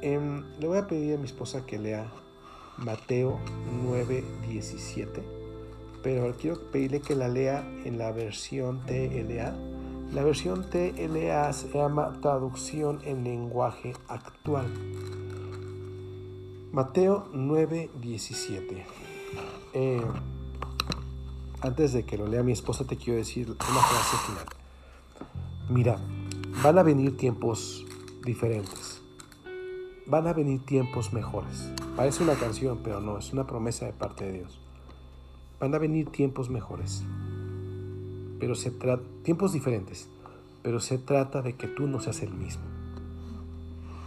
em, 0.03 0.45
le 0.59 0.67
voy 0.67 0.79
a 0.79 0.87
pedir 0.87 1.15
a 1.15 1.19
mi 1.19 1.27
esposa 1.27 1.67
que 1.67 1.79
lea 1.79 2.11
Mateo 2.79 3.39
9:17, 3.85 5.23
pero 6.03 6.35
quiero 6.37 6.71
pedirle 6.71 7.01
que 7.01 7.15
la 7.15 7.29
lea 7.29 7.61
en 7.85 7.99
la 7.99 8.11
versión 8.11 8.81
TLA. 8.87 9.55
La 10.13 10.25
versión 10.25 10.69
TLA 10.69 11.53
se 11.53 11.69
llama 11.69 12.19
Traducción 12.21 12.99
en 13.05 13.23
Lenguaje 13.23 13.93
Actual. 14.09 14.67
Mateo 16.73 17.29
9, 17.33 17.91
17. 18.01 18.87
Eh, 19.73 20.03
antes 21.61 21.93
de 21.93 22.05
que 22.05 22.19
lo 22.19 22.27
lea 22.27 22.43
mi 22.43 22.51
esposa, 22.51 22.85
te 22.85 22.97
quiero 22.97 23.19
decir 23.19 23.51
una 23.51 23.59
frase 23.59 24.17
final. 24.27 24.47
Mira, 25.69 25.97
van 26.61 26.79
a 26.79 26.83
venir 26.83 27.17
tiempos 27.17 27.87
diferentes. 28.25 29.01
Van 30.07 30.27
a 30.27 30.33
venir 30.33 30.67
tiempos 30.67 31.13
mejores. 31.13 31.71
Parece 31.95 32.25
una 32.25 32.35
canción, 32.35 32.81
pero 32.83 33.01
no, 33.01 33.17
es 33.17 33.33
una 33.33 33.47
promesa 33.47 33.87
de 33.87 33.93
parte 33.93 34.25
de 34.25 34.33
Dios. 34.39 34.61
Van 35.61 35.73
a 35.73 35.79
venir 35.79 36.11
tiempos 36.11 36.51
mejores. 36.51 37.05
Pero 38.41 38.55
se 38.55 38.71
trata 38.71 39.03
tiempos 39.23 39.53
diferentes, 39.53 40.09
pero 40.63 40.81
se 40.81 40.99
trata 40.99 41.43
de 41.43 41.55
que 41.55 41.69
tú 41.69 41.87
no 41.87 42.01
seas 42.01 42.23
el 42.23 42.33
mismo. 42.33 42.65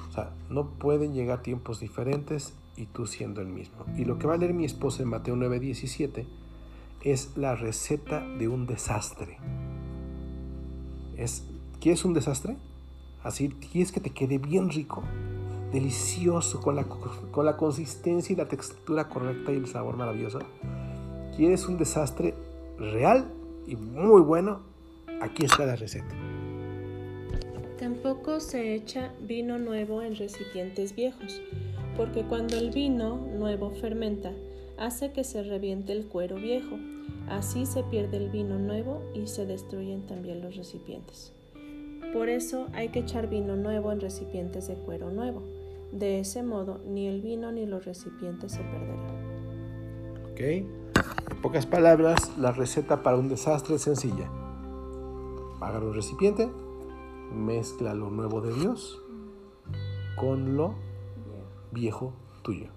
O 0.10 0.12
sea, 0.12 0.34
no 0.50 0.70
pueden 0.72 1.14
llegar 1.14 1.42
tiempos 1.42 1.80
diferentes 1.80 2.54
y 2.76 2.88
tú 2.88 3.08
siendo 3.08 3.42
el 3.42 3.48
mismo. 3.48 3.86
Y 3.98 4.06
lo 4.06 4.18
que 4.18 4.28
va 4.28 4.34
a 4.34 4.38
leer 4.38 4.54
mi 4.54 4.66
esposa 4.66 5.04
en 5.04 5.10
Mateo 5.10 5.36
9:17 5.36 6.26
es 7.02 7.38
la 7.38 7.56
receta 7.56 8.28
de 8.38 8.48
un 8.48 8.66
desastre. 8.66 9.38
Es, 11.18 11.46
¿Quieres 11.80 12.06
un 12.06 12.14
desastre? 12.14 12.58
Así, 13.24 13.50
¿quieres 13.50 13.92
que 13.92 14.00
te 14.00 14.10
quede 14.10 14.38
bien 14.38 14.70
rico? 14.70 15.04
Delicioso, 15.72 16.62
con 16.62 16.76
la, 16.76 16.86
con 16.86 17.46
la 17.46 17.58
consistencia 17.58 18.34
y 18.34 18.36
la 18.36 18.48
textura 18.48 19.10
correcta 19.10 19.52
y 19.52 19.56
el 19.56 19.68
sabor 19.68 19.98
maravilloso. 19.98 20.40
¿Quieres 21.36 21.68
un 21.68 21.78
desastre 21.78 22.36
real 22.78 23.32
y 23.68 23.76
muy 23.76 24.22
bueno? 24.22 24.62
Aquí 25.22 25.46
está 25.46 25.66
la 25.66 25.76
receta. 25.76 26.16
Tampoco 27.78 28.40
se 28.40 28.76
echa 28.76 29.14
vino 29.22 29.60
nuevo 29.60 30.02
en 30.02 30.16
recipientes 30.16 30.96
viejos, 30.96 31.42
porque 31.98 32.24
cuando 32.24 32.58
el 32.58 32.72
vino 32.72 33.18
nuevo 33.38 33.72
fermenta, 33.72 34.32
hace 34.78 35.12
que 35.12 35.24
se 35.24 35.44
reviente 35.44 35.92
el 35.92 36.08
cuero 36.08 36.36
viejo. 36.36 36.78
Así 37.28 37.66
se 37.66 37.84
pierde 37.84 38.18
el 38.18 38.30
vino 38.30 38.60
nuevo 38.60 39.02
y 39.14 39.28
se 39.28 39.46
destruyen 39.46 40.06
también 40.08 40.42
los 40.42 40.56
recipientes. 40.56 41.34
Por 42.14 42.30
eso 42.30 42.68
hay 42.74 42.90
que 42.90 43.00
echar 43.00 43.30
vino 43.30 43.56
nuevo 43.56 43.92
en 43.92 44.00
recipientes 44.00 44.68
de 44.68 44.76
cuero 44.76 45.10
nuevo. 45.10 45.44
De 45.92 46.20
ese 46.20 46.44
modo, 46.44 46.80
ni 46.86 47.08
el 47.08 47.22
vino 47.22 47.52
ni 47.52 47.66
los 47.66 47.86
recipientes 47.86 48.52
se 48.54 48.60
perderán. 48.60 49.24
Ok. 50.32 50.83
En 51.30 51.42
pocas 51.42 51.66
palabras, 51.66 52.32
la 52.38 52.52
receta 52.52 53.04
para 53.04 53.18
un 53.18 53.30
desastre 53.30 53.76
es 53.76 53.82
sencilla. 53.82 54.30
Agarra 55.62 55.86
un 55.86 55.94
recipiente, 55.94 56.52
mezcla 57.34 57.94
lo 57.94 58.10
nuevo 58.10 58.42
de 58.42 58.54
Dios 58.54 59.02
con 60.16 60.56
lo 60.56 60.76
viejo 61.72 62.14
tuyo. 62.42 62.68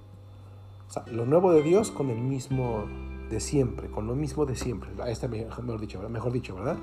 O 0.89 0.93
sea, 0.93 1.05
lo 1.09 1.27
nuevo 1.27 1.53
de 1.53 1.63
Dios 1.63 1.91
con 1.91 2.11
el 2.11 2.21
mismo 2.21 2.85
de 3.31 3.41
siempre, 3.41 3.91
con 3.91 4.07
lo 4.07 4.15
mismo 4.15 4.47
de 4.47 4.57
siempre. 4.57 4.91
Este 5.09 5.29
mejor 5.29 5.81
dicho, 5.81 6.09
mejor 6.09 6.33
dicho, 6.33 6.55
¿verdad? 6.55 6.77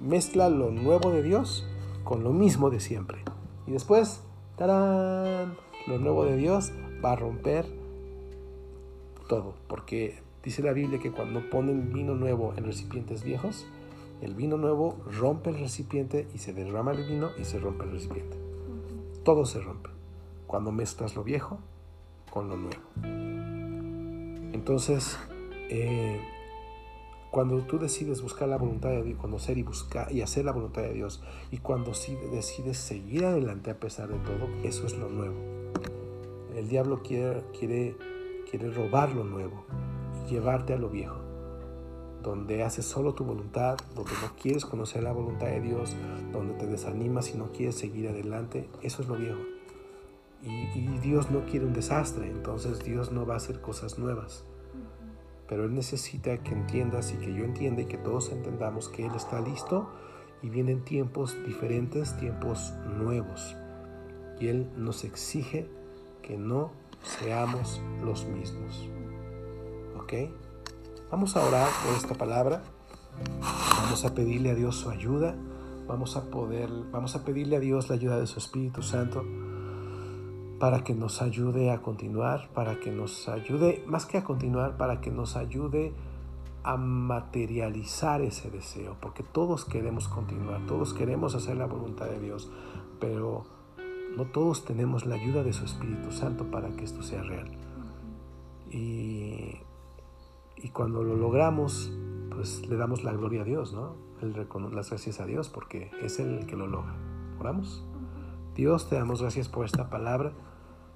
Mezcla 0.00 0.48
lo 0.48 0.70
nuevo 0.70 1.10
de 1.10 1.22
Dios 1.22 1.66
con 2.04 2.24
lo 2.24 2.32
mismo 2.32 2.70
de 2.70 2.80
siempre. 2.80 3.18
Y 3.66 3.72
después, 3.72 4.22
¡tarán! 4.56 5.56
Lo 5.86 5.98
nuevo 5.98 6.24
de 6.24 6.36
Dios 6.36 6.72
va 7.04 7.12
a 7.12 7.16
romper 7.16 7.66
todo, 9.28 9.54
porque 9.66 10.22
dice 10.42 10.62
la 10.62 10.72
Biblia 10.72 10.98
que 10.98 11.12
cuando 11.12 11.48
ponen 11.48 11.92
vino 11.92 12.14
nuevo 12.14 12.54
en 12.56 12.64
recipientes 12.64 13.22
viejos, 13.22 13.66
el 14.20 14.34
vino 14.34 14.56
nuevo 14.56 15.00
rompe 15.18 15.50
el 15.50 15.58
recipiente 15.58 16.28
y 16.34 16.38
se 16.38 16.52
derrama 16.52 16.92
el 16.92 17.04
vino 17.04 17.30
y 17.38 17.44
se 17.44 17.58
rompe 17.58 17.84
el 17.84 17.92
recipiente. 17.92 18.36
Todo 19.24 19.44
se 19.44 19.60
rompe 19.60 19.90
cuando 20.46 20.70
mezclas 20.70 21.16
lo 21.16 21.24
viejo 21.24 21.58
con 22.30 22.48
lo 22.48 22.56
nuevo. 22.56 22.82
Entonces, 24.52 25.18
eh, 25.68 26.20
cuando 27.30 27.62
tú 27.62 27.78
decides 27.78 28.22
buscar 28.22 28.48
la 28.48 28.58
voluntad 28.58 28.90
de 28.90 29.02
Dios, 29.02 29.18
conocer 29.18 29.58
y 29.58 29.62
buscar 29.62 30.12
y 30.12 30.20
hacer 30.22 30.44
la 30.44 30.52
voluntad 30.52 30.82
de 30.82 30.92
Dios, 30.92 31.22
y 31.50 31.58
cuando 31.58 31.90
decides 31.90 32.78
seguir 32.78 33.24
adelante 33.24 33.70
a 33.70 33.80
pesar 33.80 34.08
de 34.08 34.18
todo, 34.18 34.48
eso 34.62 34.86
es 34.86 34.96
lo 34.96 35.08
nuevo. 35.08 35.34
El 36.54 36.68
diablo 36.68 37.02
quiere, 37.02 37.42
quiere, 37.58 37.96
quiere 38.50 38.70
robar 38.70 39.12
lo 39.14 39.24
nuevo 39.24 39.64
llevarte 40.28 40.74
a 40.74 40.78
lo 40.78 40.88
viejo 40.88 41.32
donde 42.22 42.62
haces 42.62 42.86
solo 42.86 43.14
tu 43.14 43.24
voluntad, 43.24 43.76
donde 43.94 44.12
no 44.22 44.34
quieres 44.40 44.64
conocer 44.64 45.02
la 45.02 45.12
voluntad 45.12 45.46
de 45.46 45.60
Dios, 45.60 45.94
donde 46.32 46.54
te 46.54 46.66
desanimas 46.66 47.34
y 47.34 47.38
no 47.38 47.50
quieres 47.52 47.76
seguir 47.76 48.08
adelante, 48.08 48.68
eso 48.82 49.02
es 49.02 49.08
lo 49.08 49.16
viejo. 49.16 49.40
Y, 50.42 50.98
Dios 50.98 51.30
no 51.30 51.44
quiere 51.44 51.66
un 51.66 51.72
desastre, 51.72 52.28
entonces 52.28 52.84
Dios 52.84 53.12
no 53.12 53.26
va 53.26 53.34
a 53.34 53.36
hacer 53.38 53.60
cosas 53.60 53.98
nuevas. 53.98 54.44
Pero 55.48 55.64
Él 55.64 55.74
necesita 55.74 56.38
que 56.38 56.52
entiendas 56.52 57.12
y 57.12 57.16
que 57.16 57.34
yo 57.34 57.44
entienda 57.44 57.82
y 57.82 57.86
que 57.86 57.98
todos 57.98 58.30
entendamos 58.30 58.88
que 58.88 59.04
Él 59.04 59.12
está 59.14 59.40
listo 59.40 59.90
y 60.40 60.48
vienen 60.48 60.84
tiempos 60.84 61.36
diferentes, 61.44 62.16
tiempos 62.16 62.72
nuevos. 62.98 63.56
Y 64.40 64.48
Él 64.48 64.68
nos 64.76 65.04
exige 65.04 65.68
que 66.22 66.36
no 66.36 66.70
seamos 67.02 67.80
los 68.04 68.24
mismos. 68.24 68.88
¿Ok? 70.02 70.12
Vamos 71.10 71.36
a 71.36 71.46
orar 71.46 71.68
por 71.84 71.94
esta 71.94 72.14
palabra. 72.14 72.62
Vamos 73.82 74.04
a 74.04 74.14
pedirle 74.14 74.50
a 74.50 74.54
Dios 74.54 74.76
su 74.76 74.90
ayuda. 74.90 75.36
Vamos 75.86 76.16
a 76.16 76.30
poder, 76.30 76.68
vamos 76.90 77.14
a 77.14 77.24
pedirle 77.24 77.56
a 77.56 77.60
Dios 77.60 77.88
la 77.88 77.94
ayuda 77.94 78.18
de 78.18 78.26
su 78.26 78.38
Espíritu 78.38 78.82
Santo 78.82 79.24
para 80.58 80.84
que 80.84 80.94
nos 80.94 81.22
ayude 81.22 81.70
a 81.72 81.82
continuar, 81.82 82.48
para 82.54 82.78
que 82.78 82.92
nos 82.92 83.28
ayude, 83.28 83.82
más 83.86 84.06
que 84.06 84.18
a 84.18 84.24
continuar, 84.24 84.76
para 84.76 85.00
que 85.00 85.10
nos 85.10 85.34
ayude 85.36 85.92
a 86.62 86.76
materializar 86.76 88.22
ese 88.22 88.48
deseo, 88.48 88.96
porque 89.00 89.24
todos 89.24 89.64
queremos 89.64 90.06
continuar, 90.06 90.64
todos 90.66 90.94
queremos 90.94 91.34
hacer 91.34 91.56
la 91.56 91.66
voluntad 91.66 92.06
de 92.06 92.20
Dios, 92.20 92.48
pero 93.00 93.44
no 94.16 94.26
todos 94.26 94.64
tenemos 94.64 95.04
la 95.04 95.16
ayuda 95.16 95.42
de 95.42 95.52
su 95.52 95.64
Espíritu 95.64 96.12
Santo 96.12 96.44
para 96.48 96.70
que 96.70 96.84
esto 96.84 97.02
sea 97.02 97.22
real. 97.22 97.50
Y, 98.70 99.56
y 100.56 100.68
cuando 100.70 101.02
lo 101.02 101.16
logramos, 101.16 101.92
pues 102.30 102.66
le 102.66 102.76
damos 102.76 103.04
la 103.04 103.12
gloria 103.12 103.42
a 103.42 103.44
Dios, 103.44 103.72
¿no? 103.72 103.94
las 104.22 104.90
gracias 104.90 105.20
a 105.20 105.26
Dios 105.26 105.48
porque 105.48 105.90
es 106.00 106.20
el 106.20 106.46
que 106.46 106.56
lo 106.56 106.66
logra. 106.66 106.94
Oramos. 107.40 107.84
Dios, 108.54 108.88
te 108.88 108.96
damos 108.96 109.20
gracias 109.20 109.48
por 109.48 109.64
esta 109.64 109.90
palabra, 109.90 110.32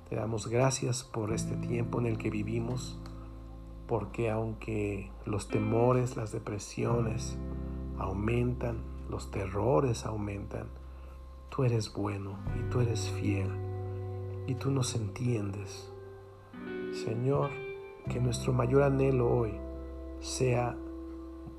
te 0.09 0.17
damos 0.17 0.47
gracias 0.47 1.03
por 1.03 1.33
este 1.33 1.57
tiempo 1.57 1.99
en 1.99 2.07
el 2.07 2.19
que 2.19 2.31
vivimos 2.31 3.01
porque 3.87 4.31
aunque 4.31 5.11
los 5.25 5.49
temores, 5.49 6.17
las 6.17 6.33
depresiones 6.33 7.39
aumentan, 7.99 8.79
los 9.09 9.31
terrores 9.31 10.05
aumentan, 10.07 10.67
tú 11.49 11.65
eres 11.65 11.93
bueno 11.93 12.39
y 12.59 12.69
tú 12.71 12.81
eres 12.81 13.11
fiel 13.11 13.49
y 14.47 14.55
tú 14.55 14.71
nos 14.71 14.95
entiendes. 14.95 15.91
Señor, 16.93 17.51
que 18.11 18.21
nuestro 18.21 18.53
mayor 18.53 18.83
anhelo 18.83 19.31
hoy 19.31 19.53
sea 20.21 20.77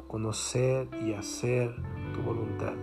conocer 0.07 0.89
y 1.05 1.13
hacer 1.13 1.75
tu 2.13 2.21
voluntad. 2.21 2.73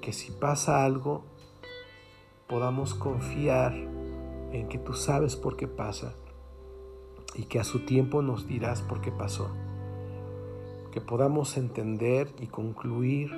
Que 0.00 0.12
si 0.12 0.32
pasa 0.32 0.84
algo, 0.84 1.24
podamos 2.48 2.94
confiar 2.94 3.74
en 3.74 4.68
que 4.68 4.78
tú 4.78 4.94
sabes 4.94 5.36
por 5.36 5.56
qué 5.56 5.68
pasa 5.68 6.14
y 7.34 7.44
que 7.44 7.58
a 7.58 7.64
su 7.64 7.80
tiempo 7.80 8.22
nos 8.22 8.46
dirás 8.46 8.82
por 8.82 9.00
qué 9.00 9.12
pasó. 9.12 9.50
Que 10.90 11.00
podamos 11.00 11.56
entender 11.56 12.28
y 12.38 12.48
concluir 12.48 13.30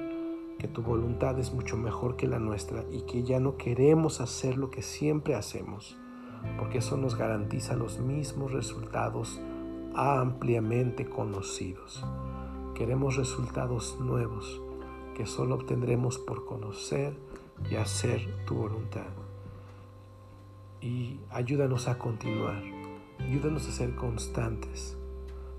que 0.59 0.69
tu 0.69 0.83
voluntad 0.83 1.39
es 1.39 1.53
mucho 1.53 1.77
mejor 1.77 2.17
que 2.17 2.27
la 2.27 2.39
nuestra 2.39 2.85
y 2.91 3.03
que 3.03 3.23
ya 3.23 3.41
no 3.41 3.57
queremos 3.57 4.21
hacer 4.21 4.57
lo 4.57 4.71
que 4.71 4.83
siempre 4.83 5.35
hacemos, 5.35 5.97
porque 6.59 6.79
eso 6.79 6.97
nos 6.97 7.17
garantiza 7.17 7.77
los 7.77 7.99
mismos 7.99 8.53
resultados 8.53 9.41
ampliamente 9.95 11.07
conocidos. 11.07 12.05
Queremos 12.75 13.17
resultados 13.17 13.99
nuevos 14.01 14.61
que 15.15 15.27
solo 15.27 15.55
obtendremos 15.55 16.19
por 16.19 16.45
conocer 16.45 17.17
y 17.71 17.77
hacer 17.77 18.45
tu 18.47 18.57
voluntad. 18.57 19.07
Y 20.81 21.21
ayúdanos 21.31 21.89
a 21.89 21.99
continuar 21.99 22.63
Ayúdanos 23.21 23.69
a 23.69 23.73
ser 23.73 23.95
constantes. 23.95 24.99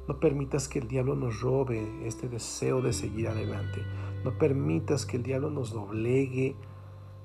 No 0.07 0.19
permitas 0.19 0.67
que 0.67 0.79
el 0.79 0.87
diablo 0.87 1.15
nos 1.15 1.41
robe 1.41 2.05
este 2.05 2.29
deseo 2.29 2.81
de 2.81 2.93
seguir 2.93 3.27
adelante. 3.27 3.81
No 4.23 4.37
permitas 4.37 5.05
que 5.05 5.17
el 5.17 5.23
diablo 5.23 5.49
nos 5.49 5.71
doblegue 5.71 6.55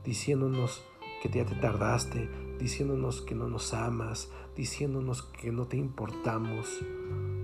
diciéndonos 0.04 0.82
que 1.22 1.28
ya 1.28 1.44
te 1.44 1.56
tardaste, 1.56 2.30
diciéndonos 2.60 3.22
que 3.22 3.34
no 3.34 3.48
nos 3.48 3.74
amas, 3.74 4.30
diciéndonos 4.54 5.22
que 5.22 5.50
no 5.50 5.66
te 5.66 5.76
importamos. 5.76 6.80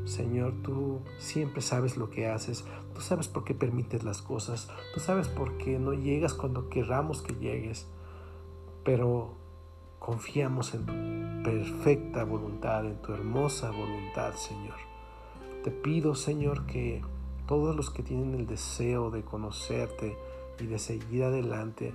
Señor, 0.05 0.55
tú 0.63 1.01
siempre 1.19 1.63
sabes 1.63 1.97
lo 1.97 2.11
que 2.11 2.29
haces, 2.29 2.65
tú 2.95 3.01
sabes 3.01 3.27
por 3.27 3.43
qué 3.43 3.55
permites 3.55 4.05
las 4.05 4.23
cosas, 4.23 4.69
tú 4.95 5.01
sabes 5.01 5.27
por 5.29 5.57
qué 5.59 5.79
no 5.81 5.95
llegas 5.95 6.35
cuando 6.35 6.69
querramos 6.69 7.23
que 7.23 7.35
llegues, 7.35 7.89
pero 8.85 9.35
Confiamos 10.07 10.73
en 10.73 10.87
tu 10.87 10.93
perfecta 11.43 12.23
voluntad, 12.23 12.87
en 12.87 13.03
tu 13.03 13.13
hermosa 13.13 13.73
voluntad, 13.73 14.35
Señor. 14.35 14.77
Te 15.65 15.73
pido, 15.73 16.15
Señor, 16.15 16.65
que 16.67 17.03
todos 17.49 17.75
los 17.75 17.91
que 17.91 18.05
tienen 18.05 18.35
el 18.35 18.47
deseo 18.47 19.11
de 19.11 19.23
conocerte 19.23 20.17
y 20.61 20.67
de 20.67 20.79
seguir 20.79 21.25
adelante 21.25 21.93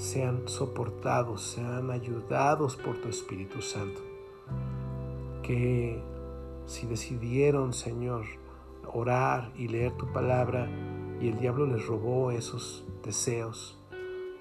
sean 0.00 0.48
soportados, 0.48 1.42
sean 1.42 1.90
ayudados 1.90 2.76
por 2.76 2.96
tu 3.02 3.08
Espíritu 3.08 3.60
Santo. 3.60 4.00
Que 5.42 6.02
si 6.64 6.86
decidieron, 6.86 7.74
Señor, 7.74 8.24
orar 8.92 9.52
y 9.56 9.68
leer 9.68 9.92
tu 9.92 10.10
palabra 10.10 10.68
y 11.20 11.28
el 11.28 11.38
diablo 11.38 11.66
les 11.66 11.86
robó 11.86 12.30
esos 12.30 12.84
deseos, 13.04 13.78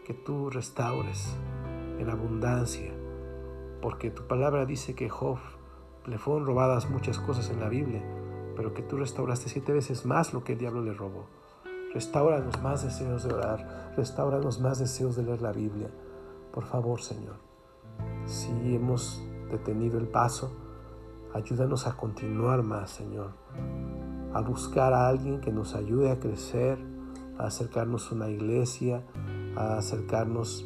que 0.06 0.14
tú 0.14 0.50
restaures, 0.50 1.36
en 2.00 2.10
abundancia, 2.10 2.94
porque 3.82 4.10
tu 4.10 4.28
palabra 4.28 4.66
dice 4.66 4.96
que 4.96 5.10
Job 5.10 5.40
le 6.06 6.18
fueron 6.18 6.46
robadas 6.46 6.90
muchas 6.90 7.20
cosas 7.20 7.50
en 7.50 7.60
la 7.60 7.68
Biblia, 7.68 8.02
pero 8.56 8.74
que 8.74 8.82
tú 8.82 8.96
restauraste 8.96 9.50
siete 9.50 9.74
veces 9.74 10.06
más 10.06 10.34
lo 10.34 10.46
que 10.46 10.54
el 10.54 10.60
diablo 10.60 10.82
le 10.82 10.94
robó. 10.94 11.28
Restauranos 11.94 12.62
más 12.62 12.84
deseos 12.84 13.24
de 13.24 13.34
orar, 13.34 13.89
restauranos 14.00 14.62
más 14.62 14.80
deseos 14.80 15.18
de 15.18 15.24
leer 15.24 15.42
la 15.42 15.52
Biblia. 15.52 15.90
Por 16.54 16.64
favor, 16.64 17.02
Señor, 17.02 17.36
si 18.26 18.50
hemos 18.74 19.22
detenido 19.52 20.00
el 20.00 20.08
paso, 20.08 20.52
ayúdanos 21.34 21.86
a 21.86 21.98
continuar 21.98 22.64
más, 22.64 22.92
Señor, 22.92 23.32
a 24.34 24.40
buscar 24.40 24.94
a 24.94 25.10
alguien 25.10 25.42
que 25.42 25.52
nos 25.52 25.76
ayude 25.76 26.12
a 26.12 26.20
crecer, 26.22 26.80
a 27.38 27.48
acercarnos 27.48 28.10
a 28.10 28.16
una 28.16 28.30
iglesia, 28.30 29.04
a 29.58 29.78
acercarnos 29.78 30.66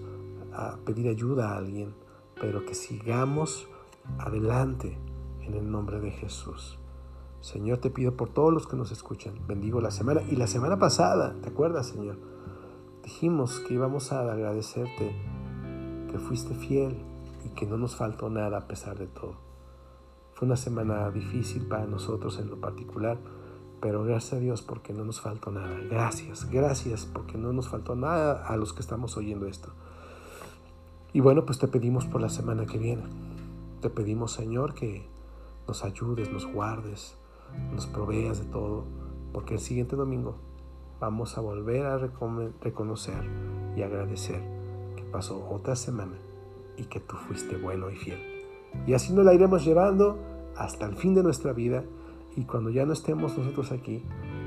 a 0.54 0.78
pedir 0.86 1.10
ayuda 1.10 1.50
a 1.50 1.58
alguien, 1.58 1.96
pero 2.40 2.64
que 2.66 2.76
sigamos 2.76 3.68
adelante 4.20 4.96
en 5.42 5.56
el 5.56 5.72
nombre 5.72 6.00
de 6.00 6.12
Jesús. 6.12 6.78
Señor, 7.42 7.80
te 7.80 7.90
pido 7.90 8.16
por 8.16 8.30
todos 8.30 8.54
los 8.54 8.68
que 8.68 8.76
nos 8.76 8.92
escuchan. 8.92 9.34
Bendigo 9.48 9.82
la 9.82 9.90
semana. 9.90 10.22
Y 10.30 10.36
la 10.36 10.46
semana 10.46 10.78
pasada, 10.78 11.36
¿te 11.42 11.50
acuerdas, 11.50 11.88
Señor? 11.88 12.33
Dijimos 13.04 13.60
que 13.60 13.74
íbamos 13.74 14.14
a 14.14 14.32
agradecerte, 14.32 15.14
que 16.10 16.20
fuiste 16.20 16.56
fiel 16.56 16.96
y 17.46 17.50
que 17.50 17.66
no 17.66 17.76
nos 17.78 17.98
faltó 17.98 18.30
nada 18.30 18.60
a 18.60 18.68
pesar 18.68 18.98
de 18.98 19.08
todo. 19.08 19.36
Fue 20.32 20.46
una 20.46 20.56
semana 20.56 21.12
difícil 21.12 21.68
para 21.68 21.86
nosotros 21.86 22.40
en 22.40 22.50
lo 22.50 22.62
particular, 22.62 23.18
pero 23.82 24.06
gracias 24.06 24.34
a 24.34 24.40
Dios 24.40 24.62
porque 24.62 24.94
no 24.94 25.04
nos 25.04 25.20
faltó 25.20 25.52
nada. 25.52 25.78
Gracias, 25.90 26.50
gracias 26.50 27.06
porque 27.06 27.38
no 27.38 27.52
nos 27.52 27.68
faltó 27.68 27.98
nada 27.98 28.48
a 28.48 28.56
los 28.56 28.72
que 28.72 28.80
estamos 28.80 29.18
oyendo 29.18 29.48
esto. 29.48 29.74
Y 31.12 31.20
bueno, 31.20 31.46
pues 31.46 31.60
te 31.60 31.68
pedimos 31.68 32.06
por 32.06 32.22
la 32.22 32.30
semana 32.30 32.66
que 32.66 32.78
viene. 32.78 33.04
Te 33.82 33.90
pedimos, 33.90 34.32
Señor, 34.32 34.76
que 34.76 35.06
nos 35.68 35.84
ayudes, 35.84 36.32
nos 36.32 36.46
guardes, 36.46 37.18
nos 37.76 37.86
proveas 37.86 38.40
de 38.40 38.46
todo, 38.46 38.86
porque 39.34 39.56
el 39.56 39.60
siguiente 39.60 39.98
domingo 39.98 40.38
vamos 41.04 41.38
a 41.38 41.42
volver 41.42 41.86
a 41.86 41.98
reconocer 41.98 43.30
y 43.76 43.82
agradecer 43.82 44.42
que 44.96 45.04
pasó 45.04 45.50
otra 45.50 45.76
semana 45.76 46.16
y 46.78 46.86
que 46.86 47.02
tú 47.02 47.18
fuiste 47.18 47.58
bueno 47.58 47.90
y 47.90 47.96
fiel. 47.98 48.20
Y 48.88 48.94
así 48.94 49.12
nos 49.12 49.26
la 49.26 49.34
iremos 49.34 49.66
llevando 49.66 50.18
hasta 50.56 50.86
el 50.86 50.96
fin 50.96 51.14
de 51.14 51.22
nuestra 51.22 51.52
vida 51.52 51.84
y 52.38 52.46
cuando 52.46 52.70
ya 52.70 52.86
no 52.86 52.94
estemos 52.94 53.38
nosotros 53.38 53.74
aquí, 53.74 54.02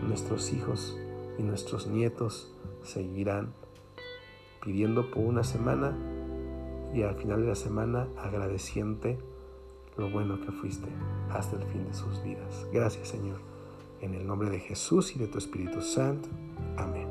nuestros 0.08 0.50
hijos 0.54 0.98
y 1.38 1.42
nuestros 1.42 1.88
nietos 1.88 2.54
seguirán 2.82 3.52
pidiendo 4.64 5.10
por 5.10 5.24
una 5.24 5.44
semana 5.44 5.94
y 6.94 7.02
al 7.02 7.16
final 7.16 7.42
de 7.42 7.48
la 7.48 7.54
semana 7.54 8.08
agradeciente 8.16 9.18
lo 9.98 10.08
bueno 10.08 10.40
que 10.40 10.52
fuiste 10.52 10.88
hasta 11.28 11.56
el 11.56 11.64
fin 11.64 11.84
de 11.84 11.92
sus 11.92 12.22
vidas. 12.22 12.66
Gracias 12.72 13.08
Señor. 13.08 13.40
En 14.00 14.14
el 14.14 14.26
nombre 14.26 14.48
de 14.48 14.60
Jesús 14.60 15.14
y 15.16 15.18
de 15.18 15.26
tu 15.26 15.36
Espíritu 15.36 15.82
Santo. 15.82 16.28
Amén. 16.76 17.08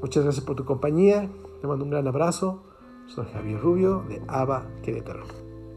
Muchas 0.00 0.24
gracias 0.24 0.44
por 0.44 0.56
tu 0.56 0.64
compañía. 0.64 1.30
Te 1.60 1.66
mando 1.66 1.84
un 1.84 1.90
gran 1.90 2.06
abrazo. 2.06 2.62
Soy 3.06 3.26
Javier 3.32 3.60
Rubio 3.60 4.04
de 4.08 4.22
ABA 4.28 4.66
Querétaro. 4.82 5.24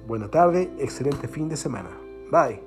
Buena 0.07 0.29
tarde, 0.29 0.71
excelente 0.79 1.27
fin 1.27 1.49
de 1.49 1.57
semana. 1.57 1.89
Bye. 2.31 2.66